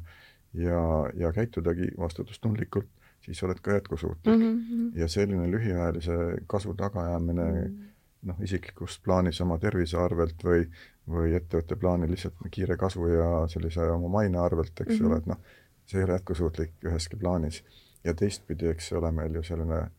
ja, 0.55 0.81
ja 1.15 1.33
käitudagi 1.33 1.91
vastutustundlikult, 1.99 2.89
siis 3.21 3.43
oled 3.43 3.61
ka 3.61 3.77
jätkusuutlik 3.77 4.37
mm. 4.37 4.55
-hmm. 4.55 4.99
ja 4.99 5.09
selline 5.09 5.51
lühiajalise 5.51 6.17
kasu 6.47 6.75
tagaajamine 6.75 7.45
mm 7.45 7.61
-hmm. 7.65 7.85
Noh, 8.29 8.39
isiklikus 8.45 8.99
plaanis 9.05 9.41
oma 9.45 9.59
tervise 9.63 9.99
arvelt 10.01 10.45
või, 10.45 10.67
või 11.09 11.35
ettevõtte 11.39 11.77
plaanil 11.81 12.13
lihtsalt 12.13 12.39
kiire 12.55 12.77
kasu 12.81 13.09
ja 13.13 13.29
sellise 13.53 13.89
oma 13.91 14.11
maine 14.21 14.39
arvelt, 14.39 14.75
eks 14.75 14.95
mm 14.95 14.99
-hmm. 14.99 15.11
ole, 15.11 15.19
et 15.19 15.27
noh, 15.27 15.61
see 15.89 16.01
ei 16.01 16.05
ole 16.05 16.19
jätkusuutlik 16.19 16.89
üheski 16.91 17.17
plaanis. 17.17 17.63
ja 18.05 18.15
teistpidi, 18.15 18.69
eks 18.71 18.93
ole, 18.93 19.11
meil 19.13 19.35
ju 19.35 19.43
selline 19.43 19.91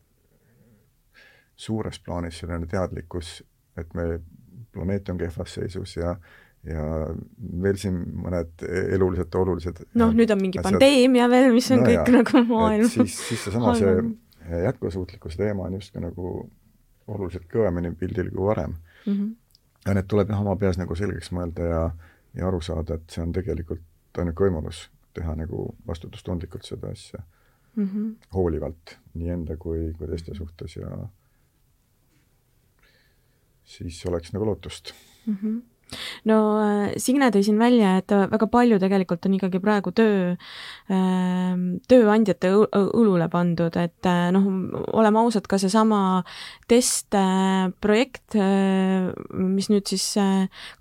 suures 1.56 1.98
plaanis 2.00 2.38
selline 2.38 2.66
teadlikkus 2.66 3.42
et 3.80 3.94
me, 3.94 4.06
planeet 4.72 5.08
on 5.12 5.18
kehvas 5.20 5.58
seisus 5.58 5.96
ja 5.98 6.14
ja 6.60 6.82
veel 7.62 7.78
siin 7.80 7.94
mõned 8.20 8.62
eluliselt 8.92 9.34
olulised 9.40 9.78
noh, 9.96 10.10
nüüd 10.12 10.28
on 10.34 10.42
mingi 10.42 10.60
asjad. 10.60 10.74
pandeemia 10.76 11.28
veel, 11.32 11.54
mis 11.56 11.70
on 11.72 11.80
no 11.80 11.86
kõik 11.88 12.02
ja, 12.02 12.16
nagu 12.18 12.42
maailmas. 12.50 12.96
siis, 12.98 13.14
siis 13.30 13.46
seesama 13.46 13.72
see 13.78 13.94
jätkusuutlikkuse 14.66 15.40
teema 15.40 15.70
on 15.70 15.78
justkui 15.78 16.02
nagu 16.04 16.34
oluliselt 17.08 17.46
kõvemini 17.52 17.94
pildil 17.96 18.30
kui 18.30 18.46
varem 18.46 18.74
mm. 19.06 19.12
-hmm. 19.12 19.34
ja 19.86 19.94
need 19.94 20.08
tuleb 20.08 20.30
jah 20.30 20.40
oma 20.40 20.56
peas 20.56 20.78
nagu 20.78 20.94
selgeks 20.94 21.32
mõelda 21.32 21.68
ja, 21.72 21.82
ja 22.34 22.48
aru 22.48 22.60
saada, 22.60 22.94
et 22.94 23.10
see 23.10 23.22
on 23.22 23.32
tegelikult 23.32 24.18
ainuke 24.18 24.44
võimalus 24.44 24.88
teha 25.14 25.34
nagu 25.36 25.74
vastutustundlikult 25.86 26.64
seda 26.64 26.90
asja 26.90 27.22
mm. 27.74 27.86
-hmm. 27.86 28.14
hoolivalt 28.34 28.98
nii 29.14 29.28
enda 29.28 29.56
kui, 29.56 29.92
kui 29.98 30.06
teiste 30.06 30.34
suhtes 30.34 30.76
ja 30.76 30.90
siis 33.64 34.06
oleks 34.06 34.32
nagu 34.32 34.46
lootust 34.46 34.94
mm. 35.26 35.36
-hmm 35.42 35.60
no 36.28 36.36
äh, 36.60 36.92
Signe 37.00 37.30
tõi 37.32 37.42
siin 37.46 37.58
välja, 37.60 37.96
et 38.00 38.12
väga 38.12 38.48
palju 38.50 38.78
tegelikult 38.82 39.26
on 39.26 39.36
ikkagi 39.36 39.60
praegu 39.62 39.92
töö, 39.96 40.34
ähm, 40.92 41.64
tööandjate 41.90 42.52
õlule 42.52 43.28
pandud, 43.32 43.76
et 43.80 44.08
äh, 44.08 44.28
noh, 44.34 44.46
oleme 44.96 45.22
ausad, 45.22 45.46
ka 45.50 45.58
seesama 45.60 46.22
testprojekt, 46.70 48.36
äh, 48.38 49.10
mis 49.30 49.70
nüüd 49.72 49.90
siis 49.90 50.06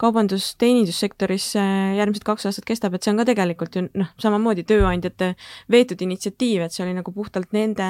kaubandus-teenindussektoris 0.02 1.52
järgmised 1.56 2.26
kaks 2.28 2.50
aastat 2.50 2.68
kestab, 2.70 2.96
et 2.96 3.06
see 3.06 3.14
on 3.14 3.22
ka 3.22 3.28
tegelikult 3.32 3.78
ju 3.78 3.86
noh, 3.90 4.12
samamoodi 4.22 4.66
tööandjate 4.70 5.34
veetud 5.72 6.02
initsiatiiv, 6.06 6.66
et 6.66 6.76
see 6.76 6.86
oli 6.86 6.96
nagu 6.98 7.14
puhtalt 7.14 7.54
nende, 7.56 7.88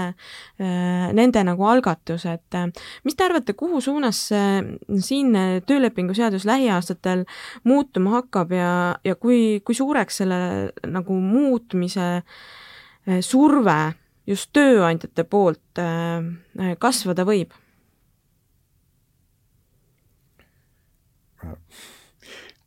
nende 0.59 1.43
nagu 1.45 1.65
algatus, 1.67 2.25
et 2.29 2.57
mis 3.05 3.17
te 3.17 3.25
arvate, 3.25 3.55
kuhu 3.57 3.81
suunas 3.83 4.21
siin 4.29 5.37
töölepingu 5.67 6.15
seadus 6.17 6.45
lähiaastatel 6.49 7.08
aastatel 7.09 7.25
muutuma 7.63 8.19
hakkab 8.19 8.51
ja, 8.51 8.99
ja 9.03 9.15
kui, 9.15 9.61
kui 9.65 9.75
suureks 9.75 10.21
selle 10.21 10.71
nagu 10.87 11.19
muutmise 11.19 12.21
eh, 12.21 13.21
surve 13.21 13.93
just 14.27 14.51
tööandjate 14.53 15.25
poolt 15.25 15.81
eh, 15.81 16.75
kasvada 16.79 17.25
võib? 17.25 17.53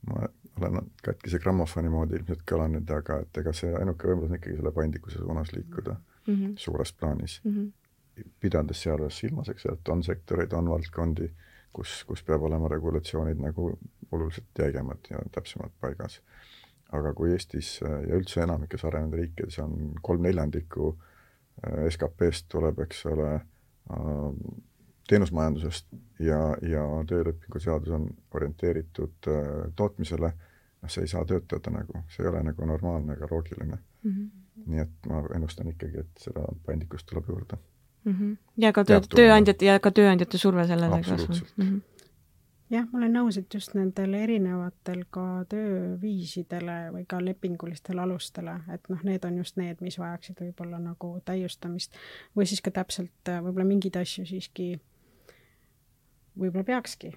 ma 0.02 0.24
olen 0.58 0.86
katkise 1.04 1.38
grammofoni 1.38 1.90
moodi 1.92 2.16
ilmselt 2.16 2.40
kõlanud, 2.48 2.88
aga 2.90 3.18
et 3.22 3.38
ega 3.42 3.52
see 3.54 3.68
ainuke 3.76 4.08
võimalus 4.08 4.32
on 4.32 4.38
ikkagi 4.38 4.56
selle 4.56 4.72
paindlikkuse 4.72 5.20
suunas 5.20 5.52
liikuda 5.52 5.94
mm 5.94 6.34
-hmm. 6.34 6.54
suures 6.56 6.92
plaanis 6.92 7.40
mm. 7.44 7.52
-hmm. 7.52 8.24
pidades 8.40 8.82
sealjuures 8.82 9.18
silmas, 9.18 9.48
eks 9.48 9.64
ju, 9.64 9.74
et 9.74 9.88
on 9.88 10.02
sektoreid, 10.02 10.52
on 10.52 10.70
valdkondi, 10.70 11.28
kus, 11.72 12.02
kus 12.08 12.22
peab 12.26 12.42
olema 12.48 12.68
regulatsioonid 12.68 13.40
nagu 13.40 13.72
oluliselt 14.12 14.58
jäigemad 14.58 15.10
ja 15.10 15.22
täpsemalt 15.32 15.72
paigas. 15.80 16.20
aga 16.92 17.14
kui 17.16 17.30
Eestis 17.32 17.80
äh, 17.82 18.02
ja 18.08 18.18
üldse 18.20 18.42
enamikes 18.44 18.84
arenenud 18.84 19.16
riikides 19.16 19.58
on 19.64 19.94
kolm 20.02 20.22
neljandikku 20.26 20.90
äh, 20.92 21.86
SKP-st 21.88 22.50
tuleb, 22.52 22.82
eks 22.84 23.06
ole, 23.08 23.30
äh, 23.34 24.26
teenusmajandusest 25.08 25.88
ja, 26.20 26.40
ja 26.68 26.84
töölepingu 27.08 27.60
seadus 27.60 27.94
on 27.96 28.06
orienteeritud 28.34 29.28
tootmisele, 29.76 30.30
noh, 30.82 30.92
see 30.92 31.06
ei 31.06 31.10
saa 31.10 31.24
töötada 31.24 31.72
nagu, 31.74 32.04
see 32.12 32.22
ei 32.22 32.30
ole 32.30 32.44
nagu 32.46 32.68
normaalne 32.68 33.16
ega 33.16 33.28
loogiline 33.30 33.76
mm. 33.76 34.12
-hmm. 34.12 34.30
nii 34.66 34.84
et 34.84 35.08
ma 35.08 35.24
ennustan 35.34 35.72
ikkagi, 35.72 36.04
et 36.04 36.24
seda 36.28 36.44
paindlikkust 36.66 37.08
tuleb 37.08 37.28
juurde 37.28 37.58
mm. 38.04 38.12
-hmm. 38.12 38.36
ja 38.56 38.72
ka 38.72 38.84
töö, 38.84 39.00
tööandjate 39.00 39.64
ja 39.64 39.78
ka 39.80 39.90
tööandjate 39.90 40.38
surve 40.38 40.66
sellele 40.66 41.02
kasvab 41.02 41.40
mm. 41.56 41.64
-hmm 41.64 41.80
jah, 42.72 42.86
ma 42.88 43.00
olen 43.00 43.12
nõus, 43.16 43.36
et 43.40 43.54
just 43.54 43.74
nendel 43.76 44.14
erinevatel 44.16 45.04
ka 45.12 45.24
tööviisidele 45.52 46.76
või 46.94 47.04
ka 47.08 47.20
lepingulistele 47.20 48.02
alustele, 48.04 48.54
et 48.72 48.88
noh, 48.92 49.02
need 49.06 49.26
on 49.28 49.36
just 49.42 49.58
need, 49.60 49.82
mis 49.84 49.98
vajaksid 50.00 50.40
võib-olla 50.40 50.80
nagu 50.82 51.14
täiustamist 51.26 51.98
või 52.36 52.48
siis 52.48 52.64
ka 52.64 52.72
täpselt 52.74 53.28
äh, 53.28 53.42
võib-olla 53.44 53.68
mingeid 53.68 53.98
asju 54.00 54.24
siiski 54.28 54.72
võib-olla 56.38 56.64
peakski 56.64 57.12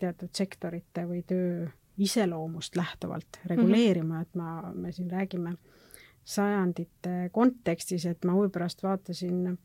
teatud 0.00 0.32
sektorite 0.34 1.04
või 1.08 1.22
töö 1.26 1.68
iseloomust 2.00 2.76
lähtuvalt 2.76 3.38
reguleerima 3.46 4.14
mm, 4.14 4.18
-hmm. 4.18 4.22
et 4.22 4.34
ma, 4.34 4.72
me 4.74 4.92
siin 4.92 5.10
räägime 5.10 5.56
sajandite 6.24 7.28
kontekstis, 7.32 8.06
et 8.06 8.24
ma 8.24 8.32
huvi 8.32 8.48
pärast 8.48 8.82
vaatasin 8.82 9.46
äh, 9.52 9.58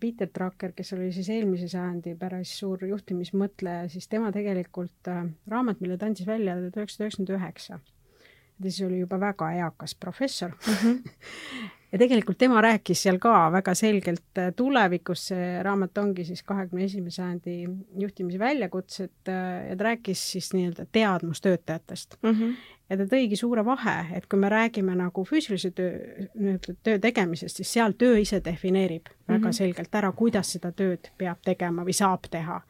Peter 0.00 0.28
Drucker, 0.28 0.72
kes 0.76 0.92
oli 0.92 1.08
siis 1.12 1.30
eelmise 1.32 1.68
sajandi 1.72 2.12
päris 2.20 2.50
suur 2.58 2.82
juhtimismõtleja, 2.84 3.86
siis 3.88 4.08
tema 4.08 4.28
tegelikult 4.32 5.08
äh, 5.08 5.24
raamat, 5.48 5.80
mille 5.80 5.96
ta 5.96 6.10
andis 6.10 6.26
välja 6.28 6.58
tuhat 6.58 6.76
üheksasada 6.76 7.06
üheksakümmend 7.06 7.32
üheksa, 7.38 7.78
ta 8.58 8.68
siis 8.68 8.82
oli 8.88 9.00
juba 9.00 9.20
väga 9.20 9.52
eakas 9.62 9.94
professor 9.94 10.52
mm. 10.52 10.74
-hmm. 10.82 11.70
ja 11.92 11.98
tegelikult 11.98 12.38
tema 12.38 12.60
rääkis 12.64 13.02
seal 13.04 13.18
ka 13.22 13.34
väga 13.52 13.74
selgelt 13.78 14.38
äh, 14.40 14.52
tulevikus, 14.56 15.26
see 15.32 15.48
raamat 15.62 15.98
ongi 15.98 16.24
siis 16.24 16.42
kahekümne 16.48 16.86
esimese 16.88 17.20
sajandi 17.20 17.56
juhtimise 18.00 18.38
väljakutsed 18.38 19.32
äh, 19.32 19.68
ja 19.70 19.76
ta 19.76 19.90
rääkis 19.90 20.22
siis 20.32 20.52
nii-öelda 20.56 20.86
teadmustöötajatest 20.92 22.16
mm. 22.22 22.30
-hmm 22.30 22.54
ja 22.92 22.98
ta 23.00 23.06
tõigi 23.08 23.36
suure 23.40 23.64
vahe, 23.64 23.94
et 24.16 24.26
kui 24.28 24.38
me 24.40 24.50
räägime 24.52 24.92
nagu 24.98 25.24
füüsilise 25.24 25.70
töö, 25.76 25.92
nii-öelda 26.34 26.74
töö 26.84 26.98
tegemisest, 27.00 27.60
siis 27.60 27.72
seal 27.72 27.94
töö 27.98 28.18
ise 28.20 28.42
defineerib 28.44 29.06
mm 29.08 29.14
-hmm. 29.14 29.32
väga 29.32 29.48
mhm. 29.48 29.56
selgelt 29.56 29.94
ära, 29.94 30.12
kuidas 30.12 30.52
seda 30.52 30.72
tööd 30.72 31.08
peab 31.18 31.40
tegema 31.44 31.84
või 31.84 31.96
saab 31.96 32.28
teha. 32.30 32.60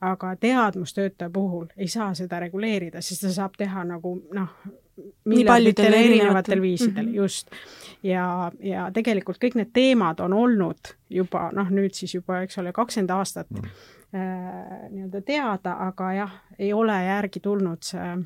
aga 0.00 0.36
teadmustöötaja 0.36 1.30
puhul 1.30 1.66
ei 1.76 1.88
saa 1.88 2.14
seda 2.14 2.40
reguleerida, 2.40 3.00
sest 3.00 3.20
ta 3.20 3.32
saab 3.32 3.52
teha 3.58 3.84
nagu 3.84 4.22
noh, 4.32 4.48
miljarditel 5.24 5.92
erinevatel 5.92 6.62
viisidel 6.62 7.04
mm, 7.04 7.10
-hmm. 7.10 7.16
just. 7.16 7.50
ja, 8.02 8.52
ja 8.60 8.90
tegelikult 8.94 9.38
kõik 9.42 9.58
need 9.58 9.72
teemad 9.72 10.20
on 10.20 10.32
olnud 10.32 10.94
juba 11.10 11.50
noh, 11.52 11.70
nüüd 11.70 11.94
siis 11.94 12.14
juba, 12.14 12.40
eks 12.42 12.58
ole, 12.58 12.72
kakskümmend 12.72 13.10
aastat 13.10 13.50
mm 13.50 13.68
äh, 14.14 14.90
nii-öelda 14.90 15.20
teada, 15.20 15.76
aga 15.88 16.12
jah, 16.12 16.34
ei 16.58 16.72
ole 16.72 16.96
järgi 17.04 17.40
tulnud 17.40 17.82
see 17.82 18.16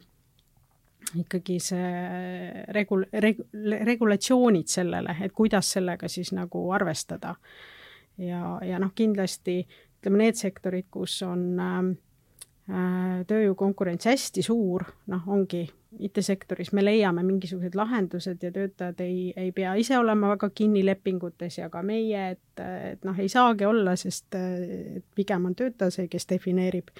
ikkagi 1.21 1.57
see 1.65 2.65
regul-, 2.77 3.09
reg-, 3.25 3.43
regulatsioonid 3.87 4.69
sellele, 4.69 5.17
et 5.25 5.33
kuidas 5.33 5.73
sellega 5.73 6.09
siis 6.09 6.33
nagu 6.37 6.71
arvestada. 6.71 7.35
ja, 8.19 8.59
ja 8.63 8.79
noh, 8.79 8.93
kindlasti 8.95 9.63
ütleme, 10.01 10.25
need 10.25 10.39
sektorid, 10.39 10.87
kus 10.91 11.23
on 11.27 11.45
äh, 11.61 13.25
tööjõu 13.27 13.57
konkurents 13.57 14.07
hästi 14.07 14.45
suur, 14.45 14.85
noh, 15.07 15.27
ongi 15.27 15.65
IT-sektoris 15.99 16.71
me 16.73 16.85
leiame 16.85 17.25
mingisugused 17.27 17.75
lahendused 17.75 18.43
ja 18.43 18.53
töötajad 18.55 19.01
ei, 19.03 19.33
ei 19.37 19.51
pea 19.53 19.75
ise 19.75 19.99
olema 19.99 20.31
väga 20.35 20.51
kinni 20.55 20.85
lepingutes 20.87 21.59
ja 21.59 21.67
ka 21.71 21.83
meie, 21.83 22.29
et, 22.37 22.63
et 22.93 23.05
noh, 23.05 23.19
ei 23.19 23.29
saagi 23.29 23.67
olla, 23.67 23.97
sest 23.99 24.39
pigem 25.19 25.51
on 25.51 25.59
töötaja 25.59 25.91
see, 25.99 26.07
kes 26.13 26.29
defineerib. 26.31 26.95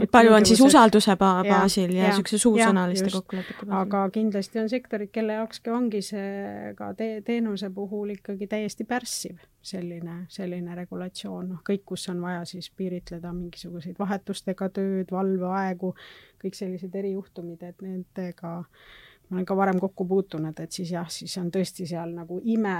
Et 0.00 0.10
palju 0.10 0.32
on 0.32 0.46
siis 0.48 0.60
usalduse 0.64 1.16
baasil 1.18 1.90
ja 1.92 2.08
niisuguse 2.08 2.38
suusõnaliste 2.40 3.10
kokkulepete 3.12 3.66
baasil? 3.66 3.76
aga 3.82 4.04
kindlasti 4.14 4.62
on 4.62 4.70
sektorid, 4.72 5.10
kelle 5.12 5.36
jaokski 5.40 5.74
ongi 5.74 6.02
see 6.06 6.74
ka 6.78 6.92
te-, 6.96 7.20
teenuse 7.26 7.72
puhul 7.74 8.14
ikkagi 8.14 8.48
täiesti 8.50 8.86
pärssiv, 8.88 9.42
selline, 9.62 10.24
selline 10.32 10.74
regulatsioon, 10.74 11.50
noh 11.54 11.60
kõik, 11.66 11.84
kus 11.92 12.08
on 12.12 12.22
vaja 12.24 12.44
siis 12.48 12.70
piiritleda 12.76 13.32
mingisuguseid 13.36 13.98
vahetustega 14.00 14.70
tööd, 14.72 15.12
valveaegu, 15.12 15.92
kõik 16.40 16.56
sellised 16.56 16.94
erijuhtumid, 16.96 17.62
et 17.68 17.84
nendega 17.84 18.58
ma 19.30 19.36
olen 19.36 19.46
ka 19.46 19.54
varem 19.54 19.78
kokku 19.78 20.04
puutunud, 20.10 20.58
et 20.58 20.72
siis 20.74 20.90
jah, 20.90 21.06
siis 21.10 21.36
on 21.38 21.52
tõesti 21.54 21.84
seal 21.86 22.10
nagu 22.16 22.40
ime 22.50 22.74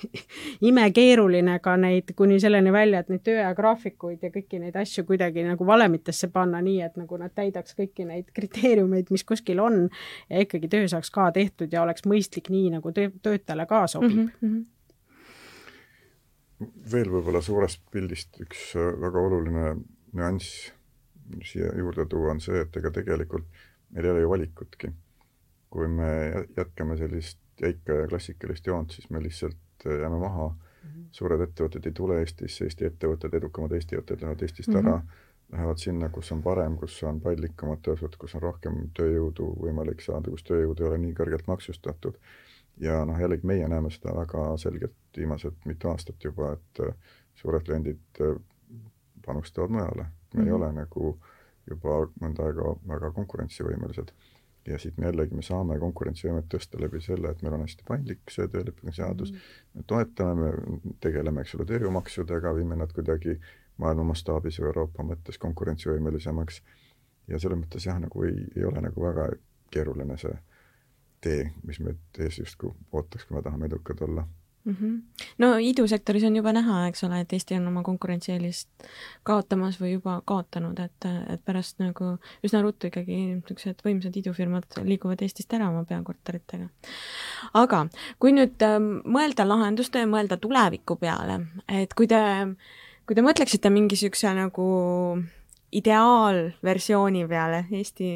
imekeeruline 0.70 1.58
ka 1.60 1.74
neid 1.76 2.14
kuni 2.16 2.38
selleni 2.40 2.72
välja, 2.72 3.02
et 3.02 3.12
neid 3.12 3.24
tööaja 3.26 3.52
graafikuid 3.58 4.24
ja 4.24 4.32
kõiki 4.32 4.62
neid 4.62 4.78
asju 4.80 5.04
kuidagi 5.08 5.44
nagu 5.44 5.66
valemitesse 5.66 6.30
panna 6.32 6.62
nii, 6.64 6.80
et 6.86 6.96
nagu 7.00 7.20
nad 7.20 7.34
täidaks 7.36 7.76
kõiki 7.76 8.08
neid 8.08 8.32
kriteeriumeid, 8.36 9.12
mis 9.12 9.26
kuskil 9.28 9.60
on 9.60 9.82
ja 10.30 10.40
ikkagi 10.46 10.72
töö 10.72 10.88
saaks 10.88 11.12
ka 11.12 11.28
tehtud 11.36 11.72
ja 11.72 11.84
oleks 11.84 12.08
mõistlik 12.08 12.48
nii, 12.48 12.70
nagu 12.78 12.96
töö, 12.96 13.12
töötajale 13.20 13.68
ka 13.68 13.86
sobib 13.92 14.16
mm. 14.16 14.36
-hmm 14.40 14.60
veel 16.92 17.10
võib-olla 17.10 17.42
suurest 17.42 17.82
pildist 17.90 18.40
üks 18.44 18.74
äh, 18.76 18.92
väga 19.00 19.26
oluline 19.26 19.76
nüanss 20.12 20.72
siia 21.46 21.70
juurde 21.78 22.06
tuua 22.10 22.34
on 22.34 22.40
see, 22.42 22.64
et 22.64 22.76
ega 22.76 22.90
tegelikult 22.90 23.46
meil 23.90 24.04
ei 24.04 24.10
ole 24.10 24.24
ju 24.24 24.30
valikutki 24.32 24.90
kui 25.70 25.88
me 25.88 26.10
jätkame 26.56 26.96
sellist 26.98 27.38
jäika 27.62 28.02
ja 28.02 28.08
klassikalist 28.08 28.66
joont, 28.66 28.90
siis 28.90 29.10
me 29.10 29.22
lihtsalt 29.22 29.86
äh, 29.86 30.00
jääme 30.00 30.18
maha 30.18 30.48
mm. 30.48 30.90
-hmm. 30.90 31.08
suured 31.12 31.40
ettevõtted 31.40 31.86
ei 31.86 31.92
tule 31.92 32.18
Eestisse, 32.20 32.64
Eesti 32.64 32.88
ettevõtted, 32.90 33.34
edukamad 33.34 33.72
Eesti 33.72 33.96
ettevõtted 33.96 34.24
lähevad 34.24 34.42
Eestist 34.42 34.68
mm 34.68 34.74
-hmm. 34.74 34.88
ära, 34.88 35.02
lähevad 35.52 35.78
sinna, 35.78 36.08
kus 36.08 36.32
on 36.32 36.42
parem, 36.42 36.76
kus 36.76 37.02
on 37.02 37.20
paindlikumad 37.20 37.82
töösud, 37.82 38.16
kus 38.16 38.34
on 38.34 38.42
rohkem 38.42 38.80
tööjõudu 38.98 39.46
võimalik 39.62 40.00
saada, 40.00 40.30
kus 40.30 40.42
tööjõud 40.42 40.80
ei 40.80 40.86
ole 40.86 40.98
nii 40.98 41.14
kõrgelt 41.14 41.46
maksustatud. 41.46 42.18
Ja 42.80 43.04
noh, 43.04 43.18
jällegi 43.20 43.46
meie 43.46 43.68
näeme 43.68 43.90
seda 43.90 44.14
väga 44.16 44.56
selgelt 44.58 44.96
viimased 45.16 45.56
mitu 45.64 45.88
aastat 45.88 46.24
juba, 46.24 46.52
et 46.56 46.82
äh, 46.86 46.94
suured 47.34 47.64
kliendid 47.66 48.20
äh, 48.20 48.36
panustavad 49.26 49.70
mujale, 49.70 50.02
me 50.02 50.08
mm 50.08 50.40
-hmm. 50.40 50.46
ei 50.46 50.52
mhm. 50.52 50.54
ole 50.54 50.72
nagu 50.72 51.18
juba 51.70 51.96
mõnda 52.20 52.46
aega 52.46 52.74
väga 52.88 53.10
konkurentsivõimelised 53.10 54.12
ja 54.66 54.78
siit 54.78 54.98
me 54.98 55.06
jällegi, 55.06 55.34
me 55.34 55.42
saame 55.42 55.78
konkurentsivõimet 55.78 56.48
tõsta 56.52 56.80
läbi 56.80 57.00
selle, 57.00 57.30
et 57.30 57.42
meil 57.42 57.54
on 57.56 57.64
hästi 57.64 57.84
paindlik 57.88 58.30
see 58.30 58.48
töölepingu 58.48 58.92
seadus 58.92 59.32
mm, 59.32 59.36
-hmm. 59.36 59.74
me 59.74 59.82
toetame, 59.86 60.50
me 60.50 60.94
tegeleme, 61.00 61.40
eks 61.40 61.54
ole, 61.54 61.64
tööjõumaksudega, 61.64 62.54
viime 62.54 62.76
nad 62.76 62.92
kuidagi 62.92 63.38
maailma 63.76 64.04
mastaabis 64.12 64.60
või 64.60 64.66
Euroopa 64.66 65.02
mõttes 65.02 65.38
konkurentsivõimelisemaks 65.38 66.62
ja 67.28 67.38
selles 67.38 67.58
mõttes 67.58 67.86
jah, 67.86 68.00
nagu 68.00 68.24
ei, 68.24 68.44
ei 68.56 68.64
ole 68.64 68.80
nagu 68.80 69.02
väga 69.02 69.30
keeruline 69.70 70.16
see 70.18 70.36
tee, 71.20 71.50
mis 71.66 71.80
meid 71.84 72.22
ees 72.24 72.38
justkui 72.40 72.72
ootaks, 72.92 73.26
kui 73.26 73.36
me 73.36 73.42
tahame 73.42 73.68
edukad 73.70 74.00
olla 74.06 74.26
mm. 74.64 74.76
-hmm. 74.80 75.24
no 75.38 75.56
idusektoris 75.56 76.24
on 76.24 76.36
juba 76.36 76.52
näha, 76.52 76.86
eks 76.86 77.04
ole, 77.04 77.20
et 77.20 77.32
Eesti 77.32 77.54
on 77.54 77.66
oma 77.68 77.82
konkurentsieelist 77.82 78.68
kaotamas 79.22 79.80
või 79.80 79.92
juba 79.92 80.20
kaotanud, 80.24 80.78
et, 80.78 81.08
et 81.28 81.44
pärast 81.44 81.78
nagu 81.78 82.16
üsna 82.44 82.62
ruttu 82.62 82.86
ikkagi 82.86 83.16
niisugused 83.16 83.82
võimsad 83.86 84.16
idufirmad 84.16 84.80
liiguvad 84.84 85.22
Eestist 85.22 85.52
ära 85.54 85.70
oma 85.70 85.84
peakorteritega. 85.84 86.68
aga 87.54 87.86
kui 88.18 88.32
nüüd 88.36 88.62
äh, 88.62 88.78
mõelda 89.04 89.48
lahenduste 89.48 90.04
ja 90.04 90.06
mõelda 90.06 90.36
tuleviku 90.36 90.96
peale, 90.96 91.40
et 91.68 91.94
kui 91.94 92.06
te, 92.06 92.22
kui 93.06 93.14
te 93.14 93.22
mõtleksite 93.26 93.70
mingi 93.70 93.96
niisuguse 93.96 94.34
nagu 94.34 94.70
ideaalversiooni 95.72 97.26
peale 97.28 97.64
Eesti 97.70 98.08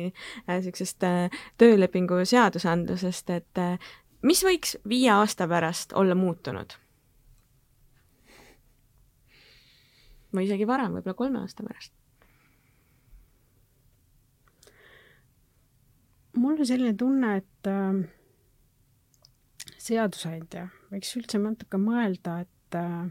niisugusest 0.49 1.05
äh, 1.05 1.25
äh, 1.25 1.43
töölepingu 1.59 2.25
seadusandlusest, 2.25 3.31
et 3.31 3.61
äh, 3.61 3.79
mis 4.23 4.45
võiks 4.45 4.77
viie 4.89 5.11
aasta 5.15 5.49
pärast 5.49 5.93
olla 5.93 6.15
muutunud? 6.15 6.79
või 10.35 10.49
isegi 10.49 10.67
varem, 10.67 10.97
võib-olla 10.97 11.15
kolme 11.15 11.45
aasta 11.45 11.63
pärast? 11.63 11.93
mul 16.35 16.59
on 16.59 16.67
selline 16.67 16.97
tunne, 16.99 17.37
et 17.39 17.71
äh, 17.71 18.01
seadusandja 19.79 20.69
võiks 20.91 21.13
üldse 21.19 21.39
natuke 21.39 21.79
mõelda, 21.79 22.41
et 22.43 22.79
äh, 22.79 23.05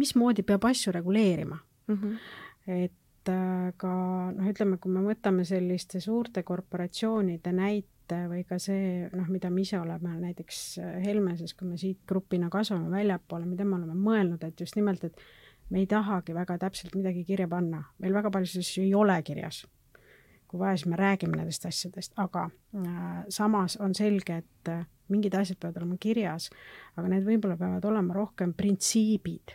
mismoodi 0.00 0.44
peab 0.46 0.64
asju 0.68 0.92
reguleerima 0.94 1.56
mm. 1.88 1.96
-hmm. 1.96 2.18
et 2.66 2.92
äh, 2.92 2.99
ka 3.24 3.92
noh, 4.32 4.46
ütleme, 4.48 4.78
kui 4.80 4.92
me 4.92 5.02
võtame 5.04 5.44
selliste 5.48 6.00
suurte 6.00 6.42
korporatsioonide 6.46 7.52
näite, 7.52 8.24
või 8.30 8.42
ka 8.48 8.58
see, 8.58 9.08
noh, 9.14 9.28
mida 9.30 9.50
me 9.54 9.62
ise 9.62 9.78
oleme 9.78 10.16
näiteks 10.18 10.62
äh, 10.82 10.96
Helmeses, 11.04 11.54
kui 11.54 11.68
me 11.68 11.76
siit 11.78 12.00
grupina 12.08 12.48
kasvame 12.50 12.90
väljapoole, 12.90 13.46
mida 13.46 13.64
me 13.64 13.76
oleme 13.76 13.94
mõelnud, 13.94 14.42
et 14.46 14.60
just 14.60 14.74
nimelt, 14.78 15.04
et 15.04 15.20
me 15.70 15.82
ei 15.82 15.86
tahagi 15.86 16.34
väga 16.34 16.56
täpselt 16.58 16.96
midagi 16.98 17.22
kirja 17.28 17.46
panna, 17.48 17.84
meil 18.02 18.16
väga 18.16 18.32
paljusid 18.34 18.64
asju 18.64 18.86
ei 18.88 18.94
ole 18.98 19.20
kirjas. 19.22 19.66
kui 20.50 20.58
vaja, 20.58 20.80
siis 20.80 20.90
me 20.90 20.96
räägime 20.98 21.36
nendest 21.38 21.62
asjadest, 21.68 22.16
aga 22.18 22.48
äh, 22.74 23.20
samas 23.30 23.76
on 23.78 23.94
selge, 23.94 24.40
et 24.42 24.68
äh, 24.72 24.82
mingid 25.08 25.34
asjad 25.38 25.60
peavad 25.62 25.78
olema 25.78 25.98
kirjas, 26.00 26.48
aga 26.98 27.12
need 27.12 27.22
võib-olla 27.22 27.54
peavad 27.60 27.86
olema 27.86 28.16
rohkem 28.16 28.56
printsiibid 28.58 29.54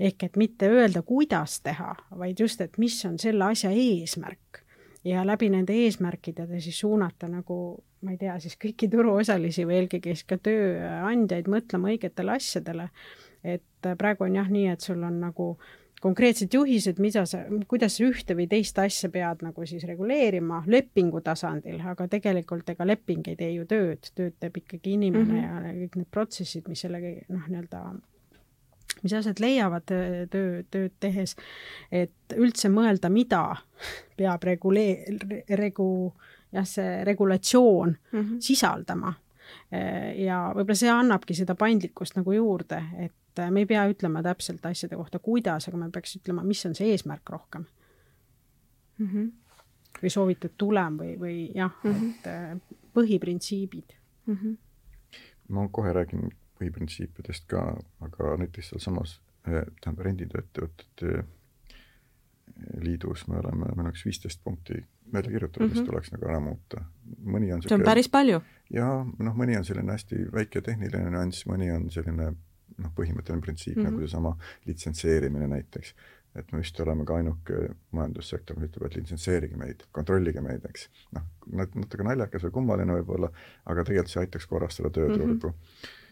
ehk 0.00 0.22
et 0.22 0.36
mitte 0.36 0.68
öelda, 0.68 1.02
kuidas 1.02 1.60
teha, 1.64 1.94
vaid 2.18 2.40
just, 2.40 2.60
et 2.60 2.78
mis 2.78 2.98
on 3.08 3.18
selle 3.18 3.44
asja 3.44 3.70
eesmärk. 3.70 4.62
Ja 5.06 5.22
läbi 5.26 5.48
nende 5.50 5.72
eesmärkide 5.72 6.48
siis 6.60 6.80
suunata 6.80 7.28
nagu 7.30 7.84
ma 8.06 8.14
ei 8.14 8.20
tea, 8.20 8.36
siis 8.42 8.58
kõiki 8.60 8.88
turuosalisi 8.92 9.64
või 9.66 9.80
eelkõige 9.80 10.14
siis 10.14 10.26
ka 10.28 10.38
tööandjaid 10.42 11.48
mõtlema 11.50 11.90
õigetele 11.94 12.36
asjadele, 12.36 12.90
et 13.46 13.90
praegu 13.98 14.26
on 14.26 14.38
jah 14.38 14.48
nii, 14.52 14.68
et 14.74 14.84
sul 14.84 15.02
on 15.06 15.20
nagu 15.22 15.54
konkreetsed 16.02 16.52
juhised, 16.52 17.00
mida 17.00 17.24
sa, 17.26 17.40
kuidas 17.70 17.96
sa 17.96 18.04
ühte 18.04 18.36
või 18.36 18.46
teist 18.50 18.78
asja 18.78 19.08
pead 19.12 19.42
nagu 19.46 19.64
siis 19.66 19.86
reguleerima 19.88 20.62
lepingu 20.70 21.22
tasandil, 21.24 21.80
aga 21.80 22.08
tegelikult 22.12 22.68
ega 22.74 22.86
leping 22.86 23.26
ei 23.32 23.38
tee 23.38 23.54
ju 23.54 23.64
tööd, 23.70 24.10
tööd 24.18 24.36
teeb 24.42 24.60
ikkagi 24.60 24.92
inimene 24.98 25.24
mm 25.24 25.40
-hmm. 25.40 25.70
ja 25.70 25.86
kõik 25.86 25.96
need 26.02 26.10
protsessid, 26.12 26.68
mis 26.68 26.84
sellega 26.84 27.14
noh, 27.32 27.48
nii-öelda 27.48 27.82
mis 29.02 29.12
asjad 29.12 29.40
leiavad 29.40 29.84
töö, 29.86 30.62
tööd 30.70 30.94
tehes, 31.00 31.36
et 31.92 32.36
üldse 32.36 32.70
mõelda, 32.72 33.10
mida 33.12 33.42
peab 34.16 34.44
regulee-, 34.48 35.18
regu-, 35.58 36.14
jah, 36.52 36.66
see 36.66 37.04
regulatsioon 37.04 37.96
mm 38.12 38.20
-hmm. 38.20 38.40
sisaldama. 38.40 39.14
ja 40.16 40.52
võib-olla 40.54 40.74
see 40.74 40.90
annabki 40.90 41.34
seda 41.34 41.54
paindlikkust 41.54 42.16
nagu 42.16 42.32
juurde, 42.32 42.82
et 42.98 43.42
me 43.50 43.60
ei 43.60 43.66
pea 43.66 43.84
ütlema 43.90 44.22
täpselt 44.22 44.66
asjade 44.66 44.96
kohta, 44.96 45.18
kuidas, 45.18 45.68
aga 45.68 45.76
me 45.76 45.90
peaks 45.90 46.16
ütlema, 46.16 46.42
mis 46.42 46.66
on 46.66 46.74
see 46.74 46.90
eesmärk 46.90 47.30
rohkem 47.30 47.66
mm. 48.98 49.06
-hmm. 49.06 49.30
või 50.02 50.10
soovitud 50.10 50.56
tulem 50.58 50.98
või, 50.98 51.12
või 51.20 51.36
jah 51.54 51.72
mm, 51.84 51.92
-hmm. 51.92 52.10
et 52.10 52.62
põhiprintsiibid 52.94 53.94
mm. 54.26 54.34
-hmm. 54.34 54.56
ma 55.48 55.68
kohe 55.68 55.92
räägin 55.92 56.30
põhiprintsiipidest 56.58 57.46
ka, 57.50 57.62
aga 58.00 58.36
näiteks 58.42 58.72
sealsamas, 58.72 59.20
äh, 59.48 59.64
tähendab 59.80 60.04
renditöötajate 60.06 61.24
liidus 62.80 63.26
me 63.28 63.38
oleme, 63.38 63.68
meil 63.68 63.86
on 63.86 63.92
üks 63.92 64.04
viisteist 64.06 64.40
punkti 64.44 64.80
välja 65.12 65.30
kirjutatud 65.30 65.62
mm, 65.62 65.66
-hmm. 65.66 65.74
mis 65.74 65.80
mhm. 65.80 65.90
tuleks 65.90 66.12
nagu 66.12 66.28
ära 66.28 66.40
muuta. 66.40 66.84
mõni 67.24 67.52
on 67.54 67.62
see 67.62 67.74
on 67.74 67.84
päris 67.84 68.08
palju. 68.08 68.40
ja 68.70 68.88
noh, 69.18 69.34
mõni 69.36 69.58
on 69.58 69.64
selline 69.64 69.92
hästi 69.92 70.26
väike 70.32 70.60
tehniline 70.60 71.10
nüanss, 71.10 71.46
mõni 71.46 71.70
on 71.74 71.90
selline 71.90 72.32
noh, 72.76 72.92
põhimõtteline 72.98 73.42
printsiip 73.42 73.76
mm 73.76 73.82
-hmm. 73.82 73.90
nagu 73.90 73.96
mhm. 73.96 74.06
seesama 74.06 74.36
litsentseerimine 74.66 75.46
näiteks. 75.46 75.94
et 76.36 76.52
me 76.52 76.58
vist 76.58 76.80
oleme 76.80 77.04
ka 77.04 77.14
ainuke 77.16 77.68
majandussektor, 77.96 78.58
mis 78.58 78.68
ütleb, 78.68 78.86
et 78.86 78.96
litsentseerige 78.96 79.56
meid, 79.56 79.84
kontrollige 79.92 80.40
meid, 80.40 80.64
eks. 80.68 80.88
noh, 81.12 81.22
natuke 81.52 82.04
naljakas 82.04 82.42
või 82.44 82.50
kummaline 82.50 82.92
võib-olla, 82.92 83.30
aga 83.64 83.84
tegelikult 83.84 84.12
see 84.12 84.20
aitaks 84.20 84.46
korrastada 84.46 84.90
tööturgu 84.90 85.48
mm. 85.48 85.54
-hmm 85.54 86.04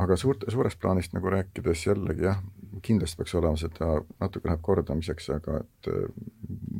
aga 0.00 0.16
suurt, 0.16 0.44
suurest 0.48 0.80
plaanist 0.80 1.12
nagu 1.16 1.30
rääkides 1.32 1.86
jällegi 1.86 2.24
jah, 2.24 2.40
kindlasti 2.82 3.20
peaks 3.20 3.34
olema 3.38 3.60
seda, 3.60 3.90
natuke 4.20 4.48
läheb 4.48 4.62
kordamiseks, 4.64 5.28
aga 5.36 5.60
et 5.60 5.90
äh, 5.92 6.08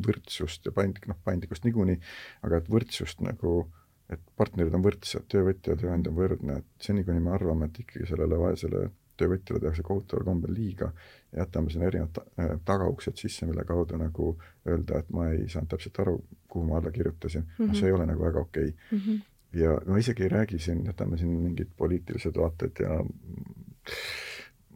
võrdsust 0.07 0.67
ja 0.67 0.73
paindlik, 0.75 1.07
noh, 1.11 1.19
paindlikkust 1.25 1.67
niikuinii, 1.69 2.01
aga 2.47 2.63
et 2.63 2.71
võrdsust 2.73 3.21
nagu, 3.25 3.67
et 4.13 4.23
partnerid 4.37 4.75
on 4.77 4.85
võrdsed, 4.85 5.29
töövõtja 5.33 5.77
ja 5.77 5.83
tööandja 5.85 6.13
on 6.13 6.19
võrdne, 6.19 6.59
et 6.63 6.89
seni, 6.89 7.05
kuni 7.05 7.23
me 7.23 7.35
arvame, 7.37 7.69
et 7.69 7.85
ikkagi 7.85 8.09
sellele 8.09 8.41
vaesele 8.41 8.89
töövõtjale 9.21 9.61
tehakse 9.61 9.85
kohutaval 9.87 10.25
kombel 10.27 10.55
liiga 10.57 10.89
ja 11.33 11.43
jätame 11.43 11.71
sinna 11.71 11.89
erinevad 11.91 12.23
äh, 12.41 12.55
tagauksed 12.65 13.21
sisse, 13.21 13.47
mille 13.47 13.65
kaudu 13.69 13.99
nagu 14.01 14.33
öelda, 14.69 15.03
et 15.03 15.13
ma 15.15 15.29
ei 15.33 15.45
saanud 15.53 15.71
täpselt 15.73 16.01
aru, 16.03 16.17
kuhu 16.49 16.65
ma 16.69 16.81
alla 16.81 16.91
kirjutasin 16.95 17.45
mm, 17.45 17.53
-hmm. 17.59 17.69
no 17.69 17.79
see 17.79 17.91
ei 17.91 17.97
ole 17.99 18.07
nagu 18.09 18.25
väga 18.25 18.41
okei 18.41 18.69
okay. 18.69 18.99
mm. 18.99 19.05
-hmm. 19.05 19.21
Ja 19.55 19.77
ma 19.87 19.99
isegi 19.99 20.27
ei 20.27 20.33
räägi 20.33 20.59
siin, 20.59 20.85
jätame 20.87 21.19
siin 21.21 21.33
mingid 21.43 21.73
poliitilised 21.77 22.39
vaated 22.39 22.83
ja 22.85 23.01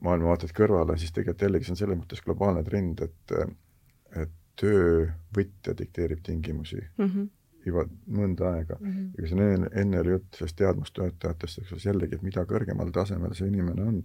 maailmavaated 0.05 0.53
kõrvale, 0.57 0.99
siis 1.01 1.15
tegelikult 1.15 1.47
jällegi 1.47 1.69
see 1.69 1.77
on 1.77 1.81
selles 1.83 2.01
mõttes 2.01 2.23
globaalne 2.25 2.65
trend, 2.67 3.03
et 3.07 3.39
et 4.17 4.35
töövõtja 4.57 5.75
dikteerib 5.77 6.23
tingimusi 6.25 6.81
mm. 6.81 7.11
-hmm 7.11 7.33
juba 7.67 7.83
mõnda 8.07 8.53
aega 8.55 8.77
mm. 8.81 8.91
-hmm. 8.91 9.07
ja 9.17 9.23
kui 9.23 9.29
siin 9.29 9.69
enne, 9.81 10.01
oli 10.01 10.13
jutt 10.15 10.39
sellest 10.39 10.57
teadmustöötajatest, 10.61 11.59
eks 11.59 11.73
ole, 11.73 11.81
jällegi, 11.85 12.15
et 12.15 12.23
mida 12.23 12.45
kõrgemal 12.47 12.93
tasemel 12.95 13.35
see 13.35 13.49
inimene 13.51 13.83
on, 13.83 13.97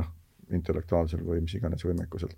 noh, 0.00 0.08
intellektuaalsel 0.50 1.20
või 1.26 1.42
mis 1.44 1.54
iganes 1.58 1.84
võimekuselt, 1.84 2.36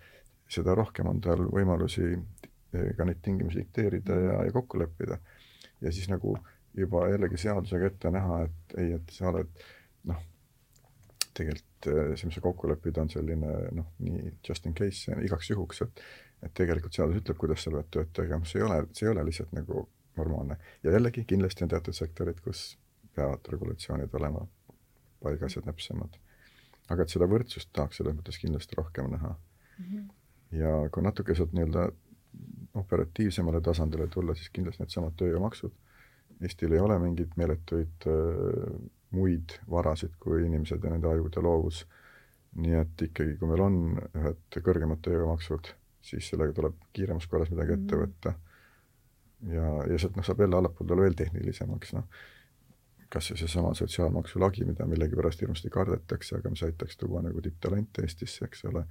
seda 0.51 0.75
rohkem 0.75 1.07
on 1.07 1.21
tal 1.21 1.47
võimalusi 1.47 2.09
eh, 2.11 2.91
ka 2.97 3.07
neid 3.07 3.23
tingimusi 3.23 3.63
dikteerida 3.63 4.19
ja, 4.27 4.41
ja 4.49 4.53
kokku 4.53 4.79
leppida. 4.83 5.19
ja 5.81 5.93
siis 5.93 6.09
nagu 6.09 6.37
juba 6.77 7.09
jällegi 7.09 7.39
seadusega 7.39 7.87
ette 7.87 8.11
näha, 8.11 8.43
et 8.49 8.77
ei, 8.83 8.93
et 8.99 9.15
sa 9.15 9.29
oled 9.31 9.65
noh, 10.11 10.21
tegelikult 11.35 11.89
eh, 11.91 12.15
see, 12.19 12.29
mis 12.29 12.39
sa 12.39 12.45
kokku 12.45 12.71
lepid, 12.71 12.99
on 13.03 13.11
selline 13.13 13.57
noh, 13.79 13.91
nii 14.05 14.37
just 14.49 14.67
in 14.67 14.75
case, 14.75 15.15
igaks 15.27 15.51
juhuks, 15.51 15.83
et 15.87 16.07
et 16.45 16.53
tegelikult 16.53 16.93
seadus 16.93 17.21
ütleb, 17.23 17.39
kuidas 17.41 17.63
sa 17.65 17.73
pead 17.73 17.87
tööd 17.95 18.11
tegema, 18.17 18.45
see 18.49 18.61
ei 18.61 18.67
ole, 18.67 18.81
see 18.93 19.07
ei 19.07 19.13
ole 19.15 19.23
lihtsalt 19.25 19.55
nagu 19.57 19.87
normaalne. 20.17 20.59
ja 20.83 20.93
jällegi, 20.93 21.25
kindlasti 21.25 21.65
on 21.65 21.71
teatud 21.73 21.97
sektorid, 21.97 22.41
kus 22.45 22.77
peavad 23.15 23.49
regulatsioonid 23.53 24.15
olema 24.19 24.45
paigas 25.23 25.57
ja 25.57 25.63
täpsemad. 25.63 26.19
aga 26.91 27.03
et 27.03 27.15
seda 27.15 27.29
võrdsust 27.31 27.71
tahaks 27.73 27.97
selles 28.01 28.17
mõttes 28.17 28.39
kindlasti 28.41 28.77
rohkem 28.77 29.07
näha 29.11 29.31
mm. 29.33 29.85
-hmm. 29.85 30.09
ja 30.59 30.73
kui 30.93 31.03
natuke 31.03 31.35
sealt 31.35 31.55
nii-öelda 31.57 31.89
operatiivsemale 32.75 33.61
tasandile 33.61 34.07
tulla, 34.07 34.35
siis 34.35 34.51
kindlasti 34.51 34.83
needsamad 34.83 35.15
tööjõumaksud. 35.17 35.73
Eestil 36.43 36.73
ei 36.73 36.81
ole 36.83 36.99
mingeid 36.99 37.37
meeletuid 37.37 38.09
äh, 38.11 38.73
muid 39.15 39.59
varasid 39.71 40.17
kui 40.21 40.43
inimesed 40.47 40.83
ja 40.83 40.91
nende 40.91 41.09
ajude 41.09 41.43
loovus. 41.43 41.85
nii 42.55 42.75
et 42.79 43.03
ikkagi, 43.03 43.37
kui 43.39 43.49
meil 43.51 43.61
on 43.65 43.79
ühed 44.15 44.59
kõrgemad 44.63 45.01
tööjõumaksud, 45.03 45.73
siis 46.03 46.29
sellega 46.31 46.55
tuleb 46.55 46.77
kiiremas 46.95 47.27
korras 47.27 47.51
midagi 47.51 47.75
ette 47.75 47.97
mhm. 47.97 48.03
võtta 48.03 48.31
mm. 48.31 48.35
-hmm 48.35 48.53
ja, 49.53 49.67
ja 49.91 49.99
sealt 49.99 50.17
noh, 50.17 50.25
saab 50.27 50.41
jälle 50.41 50.57
allapoole 50.57 50.89
tulla 50.89 51.07
veel 51.07 51.17
tehnilisemaks, 51.19 51.93
noh, 51.97 52.05
kas 53.13 53.31
või 53.31 53.41
seesama 53.43 53.73
sotsiaalmaksu 53.79 54.41
lagi, 54.43 54.65
mida 54.69 54.87
millegipärast 54.91 55.43
hirmsasti 55.45 55.71
kardetakse, 55.75 56.39
aga 56.39 56.53
mis 56.55 56.63
aitaks 56.67 56.99
tuua 57.01 57.23
nagu 57.25 57.43
tipptalente 57.45 58.03
Eestisse, 58.03 58.49
eks 58.49 58.65
ole. 58.71 58.85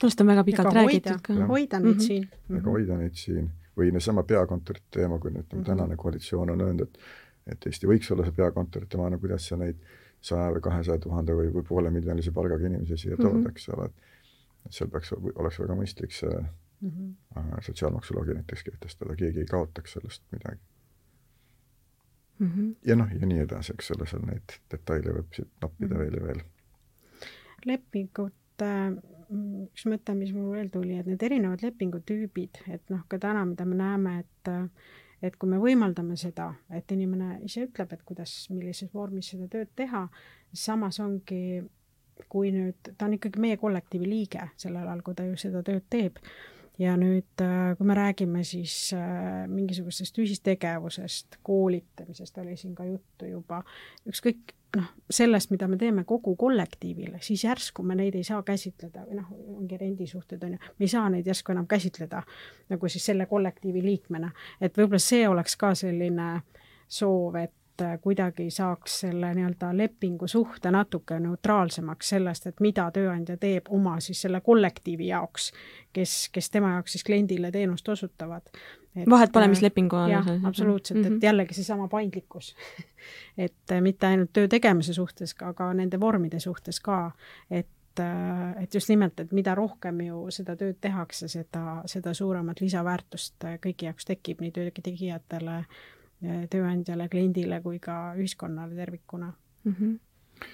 sellest 0.00 0.20
on 0.20 0.32
väga 0.32 0.44
pikalt 0.44 0.74
räägitud 0.74 1.22
ka. 1.22 1.38
hoida 1.52 1.80
neid 1.80 2.02
siin. 2.04 2.28
aga 2.50 2.70
hoida 2.70 2.98
neid 3.00 3.16
siin 3.16 3.50
või 3.76 3.92
seesama 3.92 4.22
peakontorite 4.22 5.00
teema, 5.00 5.18
kui 5.18 5.30
nüüd 5.30 5.46
mm 5.52 5.58
-hmm. 5.58 5.66
tänane 5.66 5.96
koalitsioon 5.96 6.50
on 6.50 6.60
öelnud, 6.60 6.88
et 6.88 6.98
et 7.46 7.66
Eesti 7.66 7.86
võiks 7.86 8.10
olla 8.12 8.24
see 8.26 8.34
peakontorite 8.34 8.98
maa, 8.98 9.10
no 9.10 9.18
kuidas 9.22 9.48
sa 9.48 9.56
neid 9.56 9.82
saja 10.20 10.50
või 10.54 10.60
kahesaja 10.60 10.98
tuhande 10.98 11.34
või, 11.38 11.50
või 11.54 11.64
poole 11.68 11.90
miljonilise 11.94 12.32
palgaga 12.34 12.66
inimesi 12.66 12.96
siia 12.96 13.16
tood 13.16 13.32
mm, 13.32 13.42
-hmm. 13.42 13.50
eks 13.50 13.68
ole, 13.68 13.84
et 14.66 14.72
seal 14.78 14.90
peaks, 14.90 15.12
oleks 15.12 15.60
väga 15.62 15.76
mõistlik 15.78 16.16
see 16.16 16.38
mm 16.80 16.90
-hmm. 16.90 17.60
sotsiaalmaksulagi 17.68 18.34
näiteks 18.34 18.64
kehtestada, 18.70 19.16
keegi 19.16 19.44
ei 19.44 19.50
kaotaks 19.50 19.92
sellest 19.92 20.24
midagi 20.32 20.60
mm. 22.38 22.50
-hmm. 22.50 22.74
ja 22.86 22.96
noh, 22.96 23.12
ja 23.20 23.26
nii 23.26 23.38
edasi, 23.44 23.72
eks 23.72 23.90
ole, 23.90 24.06
seal 24.06 24.26
neid 24.26 24.58
detaile 24.70 25.14
võib 25.20 25.38
siit 25.38 25.52
noppida 25.62 25.94
mm 25.94 26.00
-hmm. 26.00 26.04
veel 26.04 26.14
ja 26.14 26.26
veel. 26.26 26.42
lepingute 27.66 28.72
üks 29.30 29.86
mõte, 29.90 30.14
mis 30.18 30.32
mul 30.34 30.52
veel 30.54 30.68
tuli, 30.72 30.98
et 31.00 31.08
need 31.08 31.22
erinevad 31.26 31.64
lepingutüübid, 31.64 32.62
et 32.72 32.92
noh, 32.92 33.02
ka 33.10 33.18
täna, 33.22 33.44
mida 33.48 33.66
me 33.68 33.78
näeme, 33.78 34.20
et 34.24 34.54
et 35.24 35.36
kui 35.40 35.48
me 35.48 35.56
võimaldame 35.58 36.14
seda, 36.20 36.50
et 36.76 36.92
inimene 36.92 37.38
ise 37.46 37.64
ütleb, 37.66 37.94
et 37.94 38.02
kuidas, 38.06 38.34
millises 38.52 38.92
vormis 38.94 39.30
seda 39.32 39.48
tööd 39.50 39.70
teha, 39.78 40.04
samas 40.52 41.00
ongi, 41.00 41.62
kui 42.32 42.52
nüüd, 42.52 42.92
ta 42.98 43.08
on 43.08 43.16
ikkagi 43.16 43.40
meie 43.42 43.56
kollektiivi 43.60 44.08
liige 44.08 44.50
sellel 44.60 44.84
ajal, 44.84 45.00
kui 45.06 45.16
ta 45.16 45.24
ju 45.26 45.38
seda 45.40 45.64
tööd 45.66 45.88
teeb. 45.92 46.20
Ja 46.76 46.92
nüüd, 47.00 47.40
kui 47.78 47.88
me 47.88 47.94
räägime 47.96 48.42
siis 48.44 48.90
mingisugusest 49.48 50.18
ühistegevusest, 50.20 51.38
koolitamisest 51.48 52.36
oli 52.42 52.58
siin 52.60 52.74
ka 52.76 52.84
juttu 52.84 53.30
juba, 53.30 53.62
ükskõik 54.04 54.52
noh, 54.76 54.88
sellest, 55.10 55.50
mida 55.50 55.68
me 55.68 55.78
teeme 55.80 56.04
kogu 56.04 56.36
kollektiivile, 56.36 57.18
siis 57.24 57.44
järsku 57.44 57.82
me 57.82 57.96
neid 57.98 58.14
ei 58.14 58.24
saa 58.26 58.42
käsitleda 58.46 59.06
või 59.08 59.20
noh, 59.20 59.28
ongi 59.56 59.78
rendisuhted 59.80 60.42
on 60.46 60.56
ju, 60.56 60.62
me 60.78 60.88
ei 60.88 60.92
saa 60.92 61.08
neid 61.12 61.26
järsku 61.26 61.54
enam 61.54 61.66
käsitleda 61.66 62.22
nagu 62.72 62.88
siis 62.92 63.06
selle 63.12 63.26
kollektiivi 63.26 63.82
liikmena, 63.84 64.32
et 64.60 64.76
võib-olla 64.78 65.02
see 65.02 65.28
oleks 65.28 65.56
ka 65.56 65.74
selline 65.74 66.30
soov, 66.88 67.38
et 67.42 67.54
kuidagi 68.00 68.50
saaks 68.50 69.00
selle 69.00 69.34
nii-öelda 69.34 69.70
lepingusuhte 69.76 70.70
natuke 70.70 71.18
neutraalsemaks 71.20 72.08
sellest, 72.14 72.46
et 72.46 72.60
mida 72.64 72.86
tööandja 72.92 73.36
teeb 73.36 73.68
oma 73.68 73.98
siis 74.00 74.22
selle 74.24 74.40
kollektiivi 74.40 75.10
jaoks, 75.10 75.50
kes, 75.92 76.16
kes 76.32 76.50
tema 76.50 76.72
jaoks 76.76 76.96
siis 76.96 77.04
kliendile 77.04 77.50
teenust 77.52 77.88
osutavad. 77.88 78.48
Vahet 79.10 79.32
pole, 79.32 79.48
mis 79.48 79.62
lepingu 79.62 79.96
all. 79.96 80.10
jah, 80.10 80.26
absoluutselt 80.44 80.98
mm, 80.98 81.02
-hmm. 81.02 81.06
et 81.06 81.12
mhm. 81.12 81.24
jällegi 81.24 81.54
seesama 81.54 81.88
paindlikkus 81.88 82.54
et 83.46 83.74
mitte 83.80 84.06
ainult 84.06 84.32
töö 84.32 84.48
tegemise 84.48 84.94
suhtes, 84.94 85.34
aga 85.42 85.72
nende 85.74 86.00
vormide 86.00 86.40
suhtes 86.40 86.80
ka, 86.80 87.10
et 87.50 87.68
et 88.60 88.74
just 88.74 88.88
nimelt, 88.88 89.20
et 89.20 89.32
mida 89.32 89.54
rohkem 89.54 90.00
ju 90.00 90.26
seda 90.30 90.56
tööd 90.56 90.76
tehakse, 90.80 91.28
seda, 91.32 91.82
seda 91.86 92.12
suuremat 92.14 92.60
lisaväärtust 92.60 93.46
kõigi 93.62 93.88
jaoks 93.88 94.04
tekib, 94.04 94.42
nii 94.44 94.52
töötegijatele, 94.52 95.62
tööandjale, 96.52 97.08
kliendile 97.08 97.60
kui 97.64 97.78
ka 97.78 98.14
ühiskonnale 98.18 98.76
tervikuna 98.76 99.32
mm. 99.64 99.72
-hmm. 99.72 100.46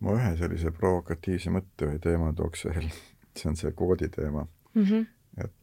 ma 0.00 0.16
ühe 0.16 0.36
sellise 0.36 0.70
provokatiivse 0.70 1.50
mõtte 1.50 1.90
või 1.90 2.00
teema 2.00 2.32
tooks 2.32 2.64
veel, 2.64 2.88
see 3.36 3.50
on 3.50 3.56
see 3.56 3.72
koodi 3.72 4.08
teema 4.08 4.46
mm. 4.74 4.82
-hmm. 4.82 5.06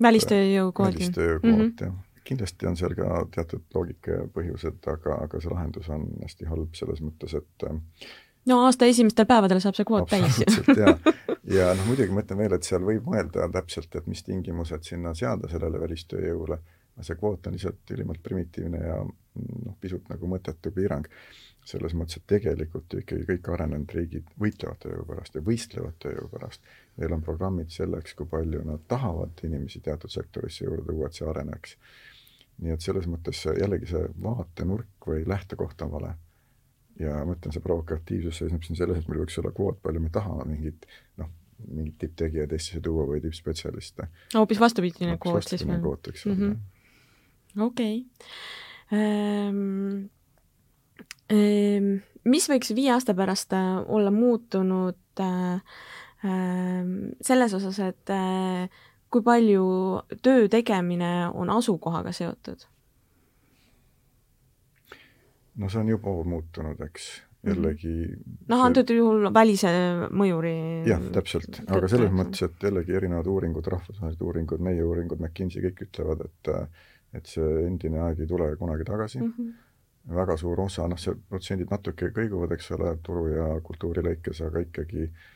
Välistööjõu 0.01 0.71
koodi. 0.71 0.99
välistööjõu 0.99 1.39
kvoot 1.39 1.53
mm 1.53 1.61
-hmm. 1.69 1.85
jah. 1.85 1.93
kindlasti 2.23 2.67
on 2.67 2.77
seal 2.77 2.93
ka 2.95 3.25
teatud 3.35 3.63
loogika 3.75 4.11
ja 4.11 4.27
põhjused, 4.35 4.83
aga, 4.87 5.17
aga 5.25 5.41
see 5.41 5.51
lahendus 5.51 5.89
on 5.89 6.05
hästi 6.21 6.45
halb 6.45 6.75
selles 6.79 7.01
mõttes, 7.01 7.35
et 7.37 7.67
no 8.45 8.59
aasta 8.65 8.85
esimestel 8.89 9.27
päevadel 9.29 9.61
saab 9.63 9.77
see 9.77 9.87
kvoot 9.87 10.09
täis. 10.09 10.39
jaa. 10.77 10.95
ja 11.57 11.71
noh, 11.77 11.85
muidugi 11.87 12.15
ma 12.15 12.23
ütlen 12.23 12.41
veel, 12.43 12.55
et 12.57 12.67
seal 12.67 12.85
võib 12.85 13.07
mõelda 13.09 13.49
täpselt, 13.53 13.95
et 13.95 14.07
mis 14.07 14.23
tingimused 14.23 14.87
sinna 14.87 15.13
seada 15.17 15.49
sellele 15.51 15.81
välistööjõule, 15.83 16.59
see 17.01 17.19
kvoot 17.19 17.47
on 17.47 17.57
lihtsalt 17.57 17.95
ülimalt 17.95 18.23
primitiivne 18.23 18.83
ja 18.83 18.99
noh, 19.03 19.77
pisut 19.81 20.09
nagu 20.11 20.29
mõttetu 20.29 20.73
piirang. 20.75 21.09
selles 21.63 21.93
mõttes, 21.95 22.17
et 22.19 22.25
tegelikult 22.27 22.91
ju 22.91 22.99
ikkagi 22.99 23.23
kõik 23.23 23.45
arenenud 23.53 23.93
riigid 23.95 24.25
võitlevad 24.35 24.81
tööjõu 24.83 25.05
pärast 25.07 25.37
ja 25.37 25.41
võistlevad 25.41 25.93
tööjõu 26.03 26.27
pärast. 26.33 26.59
Neil 26.97 27.13
on 27.15 27.23
programmid 27.25 27.71
selleks, 27.73 28.13
kui 28.13 28.27
palju 28.29 28.61
nad 28.67 28.83
tahavad 28.87 29.39
inimesi 29.43 29.81
teatud 29.81 30.11
sektorisse 30.13 30.65
juurde 30.65 30.85
tuua, 30.91 31.07
et 31.07 31.17
see 31.17 31.29
areneks. 31.29 31.77
nii 32.61 32.73
et 32.75 32.81
selles 32.85 33.07
mõttes 33.09 33.39
jällegi 33.45 33.87
see 33.89 34.03
vaatenurk 34.21 35.07
või 35.07 35.23
lähtekoht 35.27 35.81
on 35.81 35.91
vale 35.91 36.11
ja 36.99 37.23
ma 37.25 37.33
ütlen, 37.33 37.53
see 37.53 37.63
provokatiivsus 37.63 38.41
seisneb 38.41 38.65
siin 38.65 38.77
selles, 38.77 38.99
et 38.99 39.09
meil 39.09 39.23
võiks 39.23 39.39
olla 39.41 39.51
kvoot, 39.55 39.79
palju 39.83 40.03
me 40.03 40.11
tahame 40.13 40.45
mingit 40.51 40.85
noh, 41.21 41.31
mingeid 41.63 41.97
tipptegijaid 42.01 42.53
Eestisse 42.53 42.81
tuua 42.83 43.05
või 43.09 43.21
tippspetsialiste. 43.23 44.07
hoopis 44.35 44.61
vastupidine 44.61 45.17
kvoot 45.21 45.47
siis 45.47 45.65
veel? 45.67 45.81
kvoot 45.81 46.11
võiks 46.11 46.25
olla 46.27 46.35
mm 46.35 46.51
-hmm.. 46.51 47.63
okei 47.69 48.03
okay. 48.05 48.99
ähm,. 48.99 50.09
Ähm, 51.33 52.03
mis 52.29 52.45
võiks 52.51 52.73
viie 52.75 52.91
aasta 52.93 53.13
pärast 53.17 53.53
olla 53.87 54.11
muutunud 54.11 55.23
äh, 55.23 55.61
selles 56.23 57.53
osas, 57.53 57.79
et 57.83 58.11
äh, 58.13 58.69
kui 59.11 59.23
palju 59.25 59.65
töö 60.25 60.47
tegemine 60.51 61.29
on 61.33 61.51
asukohaga 61.53 62.13
seotud? 62.15 62.69
no 65.55 65.69
see 65.69 65.83
on 65.83 65.89
juba 65.91 66.13
muutunud, 66.25 66.79
eks, 66.81 67.09
mhm. 67.43 67.51
jällegi 67.51 67.91
noh, 68.49 68.63
antud 68.65 68.89
juhul 68.89 69.27
välise 69.35 69.73
mõjuri 70.09 70.55
jah, 70.89 71.03
täpselt, 71.13 71.61
aga 71.67 71.89
selles 71.91 72.15
mõttes, 72.15 72.47
et 72.47 72.65
jällegi 72.69 72.97
erinevad 72.97 73.29
uuringud, 73.29 73.69
rahvusvahelised 73.75 74.23
uuringud, 74.25 74.63
meie 74.65 74.81
uuringud, 74.87 75.21
McKinsey, 75.21 75.61
kõik 75.67 75.85
ütlevad, 75.89 76.25
et 76.29 76.55
et 77.13 77.29
see 77.29 77.49
endine 77.67 77.99
aeg 78.01 78.23
ei 78.23 78.25
tule 78.25 78.47
kunagi 78.57 78.87
tagasi 78.87 79.19
mm. 79.19 79.33
-hmm. 79.37 80.15
väga 80.15 80.37
suur 80.41 80.59
osa, 80.65 80.87
noh, 80.89 80.97
see 80.97 81.13
protsendid 81.29 81.69
natuke 81.69 82.09
kõiguvad, 82.15 82.55
eks 82.55 82.71
ole, 82.73 82.95
turu 83.05 83.27
ja 83.29 83.45
kultuuri 83.61 84.01
lõikes, 84.07 84.41
aga 84.47 84.63
ikkagi 84.65 85.05
noh, 85.05 85.32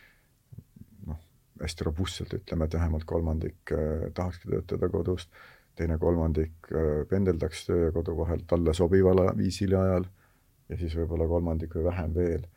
hästi 1.62 1.84
robustselt 1.84 2.34
ütleme, 2.34 2.66
et 2.66 2.74
vähemalt 2.74 3.06
kolmandik 3.06 3.72
eh, 3.72 4.12
tahakski 4.14 4.50
töötada 4.50 4.90
kodust 4.90 5.30
teine 5.78 5.98
kolmandik 6.02 6.72
äh, 6.74 7.02
pendeldaks 7.10 7.66
töö 7.68 7.88
ja 7.88 7.96
kodu 7.96 8.16
vahel 8.18 8.44
talle 8.50 8.74
sobival 8.74 9.24
viisil 9.38 9.76
ja 9.76 9.82
ajal 9.86 10.08
ja 10.70 10.78
siis 10.80 10.96
võib-olla 10.98 11.28
kolmandik 11.30 11.76
või 11.78 11.86
vähem 11.88 12.16
veel 12.16 12.48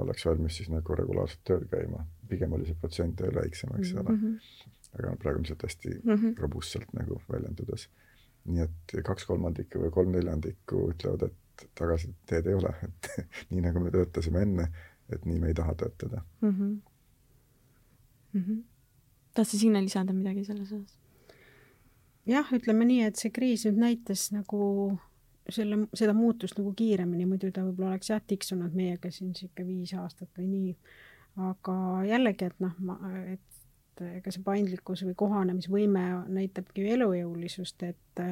oleks 0.00 0.24
valmis 0.26 0.58
siis 0.58 0.70
nagu 0.72 0.96
regulaarselt 0.96 1.44
tööl 1.44 1.66
käima. 1.70 2.06
pigem 2.28 2.52
oli 2.56 2.66
see 2.66 2.76
protsent 2.80 3.20
veel 3.20 3.34
väiksem, 3.36 3.74
eks 3.78 3.92
ole 3.94 4.14
mm. 4.14 4.20
-hmm. 4.22 4.78
aga 4.98 5.16
praegu 5.22 5.38
on 5.38 5.44
lihtsalt 5.44 5.66
hästi 5.68 5.92
mm 6.02 6.14
-hmm. 6.14 6.40
robustselt 6.40 6.92
nagu 6.98 7.20
väljendudes. 7.32 7.88
nii 8.44 8.60
et 8.60 8.96
kaks 9.04 9.26
kolmandikku 9.26 9.78
või 9.78 9.90
kolm 9.90 10.10
neljandikku 10.12 10.88
ütlevad, 10.90 11.22
et 11.22 11.68
tagasiteed 11.74 12.46
ei 12.46 12.54
ole, 12.54 12.74
et 12.88 13.28
nii 13.50 13.60
nagu 13.60 13.80
me 13.80 13.90
töötasime 13.90 14.42
enne, 14.42 14.68
et 15.12 15.24
nii 15.24 15.38
me 15.38 15.52
ei 15.52 15.54
taha 15.54 15.74
töötada 15.74 16.22
mm. 16.40 16.50
-hmm. 16.50 16.80
Mm 18.34 18.40
-hmm. 18.40 18.62
tahtsid 19.34 19.60
Signe 19.60 19.82
lisada 19.82 20.12
midagi 20.12 20.44
selles 20.44 20.72
osas? 20.72 20.98
jah, 22.26 22.52
ütleme 22.52 22.84
nii, 22.84 23.02
et 23.08 23.16
see 23.20 23.30
kriis 23.30 23.64
nüüd 23.68 23.80
näitas 23.80 24.30
nagu 24.32 24.98
selle, 25.52 25.86
seda 25.94 26.14
muutust 26.16 26.58
nagu 26.58 26.72
kiiremini, 26.76 27.26
muidu 27.28 27.50
ta 27.52 27.64
võib-olla 27.66 27.94
oleks 27.94 28.10
jah, 28.10 28.22
tiksunud 28.26 28.76
meiega 28.76 29.10
siin 29.12 29.34
sihuke 29.36 29.66
viis 29.66 29.92
aastat 29.94 30.30
või 30.38 30.48
nii. 30.48 30.76
aga 31.36 31.76
jällegi, 32.06 32.44
et 32.44 32.60
noh, 32.62 32.74
ma, 32.78 32.98
et 33.32 34.02
ega 34.18 34.30
see 34.30 34.42
paindlikkus 34.42 35.02
või 35.06 35.16
kohanemisvõime 35.18 36.04
näitabki 36.28 36.84
ju 36.84 36.94
elujõulisust, 36.98 37.82
et 37.82 38.24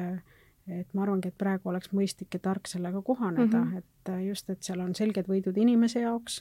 et 0.71 0.93
ma 0.95 1.03
arvangi, 1.03 1.27
et 1.27 1.35
praegu 1.35 1.67
oleks 1.67 1.89
mõistlik 1.91 2.37
ja 2.37 2.39
tark 2.39 2.69
sellega 2.71 3.01
kohaneda 3.03 3.59
mm, 3.59 3.71
-hmm. 3.73 3.77
et 3.77 4.27
just, 4.29 4.49
et 4.49 4.63
seal 4.63 4.79
on 4.79 4.95
selged 4.95 5.27
võidud 5.27 5.57
inimese 5.59 5.99
jaoks 5.99 6.37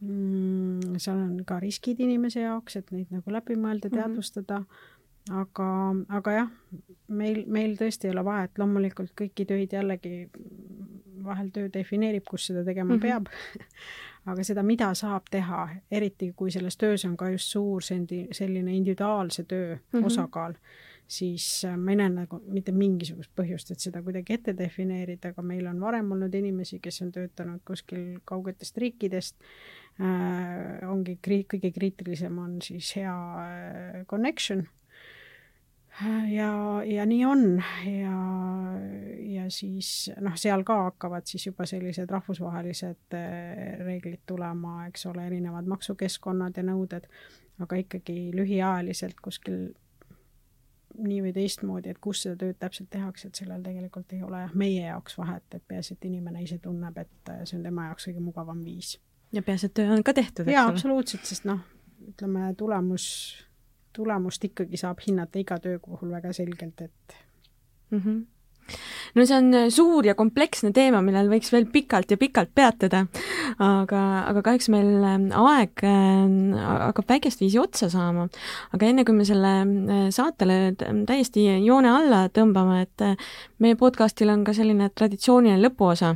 mm,, 0.00 0.98
seal 0.98 1.18
on 1.18 1.44
ka 1.46 1.60
riskid 1.60 2.00
inimese 2.00 2.40
jaoks, 2.40 2.76
et 2.76 2.90
neid 2.90 3.12
nagu 3.14 3.30
läbi 3.30 3.56
mõelda, 3.56 3.88
mhm. 3.88 4.00
teadvustada 4.00 4.58
mm, 4.60 4.66
-hmm 4.66 4.92
aga, 5.32 5.68
aga 6.18 6.32
jah, 6.36 6.50
meil, 7.08 7.44
meil 7.48 7.76
tõesti 7.80 8.08
ei 8.08 8.14
ole 8.14 8.24
vahet, 8.26 8.58
loomulikult 8.60 9.14
kõiki 9.16 9.46
töid 9.48 9.72
jällegi 9.72 10.28
vahel 11.24 11.48
töö 11.54 11.70
defineerib, 11.72 12.26
kus 12.28 12.50
seda 12.50 12.64
tegema 12.64 12.94
mm 12.94 13.00
-hmm. 13.00 13.02
peab 13.02 13.26
aga 14.30 14.44
seda, 14.44 14.62
mida 14.62 14.94
saab 14.94 15.28
teha, 15.30 15.68
eriti 15.90 16.32
kui 16.36 16.50
selles 16.50 16.76
töös 16.76 17.04
on 17.04 17.16
ka 17.16 17.30
just 17.30 17.52
suur 17.52 17.82
sendi, 17.82 18.26
selline 18.32 18.76
individuaalse 18.76 19.44
töö 19.44 19.74
mm 19.74 20.00
-hmm. 20.00 20.06
osakaal, 20.06 20.54
siis 21.08 21.64
äh, 21.64 21.76
ma 21.76 21.90
ei 21.90 21.96
näe 21.96 22.08
nagu 22.08 22.42
mitte 22.46 22.72
mingisugust 22.72 23.30
põhjust, 23.40 23.70
et 23.70 23.80
seda 23.80 24.02
kuidagi 24.02 24.32
ette 24.32 24.56
defineerida, 24.58 25.28
aga 25.28 25.42
meil 25.42 25.66
on 25.66 25.80
varem 25.80 26.12
olnud 26.12 26.34
inimesi, 26.34 26.78
kes 26.78 27.02
on 27.02 27.12
töötanud 27.12 27.60
kuskil 27.64 28.20
kaugetest 28.24 28.76
riikidest 28.78 29.36
ongi 30.02 31.18
kri-, 31.22 31.44
kõige 31.50 31.70
kriitilisem 31.74 32.38
on 32.38 32.56
siis 32.62 32.94
hea 32.96 33.14
äh, 33.44 34.00
connection. 34.10 34.66
Ja, 36.26 36.82
ja 36.82 37.04
nii 37.06 37.24
on. 37.24 37.62
Ja, 37.86 38.16
ja 39.30 39.44
siis 39.54 40.10
noh, 40.20 40.34
seal 40.40 40.64
ka 40.66 40.80
hakkavad 40.88 41.28
siis 41.30 41.46
juba 41.46 41.68
sellised 41.70 42.10
rahvusvahelised 42.10 43.14
eh, 43.14 43.78
reeglid 43.78 44.24
tulema, 44.26 44.88
eks 44.88 45.06
ole, 45.12 45.28
erinevad 45.30 45.70
maksukeskkonnad 45.70 46.58
ja 46.58 46.66
nõuded, 46.66 47.06
aga 47.62 47.78
ikkagi 47.78 48.32
lühiajaliselt 48.34 49.22
kuskil 49.22 49.68
nii 50.98 51.22
või 51.22 51.32
teistmoodi, 51.34 51.94
et 51.94 52.02
kus 52.02 52.24
seda 52.24 52.40
tööd 52.42 52.58
täpselt 52.58 52.90
tehakse, 52.90 53.30
et 53.30 53.38
sellel 53.38 53.62
tegelikult 53.62 54.12
ei 54.14 54.22
ole 54.26 54.44
meie 54.58 54.88
jaoks 54.88 55.18
vahet, 55.18 55.46
et 55.54 55.62
peaasi, 55.68 55.94
et 55.94 56.10
inimene 56.10 56.42
ise 56.42 56.58
tunneb, 56.62 56.98
et 56.98 57.34
see 57.46 57.58
on 57.58 57.66
tema 57.66 57.88
jaoks 57.90 58.10
kõige 58.10 58.22
mugavam 58.22 58.66
viis. 58.66 58.96
Ja 59.34 59.42
peaasi, 59.42 59.70
et 59.70 59.74
töö 59.74 59.90
on 59.92 60.04
ka 60.06 60.14
tehtud, 60.14 60.48
eks 60.48 60.60
ole? 60.60 60.74
absoluutselt, 60.74 61.26
sest 61.28 61.48
noh, 61.48 61.60
ütleme 62.08 62.52
tulemus 62.58 63.06
tulemust 63.94 64.44
ikkagi 64.44 64.78
saab 64.80 65.02
hinnata 65.06 65.38
iga 65.38 65.58
töö 65.62 65.78
puhul 65.82 66.10
väga 66.14 66.32
selgelt, 66.34 66.80
et 66.80 67.18
mm. 67.90 67.98
-hmm 67.98 68.22
no 69.14 69.26
see 69.26 69.36
on 69.36 69.50
äh, 69.54 69.68
suur 69.72 70.06
ja 70.06 70.14
kompleksne 70.18 70.72
teema, 70.74 71.00
millel 71.04 71.28
võiks 71.30 71.52
veel 71.54 71.66
pikalt 71.70 72.10
ja 72.10 72.18
pikalt 72.20 72.50
peatuda, 72.54 73.04
aga, 73.62 74.02
aga 74.30 74.42
kahjuks 74.46 74.70
meil 74.74 74.90
äh, 74.98 75.16
aeg 75.40 75.84
äh, 75.86 76.64
hakkab 76.88 77.14
väikest 77.14 77.44
viisi 77.44 77.60
otsa 77.62 77.90
saama. 77.92 78.28
aga 78.74 78.90
enne, 78.90 79.04
kui 79.06 79.16
me 79.16 79.26
selle 79.28 79.54
saatele 80.14 80.58
täiesti 81.08 81.46
joone 81.64 81.90
alla 81.92 82.24
tõmbame, 82.34 82.82
et 82.84 83.24
meie 83.62 83.78
podcastil 83.78 84.32
on 84.32 84.44
ka 84.46 84.54
selline 84.56 84.90
traditsiooniline 84.94 85.62
lõpuosa, 85.62 86.14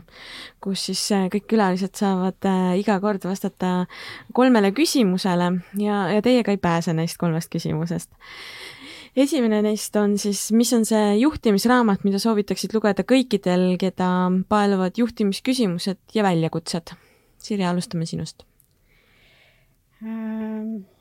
kus 0.62 0.88
siis 0.90 1.04
kõik 1.32 1.46
külalised 1.50 1.94
saavad 1.98 2.48
iga 2.78 2.98
kord 3.02 3.24
vastata 3.28 3.86
kolmele 4.34 4.72
küsimusele 4.76 5.52
ja, 5.80 6.06
ja 6.14 6.24
teie 6.24 6.42
ka 6.46 6.54
ei 6.54 6.62
pääse 6.62 6.94
neist 6.96 7.20
kolmest 7.20 7.52
küsimusest 7.52 8.10
esimene 9.16 9.62
neist 9.64 9.96
on 9.96 10.18
siis, 10.18 10.48
mis 10.52 10.72
on 10.76 10.84
see 10.88 11.16
juhtimisraamat, 11.22 12.04
mida 12.04 12.20
soovitaksid 12.22 12.74
lugeda 12.76 13.06
kõikidel, 13.08 13.70
keda 13.80 14.10
paeluvad 14.48 15.00
juhtimisküsimused 15.00 16.00
ja 16.14 16.26
väljakutsed? 16.26 16.94
Sirje, 17.38 17.66
alustame 17.70 18.06
sinust 18.08 18.44
ähm 20.02 20.97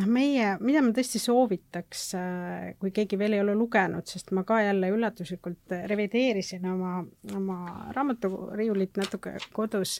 noh, 0.00 0.08
meie, 0.10 0.52
mida 0.64 0.80
ma 0.84 0.92
tõesti 0.96 1.20
soovitaks, 1.20 2.04
äh, 2.18 2.68
kui 2.80 2.92
keegi 2.94 3.18
veel 3.20 3.36
ei 3.36 3.42
ole 3.42 3.54
lugenud, 3.58 4.06
sest 4.08 4.32
ma 4.36 4.44
ka 4.48 4.60
jälle 4.64 4.90
üllatuslikult 4.94 5.74
revideerisin 5.90 6.66
oma, 6.70 7.00
oma 7.36 7.58
raamaturiiulit 7.96 9.00
natuke 9.00 9.34
kodus, 9.56 9.98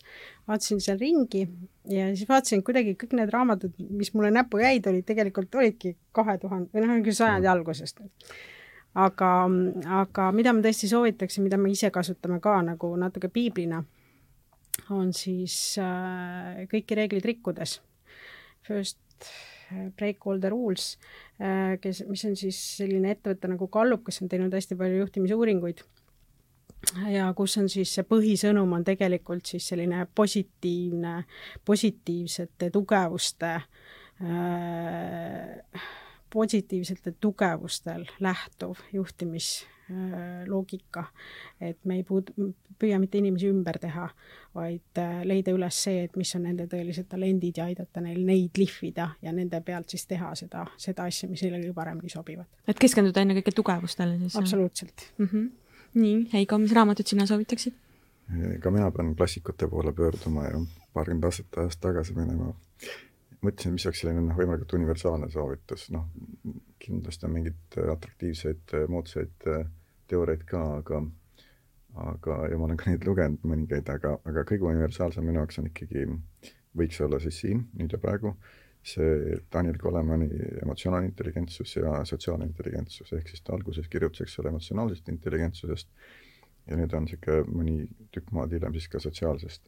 vaatasin 0.48 0.80
seal 0.84 1.00
ringi 1.00 1.44
ja 1.90 2.08
siis 2.14 2.28
vaatasin 2.28 2.64
kuidagi 2.66 2.96
kõik 3.00 3.18
need 3.18 3.34
raamatud, 3.34 3.76
mis 3.90 4.12
mulle 4.14 4.32
näppu 4.34 4.62
jäid, 4.62 4.88
olid 4.90 5.06
tegelikult, 5.08 5.60
olidki 5.60 5.94
kahe 6.16 6.38
tuhande, 6.40 6.72
või 6.74 6.86
noh, 6.86 7.12
sajandi 7.12 7.46
mm. 7.46 7.52
algusest. 7.52 8.02
aga, 8.94 9.30
aga 10.00 10.32
mida 10.34 10.54
ma 10.56 10.64
tõesti 10.64 10.90
soovitaksin, 10.90 11.46
mida 11.46 11.60
me 11.60 11.70
ise 11.70 11.92
kasutame 11.94 12.40
ka 12.42 12.60
nagu 12.66 12.94
natuke 12.98 13.30
piiblina, 13.32 13.84
on 14.90 15.12
siis 15.14 15.76
äh, 15.78 16.64
kõiki 16.70 16.96
reegleid 16.98 17.26
rikkudes. 17.26 17.78
First 18.66 18.98
Break 19.98 20.26
All 20.26 20.40
the 20.40 20.50
Rules, 20.52 20.98
äh, 21.40 21.78
kes, 21.82 22.04
mis 22.08 22.24
on 22.28 22.36
siis 22.38 22.58
selline 22.80 23.14
ettevõte 23.14 23.50
nagu 23.50 23.68
Gallup, 23.72 24.04
kes 24.06 24.22
on 24.22 24.30
teinud 24.32 24.54
hästi 24.54 24.78
palju 24.78 25.02
juhtimisuuringuid. 25.04 25.84
Ja 27.12 27.26
kus 27.36 27.58
on 27.60 27.68
siis 27.68 27.92
see 27.92 28.04
põhisõnum 28.08 28.70
on 28.72 28.84
tegelikult 28.86 29.46
siis 29.46 29.66
selline 29.68 30.06
positiivne, 30.16 31.24
positiivsete 31.68 32.70
tugevuste 32.72 33.50
äh, 33.60 33.66
positiivsetel 36.32 37.12
tugevustel 37.20 38.06
lähtuv 38.20 38.78
juhtimisloogika, 39.90 41.04
et 41.60 41.78
me 41.84 41.96
ei 42.00 42.04
puud-, 42.06 42.30
püüa 42.78 42.98
mitte 43.00 43.18
inimesi 43.18 43.50
ümber 43.50 43.78
teha, 43.80 44.08
vaid 44.54 44.98
äh, 44.98 45.20
leida 45.28 45.52
üles 45.54 45.82
see, 45.84 46.04
et 46.06 46.16
mis 46.16 46.32
on 46.36 46.46
nende 46.48 46.66
tõelised 46.70 47.08
talendid 47.10 47.60
ja 47.60 47.68
aidata 47.70 48.02
neil 48.04 48.22
neid 48.26 48.58
lihvida 48.58 49.10
ja 49.22 49.32
nende 49.32 49.60
pealt 49.64 49.92
siis 49.92 50.06
teha 50.10 50.32
seda, 50.38 50.66
seda 50.80 51.06
asja, 51.10 51.28
mis 51.30 51.42
neile 51.44 51.60
kõige 51.62 51.76
paremini 51.76 52.10
sobivad. 52.12 52.48
et 52.66 52.78
keskenduda 52.78 53.22
ennekõike 53.24 53.54
tugevustele 53.56 54.18
siis? 54.18 54.36
absoluutselt 54.36 55.12
mm. 55.18 55.26
-hmm. 55.26 55.50
nii, 56.00 56.16
Heiko, 56.32 56.58
mis 56.58 56.74
raamatut 56.76 57.06
sina 57.06 57.26
soovitaksid? 57.26 57.74
ka 58.62 58.70
mina 58.70 58.90
pean 58.90 59.14
klassikute 59.16 59.68
poole 59.68 59.92
pöörduma 59.92 60.44
ja 60.44 60.60
paarkümmend 60.94 61.24
aastat 61.24 61.58
ajas 61.58 61.76
tagasi 61.76 62.14
minema 62.14 62.54
mõtlesin, 63.40 63.72
mis 63.72 63.86
oleks 63.86 64.02
selline 64.02 64.20
noh, 64.20 64.36
võimalikult 64.36 64.74
universaalne 64.76 65.30
soovitus, 65.32 65.88
noh, 65.94 66.06
kindlasti 66.78 67.26
on 67.26 67.32
mingeid 67.32 67.78
atraktiivseid 67.94 68.74
moodsaid 68.92 69.48
äh, 69.48 69.64
teooriaid 70.10 70.44
ka, 70.48 70.62
aga 70.82 71.02
aga, 71.94 72.38
ja 72.50 72.58
ma 72.58 72.68
olen 72.68 72.78
ka 72.78 72.90
neid 72.90 73.04
lugenud 73.06 73.44
mõningaid, 73.46 73.88
aga, 73.92 74.16
aga 74.28 74.44
kõige 74.48 74.68
universaalsem 74.68 75.26
minu 75.26 75.40
jaoks 75.42 75.60
on 75.62 75.68
ikkagi, 75.70 76.06
võiks 76.78 77.00
olla 77.04 77.18
siis 77.22 77.40
siin, 77.42 77.64
nüüd 77.78 77.94
ja 77.94 78.00
praegu, 78.02 78.34
see 78.86 79.36
Daniel 79.52 79.76
Kolemani 79.80 80.28
emotsionaalne 80.62 81.10
intelligentsus 81.10 81.74
ja 81.76 81.98
sotsiaalne 82.08 82.46
intelligentsus, 82.48 83.10
ehk 83.12 83.28
siis 83.28 83.42
ta 83.44 83.52
alguses 83.56 83.90
kirjutas, 83.92 84.24
eks 84.24 84.38
ole, 84.40 84.54
emotsionaalsest 84.54 85.10
intelligentsusest 85.12 85.90
ja 86.70 86.78
nüüd 86.78 86.94
on 86.96 87.04
niisugune 87.04 87.42
mõni 87.50 87.76
tükk 88.14 88.32
maad 88.36 88.54
hiljem 88.54 88.76
siis 88.76 88.88
ka 88.88 89.02
sotsiaalsest. 89.02 89.66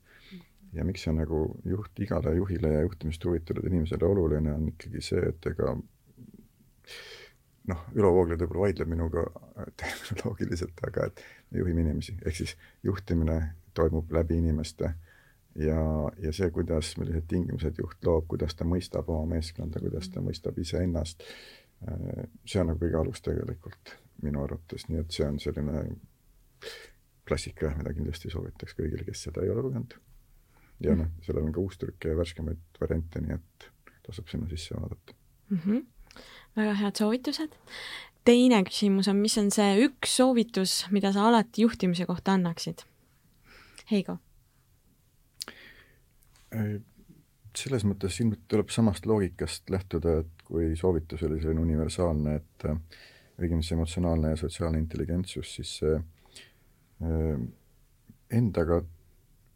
Ja 0.73 0.87
miks 0.89 1.03
see 1.05 1.13
nagu 1.13 1.43
juht, 1.69 1.99
igale 2.01 2.33
juhile 2.39 2.71
ja 2.73 2.85
juhtimist 2.87 3.25
huvitatud 3.27 3.67
inimesele 3.69 4.07
oluline 4.09 4.55
on 4.55 4.71
ikkagi 4.71 5.03
see, 5.05 5.27
et 5.29 5.49
ega 5.51 5.75
noh, 7.71 7.87
Ülo 7.95 8.13
Vooglaid 8.17 8.43
võib-olla 8.43 8.67
vaidleb 8.67 8.91
minuga 8.91 9.25
terminoloogiliselt, 9.81 10.83
aga 10.89 11.09
et 11.11 11.25
me 11.51 11.63
juhime 11.63 11.85
inimesi, 11.87 12.17
ehk 12.25 12.37
siis 12.37 12.57
juhtimine 12.83 13.39
toimub 13.75 14.13
läbi 14.13 14.39
inimeste 14.43 14.93
ja, 15.57 15.81
ja 16.23 16.33
see, 16.33 16.51
kuidas, 16.55 16.95
millised 16.99 17.29
tingimused 17.31 17.79
juht 17.79 18.07
loob, 18.07 18.29
kuidas 18.35 18.57
ta 18.59 18.67
mõistab 18.69 19.11
oma 19.13 19.35
meeskonda, 19.37 19.81
kuidas 19.83 20.11
ta 20.13 20.23
mõistab 20.25 20.59
iseennast, 20.63 21.27
see 22.47 22.63
on 22.63 22.73
nagu 22.73 22.83
kõige 22.83 22.99
alus 23.01 23.23
tegelikult 23.25 23.97
minu 24.23 24.45
arvates, 24.45 24.87
nii 24.89 25.03
et 25.03 25.15
see 25.15 25.27
on 25.27 25.41
selline 25.43 25.85
klassika, 27.27 27.73
mida 27.79 27.95
kindlasti 27.95 28.31
soovitaks 28.31 28.77
kõigile, 28.79 29.07
kes 29.07 29.29
seda 29.29 29.43
ei 29.43 29.51
ole 29.51 29.65
lugenud 29.67 29.99
ja 30.83 30.95
noh, 30.99 31.11
sellel 31.23 31.47
on 31.47 31.55
ka 31.55 31.63
uustrükke 31.63 32.13
ja 32.13 32.19
värskemaid 32.19 32.81
variante, 32.81 33.23
nii 33.23 33.37
et 33.37 33.67
tasub 34.07 34.31
sinna 34.31 34.49
sisse 34.51 34.75
vaadata 34.75 35.15
mm. 35.15 35.59
-hmm. 35.59 35.85
Väga 36.57 36.75
head 36.81 37.01
soovitused. 37.01 37.57
teine 38.25 38.63
küsimus 38.63 39.09
on, 39.11 39.19
mis 39.19 39.39
on 39.39 39.51
see 39.51 39.87
üks 39.87 40.17
soovitus, 40.21 40.87
mida 40.95 41.13
sa 41.13 41.27
alati 41.29 41.65
juhtimise 41.65 42.07
kohta 42.07 42.37
annaksid? 42.37 42.85
Heigo? 43.91 44.19
Äh, 46.55 46.77
selles 47.57 47.85
mõttes 47.89 48.19
ilmselt 48.21 48.45
tuleb 48.49 48.71
samast 48.73 49.07
loogikast 49.09 49.71
lähtuda, 49.73 50.21
et 50.23 50.47
kui 50.47 50.77
soovitus 50.79 51.25
oli 51.27 51.41
selline 51.43 51.65
universaalne, 51.65 52.37
et 52.39 52.69
äh, 52.69 52.79
õigemini 53.41 53.67
see 53.67 53.77
emotsionaalne 53.77 54.33
ja 54.35 54.41
sotsiaalne 54.41 54.81
intelligentsus, 54.81 55.57
siis 55.57 55.77
see 55.81 55.97
äh, 55.99 57.45
endaga 58.33 58.83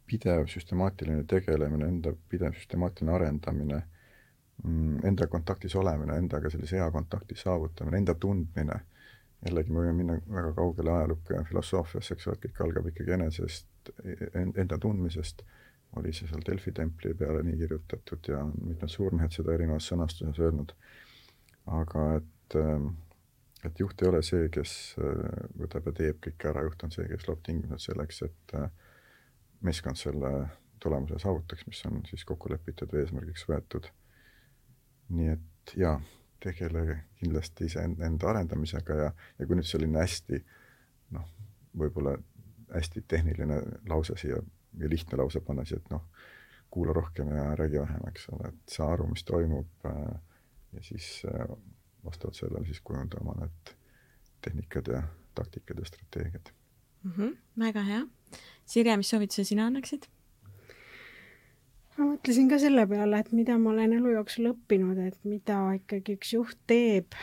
pidev 0.07 0.47
süstemaatiline 0.51 1.25
tegelemine, 1.29 1.89
enda 1.91 2.13
pidev 2.31 2.55
süstemaatiline 2.59 3.15
arendamine, 3.17 3.83
enda 4.65 5.27
kontaktis 5.31 5.77
olemine, 5.77 6.17
endaga 6.17 6.51
sellise 6.51 6.79
hea 6.81 6.91
kontakti 6.91 7.37
saavutamine, 7.39 8.01
enda 8.01 8.15
tundmine, 8.21 8.81
jällegi 9.45 9.73
me 9.73 9.83
võime 9.83 9.95
minna 9.99 10.17
väga 10.33 10.53
kaugele 10.57 10.95
ajalukku 10.95 11.37
ja 11.37 11.45
filosoofiasse, 11.47 12.17
eks 12.17 12.27
ole, 12.27 12.39
et 12.39 12.47
kõik 12.47 12.63
algab 12.65 12.89
ikkagi 12.91 13.15
enesest, 13.19 13.93
enda 14.35 14.79
tundmisest, 14.83 15.45
oli 15.97 16.13
see 16.17 16.29
seal 16.29 16.43
Delfi 16.47 16.73
templi 16.77 17.15
peale 17.15 17.43
nii 17.47 17.59
kirjutatud 17.61 18.31
ja 18.33 18.41
mitmed 18.47 18.91
suurmehed 18.91 19.33
seda 19.37 19.55
erinevas 19.55 19.87
sõnastuses 19.93 20.41
öelnud, 20.43 20.73
aga 21.79 22.09
et 22.21 22.59
et 23.67 23.81
juht 23.81 24.03
ei 24.03 24.09
ole 24.09 24.21
see, 24.23 24.49
kes 24.53 24.73
võtab 25.59 25.89
ja 25.91 25.95
teeb 26.01 26.21
kõike 26.23 26.51
ära, 26.53 26.63
juht 26.67 26.85
on 26.87 26.93
see, 26.95 27.07
kes 27.11 27.27
loob 27.27 27.43
tingimused 27.47 27.89
selleks, 27.89 28.23
et 28.27 28.55
äh, 28.59 28.69
meeskond 29.67 29.99
selle 29.99 30.33
tulemuse 30.83 31.19
saavutaks, 31.23 31.67
mis 31.67 31.81
on 31.89 32.03
siis 32.09 32.25
kokku 32.29 32.53
lepitud 32.53 32.93
või 32.93 33.03
eesmärgiks 33.03 33.47
võetud. 33.49 33.89
Nii 35.09 35.29
et 35.33 35.75
jaa, 35.77 36.01
tegele 36.43 37.01
kindlasti 37.21 37.67
iseenda 37.71 38.31
arendamisega 38.31 38.95
ja, 38.95 39.11
ja 39.39 39.47
kui 39.47 39.59
nüüd 39.59 39.69
selline 39.69 40.03
hästi 40.03 40.41
noh, 41.17 41.27
võib-olla 41.79 42.17
hästi 42.75 43.03
tehniline 43.09 43.61
lause 43.89 44.17
siia 44.21 44.41
ja 44.77 44.91
lihtne 44.91 45.19
lause 45.19 45.41
panna 45.41 45.65
siia, 45.65 45.81
et 45.81 45.91
noh, 45.91 46.05
kuula 46.71 46.93
rohkem 46.97 47.31
ja 47.33 47.49
räägi 47.57 47.81
vähem, 47.81 48.03
eks 48.11 48.29
ole, 48.35 48.51
et 48.51 48.75
saa 48.77 48.91
aru, 48.93 49.09
mis 49.13 49.25
toimub 49.25 49.89
äh, 49.89 50.19
ja 50.77 50.83
siis 50.83 51.23
äh, 51.31 51.47
vastavalt 52.05 52.39
sellele 52.39 52.67
siis 52.67 52.81
kujunda 52.85 53.21
oma 53.21 53.37
need 53.41 53.75
tehnikad 54.45 54.93
ja 54.93 55.03
taktikad 55.35 55.79
ja 55.79 55.85
strateegiad 55.85 56.53
mm. 57.03 57.13
-hmm, 57.13 57.37
väga 57.59 57.83
hea 57.83 58.07
Sirje, 58.67 58.97
mis 58.97 59.11
soovituse 59.11 59.45
sina 59.45 59.67
annaksid? 59.67 60.07
Ma 61.97 62.09
mõtlesin 62.13 62.49
ka 62.51 62.59
selle 62.61 62.87
peale, 62.91 63.21
et 63.21 63.31
mida 63.37 63.57
ma 63.61 63.73
olen 63.73 63.95
elu 63.99 64.17
jooksul 64.17 64.51
õppinud, 64.53 64.99
et 65.07 65.19
mida 65.29 65.61
ikkagi 65.79 66.17
üks 66.19 66.33
juht 66.37 66.59
teeb 66.69 67.15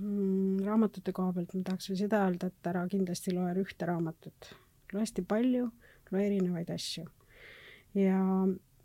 mm, 0.00 0.62
raamatute 0.66 1.14
koha 1.16 1.34
pealt, 1.36 1.56
ma 1.56 1.66
tahaks 1.66 1.90
veel 1.90 2.00
seda 2.04 2.22
öelda, 2.26 2.50
et 2.50 2.70
ära 2.70 2.86
kindlasti 2.90 3.34
loe 3.36 3.52
ühte 3.62 3.88
raamatut. 3.88 4.52
loe 4.92 5.02
hästi 5.02 5.26
palju, 5.28 5.70
loe 6.12 6.24
erinevaid 6.26 6.70
asju. 6.72 7.04
ja, 7.98 8.20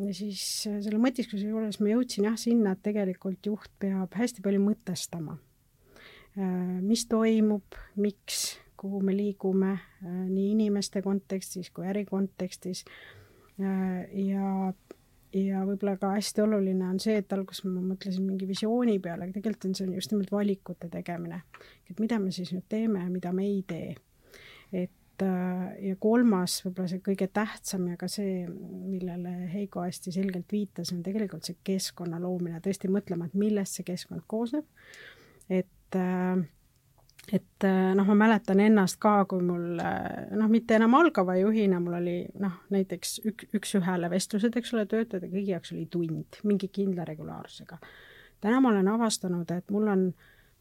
ja 0.01 0.17
siis 0.17 0.43
selle 0.65 0.99
mõtiskluse 1.01 1.47
juures 1.47 1.79
ma 1.79 1.93
jõudsin 1.93 2.27
jah 2.29 2.37
sinna, 2.39 2.75
et 2.75 2.83
tegelikult 2.83 3.51
juht 3.51 3.71
peab 3.79 4.17
hästi 4.17 4.43
palju 4.43 4.63
mõtestama. 4.63 5.37
Äh, 6.39 6.79
mis 6.79 7.05
toimub, 7.11 7.75
miks, 7.99 8.55
kuhu 8.79 9.01
me 9.03 9.11
liigume 9.15 9.73
äh, 9.75 10.11
nii 10.29 10.53
inimeste 10.53 11.01
kontekstis 11.03 11.69
kui 11.75 11.83
äri 11.91 12.05
kontekstis. 12.07 12.85
Äh, 13.59 14.07
ja, 14.29 14.71
ja 15.35 15.63
võib-olla 15.67 15.95
ka 15.99 16.13
hästi 16.15 16.43
oluline 16.43 16.87
on 16.91 16.99
see, 17.01 17.17
et 17.21 17.33
alguses 17.33 17.65
ma 17.67 17.81
mõtlesin 17.81 18.25
mingi 18.25 18.47
visiooni 18.49 18.97
peale, 19.03 19.27
aga 19.27 19.37
tegelikult 19.37 19.69
on 19.69 19.75
see 19.77 19.91
just 19.95 20.13
nimelt 20.13 20.31
valikute 20.33 20.89
tegemine. 20.91 21.41
et 21.89 21.99
mida 21.99 22.19
me 22.19 22.31
siis 22.31 22.51
nüüd 22.53 22.67
teeme 22.69 23.03
ja 23.03 23.09
mida 23.09 23.31
me 23.31 23.45
ei 23.47 23.63
tee. 23.67 23.95
et 24.71 25.23
äh, 25.23 25.65
ja 25.87 25.95
kolmas, 25.99 26.61
võib-olla 26.65 26.91
see 26.91 27.03
kõige 27.05 27.27
tähtsam 27.33 27.87
ja 27.87 27.97
ka 27.97 28.07
see, 28.11 28.45
millele 28.47 29.35
Heigo 29.53 29.85
hästi 29.85 30.11
selgelt 30.11 30.51
viitas, 30.51 30.91
on 30.91 31.03
tegelikult 31.03 31.47
see 31.47 31.59
keskkonna 31.63 32.19
loomine, 32.19 32.59
tõesti 32.59 32.91
mõtlema, 32.91 33.27
et 33.27 33.37
millest 33.37 33.79
see 33.79 33.87
keskkond 33.87 34.27
koosneb. 34.27 34.65
et 35.49 35.95
äh, 35.95 36.43
et 37.29 37.63
äh, 37.63 37.91
noh, 37.95 38.07
ma 38.09 38.15
mäletan 38.25 38.59
ennast 38.63 38.97
ka, 39.01 39.25
kui 39.29 39.43
mul 39.45 39.79
äh, 39.81 40.31
noh, 40.37 40.49
mitte 40.51 40.77
enam 40.77 40.95
algava 40.97 41.35
juhina, 41.37 41.79
mul 41.83 41.99
oli 41.99 42.15
noh, 42.41 42.61
näiteks 42.73 43.19
ük, 43.29 43.45
üks-ühele 43.59 44.09
vestlused, 44.11 44.55
eks 44.57 44.73
ole, 44.75 44.87
töötajate 44.89 45.29
kõigi 45.29 45.53
jaoks 45.53 45.75
oli 45.75 45.85
tund 45.91 46.41
mingi 46.47 46.71
kindla 46.73 47.05
regulaarsusega. 47.07 47.77
täna 48.41 48.61
ma 48.61 48.71
olen 48.73 48.89
avastanud, 48.89 49.51
et 49.53 49.69
mul 49.71 49.91
on 49.91 50.07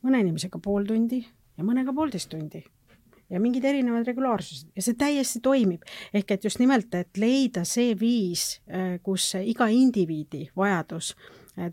mõne 0.05 0.21
inimesega 0.21 0.61
pool 0.63 0.85
tundi 0.89 1.23
ja 1.25 1.65
mõnega 1.65 1.95
poolteist 1.97 2.31
tundi 2.31 2.63
ja 3.31 3.41
mingid 3.41 3.65
erinevad 3.65 4.07
regulaarsused 4.07 4.71
ja 4.77 4.85
see 4.85 4.99
täiesti 5.01 5.41
toimib. 5.41 5.83
ehk 6.15 6.37
et 6.37 6.45
just 6.45 6.61
nimelt, 6.61 6.95
et 6.95 7.17
leida 7.17 7.65
see 7.65 7.95
viis, 7.99 8.61
äh, 8.69 8.99
kus 9.03 9.33
iga 9.41 9.71
indiviidi 9.73 10.51
vajadus 10.57 11.15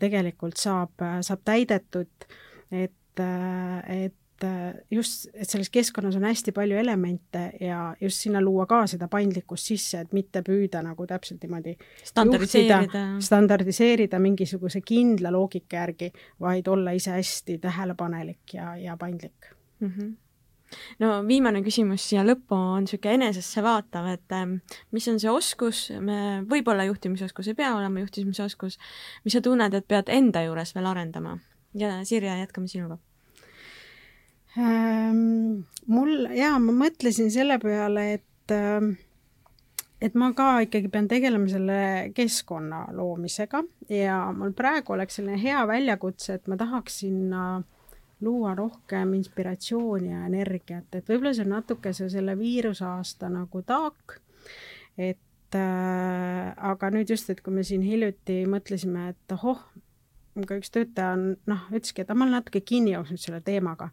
tegelikult 0.00 0.58
saab, 0.58 1.00
saab 1.24 1.44
täidetud, 1.46 2.26
et, 2.74 3.20
et 3.22 4.17
just, 4.90 5.26
et 5.34 5.48
selles 5.48 5.70
keskkonnas 5.72 6.16
on 6.18 6.26
hästi 6.28 6.52
palju 6.56 6.78
elemente 6.78 7.44
ja 7.60 7.94
just 8.00 8.22
sinna 8.24 8.42
luua 8.44 8.66
ka 8.70 8.84
seda 8.90 9.08
paindlikkust 9.10 9.72
sisse, 9.72 10.04
et 10.04 10.14
mitte 10.16 10.42
püüda 10.46 10.82
nagu 10.84 11.06
täpselt 11.06 11.42
niimoodi 11.42 11.74
standardiseerida, 12.04 13.04
standardiseerida 13.24 14.20
mingisuguse 14.22 14.82
kindla 14.86 15.32
loogika 15.34 15.82
järgi, 15.82 16.12
vaid 16.40 16.70
olla 16.70 16.94
ise 16.96 17.16
hästi 17.16 17.58
tähelepanelik 17.62 18.54
ja, 18.54 18.76
ja 18.76 18.96
paindlik 18.96 19.52
mm. 19.80 19.92
-hmm 19.92 20.16
no 20.98 21.10
viimane 21.26 21.62
küsimus 21.64 22.04
siia 22.10 22.24
lõppu 22.26 22.56
on 22.56 22.84
niisugune 22.84 23.14
enesesse 23.14 23.62
vaatav, 23.64 24.08
et 24.12 24.36
ähm, 24.36 24.58
mis 24.92 25.08
on 25.08 25.20
see 25.20 25.30
oskus, 25.32 25.86
me, 26.00 26.44
võib-olla 26.50 26.84
juhtimisoskus 26.88 27.48
ei 27.48 27.58
pea 27.58 27.74
olema 27.76 28.04
juhtimisoskus, 28.04 28.78
mis 29.24 29.36
sa 29.36 29.40
tunned, 29.44 29.74
et 29.74 29.88
pead 29.88 30.12
enda 30.12 30.44
juures 30.48 30.74
veel 30.76 30.90
arendama? 30.92 31.38
ja 31.78 31.98
Sirje, 32.04 32.38
jätkame 32.40 32.68
sinuga? 32.68 32.98
Mul 34.58 36.24
jaa, 36.34 36.56
ma 36.58 36.74
mõtlesin 36.84 37.30
selle 37.30 37.58
peale, 37.62 38.08
et 38.18 38.54
äh, 38.54 38.88
et 40.02 40.14
ma 40.14 40.30
ka 40.36 40.60
ikkagi 40.66 40.90
pean 40.92 41.08
tegelema 41.10 41.48
selle 41.50 41.80
keskkonna 42.14 42.84
loomisega 42.94 43.64
ja 43.90 44.20
mul 44.36 44.54
praegu 44.56 44.94
oleks 44.94 45.18
selline 45.18 45.40
hea 45.42 45.64
väljakutse, 45.66 46.38
et 46.38 46.46
ma 46.50 46.58
tahaks 46.58 47.00
sinna 47.02 47.44
luua 48.24 48.54
rohkem 48.58 49.14
inspiratsiooni 49.18 50.10
ja 50.10 50.24
energiat, 50.26 50.88
et 50.94 51.06
võib-olla 51.06 51.34
see 51.34 51.46
on 51.46 51.54
natuke 51.54 51.92
see 51.94 52.10
selle 52.10 52.34
viirusaasta 52.38 53.30
nagu 53.30 53.62
taak, 53.66 54.18
et 54.98 55.58
äh, 55.58 56.54
aga 56.70 56.90
nüüd 56.94 57.10
just, 57.14 57.30
et 57.30 57.42
kui 57.42 57.54
me 57.54 57.66
siin 57.66 57.84
hiljuti 57.86 58.40
mõtlesime, 58.50 59.12
et 59.14 59.36
ohoh, 59.38 59.62
ka 60.46 60.58
üks 60.58 60.74
töötaja 60.74 61.14
on 61.14 61.28
noh, 61.50 61.62
ütleski, 61.70 62.02
et 62.02 62.10
ma 62.14 62.26
olen 62.26 62.38
natuke 62.38 62.62
kinni 62.66 62.94
jooksnud 62.94 63.22
selle 63.22 63.42
teemaga 63.46 63.90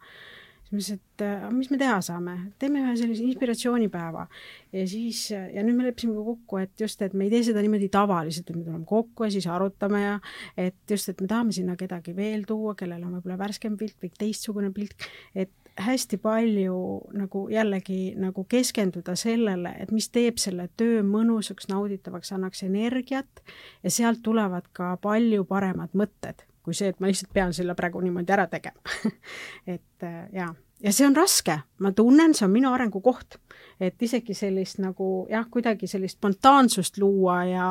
siis 0.66 0.72
ma 0.72 0.78
ütlesin, 0.78 1.00
et 1.00 1.24
äh, 1.26 1.50
mis 1.54 1.70
me 1.72 1.80
teha 1.82 1.98
saame, 2.06 2.36
teeme 2.60 2.82
ühe 2.84 2.96
sellise 3.00 3.24
inspiratsioonipäeva. 3.26 4.28
ja 4.76 4.88
siis, 4.90 5.28
ja 5.32 5.64
nüüd 5.64 5.78
me 5.78 5.88
leppisime 5.88 6.16
ka 6.18 6.24
kokku, 6.32 6.62
et 6.64 6.86
just, 6.86 7.02
et 7.06 7.14
me 7.14 7.28
ei 7.28 7.34
tee 7.34 7.44
seda 7.50 7.62
niimoodi 7.64 7.90
tavaliselt, 7.94 8.50
et 8.50 8.58
me 8.58 8.64
tuleme 8.64 8.86
kokku 8.90 9.28
ja 9.28 9.36
siis 9.36 9.48
arutame 9.48 10.02
ja 10.02 10.16
et 10.58 10.78
just, 10.90 11.10
et 11.10 11.22
me 11.22 11.30
tahame 11.32 11.56
sinna 11.56 11.78
kedagi 11.80 12.16
veel 12.16 12.48
tuua, 12.50 12.76
kellel 12.76 13.04
on 13.06 13.20
võib-olla 13.20 13.38
värskem 13.46 13.78
pilt 13.78 13.96
või 14.02 14.12
teistsugune 14.18 14.74
pilt, 14.76 15.08
et 15.36 15.54
hästi 15.76 16.18
palju 16.24 16.78
nagu 17.14 17.46
jällegi 17.52 18.16
nagu 18.20 18.46
keskenduda 18.50 19.16
sellele, 19.20 19.76
et 19.80 19.92
mis 19.92 20.08
teeb 20.10 20.40
selle 20.40 20.70
töö 20.80 21.04
mõnusaks, 21.04 21.68
nauditavaks, 21.72 22.32
annaks 22.36 22.64
energiat. 22.64 23.44
Ja 23.84 23.92
sealt 23.92 24.24
tulevad 24.24 24.70
ka 24.74 24.96
palju 25.04 25.44
paremad 25.50 25.92
mõtted 25.94 26.46
kui 26.66 26.74
see, 26.74 26.90
et 26.92 27.00
ma 27.00 27.10
lihtsalt 27.12 27.34
pean 27.34 27.54
selle 27.54 27.76
praegu 27.78 28.02
niimoodi 28.02 28.34
ära 28.34 28.48
tegema 28.52 28.96
et 29.76 30.06
äh, 30.06 30.22
jaa, 30.34 30.50
ja 30.84 30.94
see 30.94 31.08
on 31.08 31.16
raske, 31.16 31.58
ma 31.82 31.92
tunnen, 31.96 32.34
see 32.36 32.46
on 32.48 32.54
minu 32.54 32.72
arengukoht, 32.74 33.38
et 33.82 34.02
isegi 34.06 34.36
sellist 34.38 34.82
nagu 34.84 35.10
jah, 35.32 35.46
kuidagi 35.52 35.88
sellist 35.90 36.20
spontaansust 36.20 37.00
luua 37.02 37.40
ja 37.50 37.70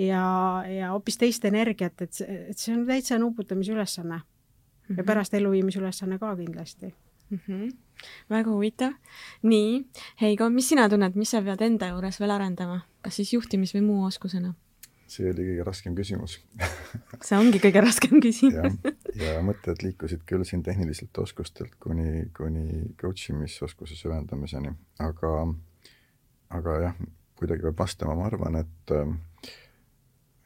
ja, 0.00 0.26
ja 0.68 0.92
hoopis 0.92 1.18
teist 1.20 1.44
energiat, 1.48 2.00
et 2.04 2.12
see, 2.12 2.38
et 2.50 2.58
see 2.58 2.74
on 2.76 2.84
täitsa 2.88 3.18
nuputamise 3.18 3.72
ülesanne 3.72 4.16
mm. 4.16 4.22
-hmm. 4.24 4.96
ja 4.96 5.02
mhm. 5.02 5.06
pärast 5.06 5.34
elluviimise 5.34 5.80
ülesanne 5.80 6.18
ka 6.18 6.36
kindlasti 6.36 6.94
mm. 7.30 7.38
-hmm. 7.48 7.76
väga 8.30 8.50
huvitav. 8.50 8.92
nii, 9.42 9.84
Heigo, 10.20 10.50
mis 10.50 10.68
sina 10.68 10.88
tunned, 10.88 11.14
mis 11.14 11.30
sa 11.30 11.42
pead 11.42 11.60
enda 11.60 11.88
juures 11.88 12.20
veel 12.20 12.30
arendama, 12.30 12.80
kas 13.02 13.16
siis 13.16 13.32
juhtimis- 13.32 13.74
või 13.74 13.82
muu 13.82 14.04
oskusena? 14.04 14.54
See 15.10 15.28
oli 15.30 15.46
kõige 15.50 15.66
raskem 15.66 15.96
küsimus 15.96 16.38
see 17.26 17.36
ongi 17.38 17.60
kõige 17.62 17.82
raskem 17.84 18.22
küsimus 18.24 18.78
ja 19.18 19.36
mõtted 19.44 19.82
liikusid 19.84 20.24
küll 20.28 20.46
siin 20.48 20.64
tehniliselt 20.66 21.18
oskustelt 21.22 21.76
kuni, 21.82 22.26
kuni 22.36 22.94
coach 23.00 23.30
imisoskuse 23.32 23.96
süvendamiseni, 23.98 24.72
aga, 25.04 25.34
aga 26.58 26.78
jah, 26.88 26.98
kuidagi 27.38 27.66
peab 27.66 27.84
vastama, 27.84 28.16
ma 28.18 28.28
arvan, 28.30 28.60
et 28.62 28.94
äh, 28.94 29.12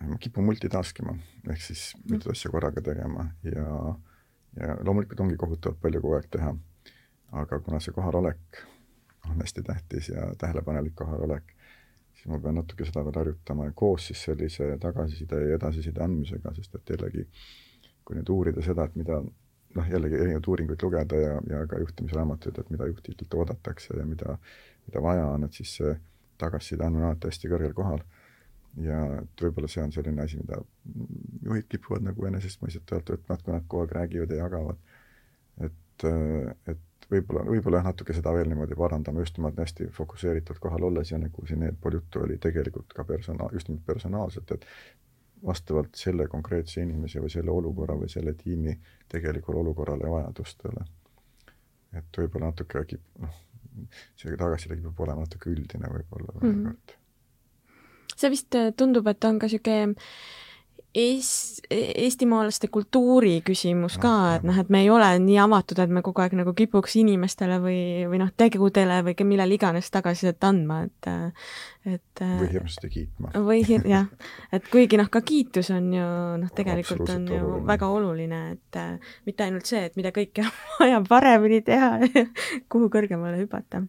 ma 0.06 0.18
kipun 0.22 0.46
multitask 0.48 1.02
ima, 1.02 1.16
ehk 1.48 1.62
siis 1.62 1.90
mitut 2.08 2.32
asja 2.34 2.50
korraga 2.52 2.82
tegema 2.84 3.28
ja, 3.46 3.94
ja 4.60 4.78
loomulikult 4.82 5.22
ongi 5.24 5.38
kohutavalt 5.40 5.80
palju 5.82 6.02
kogu 6.04 6.18
aeg 6.18 6.32
teha. 6.38 6.56
aga 7.38 7.58
kuna 7.60 7.80
see 7.84 7.92
kohalolek 7.92 8.62
on 9.28 9.42
hästi 9.42 9.62
tähtis 9.62 10.08
ja 10.08 10.30
tähelepanelik 10.40 10.94
kohalolek, 10.96 11.52
siis 12.18 12.30
ma 12.32 12.40
pean 12.42 12.58
natuke 12.58 12.86
seda 12.86 13.04
veel 13.06 13.18
harjutama 13.20 13.68
koos 13.78 14.08
siis 14.10 14.22
sellise 14.26 14.72
tagasiside 14.82 15.38
ja 15.44 15.58
edasiside 15.58 16.02
andmisega, 16.02 16.52
sest 16.56 16.74
et 16.74 16.94
jällegi, 16.94 17.24
kui 18.04 18.18
nüüd 18.18 18.32
uurida 18.34 18.64
seda, 18.64 18.88
et 18.88 18.96
mida 18.98 19.20
noh, 19.22 19.90
jällegi 19.92 20.18
erinevaid 20.18 20.48
uuringuid 20.50 20.82
lugeda 20.82 21.20
ja, 21.22 21.34
ja 21.52 21.64
ka 21.70 21.78
juhtimisraamatuid, 21.84 22.58
et 22.58 22.70
mida 22.74 22.88
juhtidelt 22.90 23.36
oodatakse 23.40 23.98
ja 23.98 24.06
mida, 24.08 24.38
mida 24.88 25.02
vaja 25.04 25.28
on, 25.34 25.46
et 25.46 25.60
siis 25.60 25.76
see 25.78 25.92
tagasiside 26.42 26.86
on 26.86 26.98
alati 27.02 27.30
hästi 27.30 27.52
kõrgel 27.52 27.76
kohal. 27.76 28.02
ja 28.78 28.98
et 29.22 29.42
võib-olla 29.42 29.68
see 29.70 29.82
on 29.82 29.92
selline 29.94 30.22
asi, 30.22 30.38
mida 30.38 30.58
juhid 31.46 31.66
kipuvad 31.72 32.04
nagu 32.06 32.26
enesestmõistetavalt 32.28 33.14
võtma, 33.14 33.34
et 33.34 33.44
kui 33.44 33.54
nad 33.54 33.64
kogu 33.66 33.84
aeg 33.84 33.94
räägivad 33.96 34.34
ja 34.34 34.42
jagavad, 34.42 34.82
et, 35.66 36.04
et 36.70 36.84
võib-olla, 37.10 37.44
võib-olla 37.48 37.80
jah, 37.80 37.88
natuke 37.90 38.14
seda 38.16 38.32
veel 38.36 38.48
niimoodi 38.50 38.76
parandama, 38.78 39.24
just 39.24 39.38
nimelt 39.38 39.58
hästi 39.58 39.88
fokusseeritult 39.96 40.60
kohal 40.62 40.88
olles 40.90 41.12
ja 41.12 41.18
nagu 41.20 41.46
siin 41.48 41.64
eelpool 41.66 41.98
juttu 41.98 42.22
oli, 42.24 42.38
tegelikult 42.42 42.92
ka 42.96 43.04
persona-, 43.08 43.48
just 43.52 43.70
nimelt 43.70 43.86
personaalselt, 43.86 44.52
et 44.56 44.66
vastavalt 45.44 45.94
selle 45.94 46.26
konkreetse 46.28 46.82
inimese 46.82 47.22
või 47.22 47.30
selle 47.32 47.54
olukorra 47.54 47.96
või 47.98 48.10
selle 48.10 48.34
tiimi 48.34 48.74
tegelikule 49.08 49.60
olukorrale 49.62 50.08
ja 50.08 50.14
vajadustele. 50.14 50.86
et 51.98 52.18
võib-olla 52.18 52.50
natuke 52.50 52.84
kip-, 52.84 53.12
noh, 53.22 53.36
see 54.18 54.36
tagasiside 54.36 54.76
kipub 54.76 55.00
olema 55.06 55.24
natuke 55.24 55.50
üldine 55.50 55.88
võib-olla 55.92 56.34
mm 56.40 56.64
-hmm. 56.64 56.96
see 58.16 58.30
vist 58.30 58.58
tundub, 58.76 59.06
et 59.06 59.24
on 59.24 59.38
ka 59.38 59.46
niisugune 59.46 59.94
Eest-, 60.98 61.66
eestimaalaste 61.70 62.68
kultuuri 62.72 63.36
küsimus 63.46 63.98
ka, 64.02 64.12
et 64.38 64.46
noh, 64.46 64.56
et 64.58 64.70
me 64.72 64.80
ei 64.82 64.88
ole 64.90 65.06
nii 65.22 65.36
avatud, 65.44 65.78
et 65.82 65.92
me 65.92 66.02
kogu 66.02 66.24
aeg 66.24 66.34
nagu 66.38 66.54
kipuks 66.56 66.96
inimestele 66.98 67.58
või, 67.62 67.80
või 68.10 68.18
noh, 68.22 68.32
tegudele 68.34 69.00
või 69.06 69.14
millele 69.28 69.58
iganes 69.58 69.92
tagasisidet 69.94 70.48
andma, 70.48 70.80
et 70.88 71.10
et 71.88 72.22
või 72.22 72.50
hirmsasti 72.54 72.90
kiitma. 72.92 73.32
või 73.46 73.62
hir-, 73.68 73.86
jah, 73.88 74.08
et 74.52 74.66
kuigi 74.72 74.98
noh, 75.00 75.10
ka 75.12 75.22
kiitus 75.26 75.70
on 75.76 75.92
ju 75.94 76.08
noh, 76.42 76.52
tegelikult 76.56 77.06
on 77.14 77.30
ju 77.30 77.38
oluline. 77.38 77.66
väga 77.70 77.92
oluline, 77.94 78.42
et 78.56 78.80
äh, 78.82 79.14
mitte 79.28 79.46
ainult 79.46 79.70
see, 79.70 79.86
et 79.86 79.96
mida 80.00 80.12
kõike 80.14 80.48
on 80.48 80.52
vaja 80.80 81.02
paremini 81.08 81.62
teha 81.66 81.94
kuhu 82.72 82.90
kõrgemale 82.92 83.38
hüpata. 83.44 83.84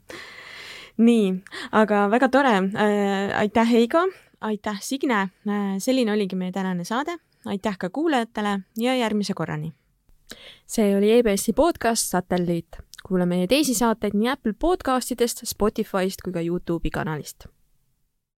nii, 1.00 1.30
aga 1.72 2.08
väga 2.12 2.30
tore 2.34 2.58
äh,, 2.60 3.38
aitäh, 3.40 3.72
Heigo 3.72 4.10
aitäh, 4.42 4.78
Signe, 4.82 5.28
selline 5.78 6.14
oligi 6.14 6.36
meie 6.36 6.52
tänane 6.52 6.84
saade, 6.84 7.18
aitäh 7.46 7.78
ka 7.78 7.90
kuulajatele 7.90 8.60
ja 8.78 8.96
järgmise 8.96 9.34
korrani! 9.34 9.74
see 10.68 10.98
oli 10.98 11.12
EBS-i 11.12 11.54
podcast 11.54 12.10
Satelliit. 12.10 12.78
kuula 13.08 13.26
meie 13.26 13.48
teisi 13.48 13.74
saateid 13.74 14.14
nii 14.14 14.30
Apple 14.30 14.54
podcastidest, 14.54 15.42
Spotify'st 15.46 16.22
kui 16.24 16.34
ka 16.34 16.42
Youtube'i 16.42 16.92
kanalist 16.94 17.48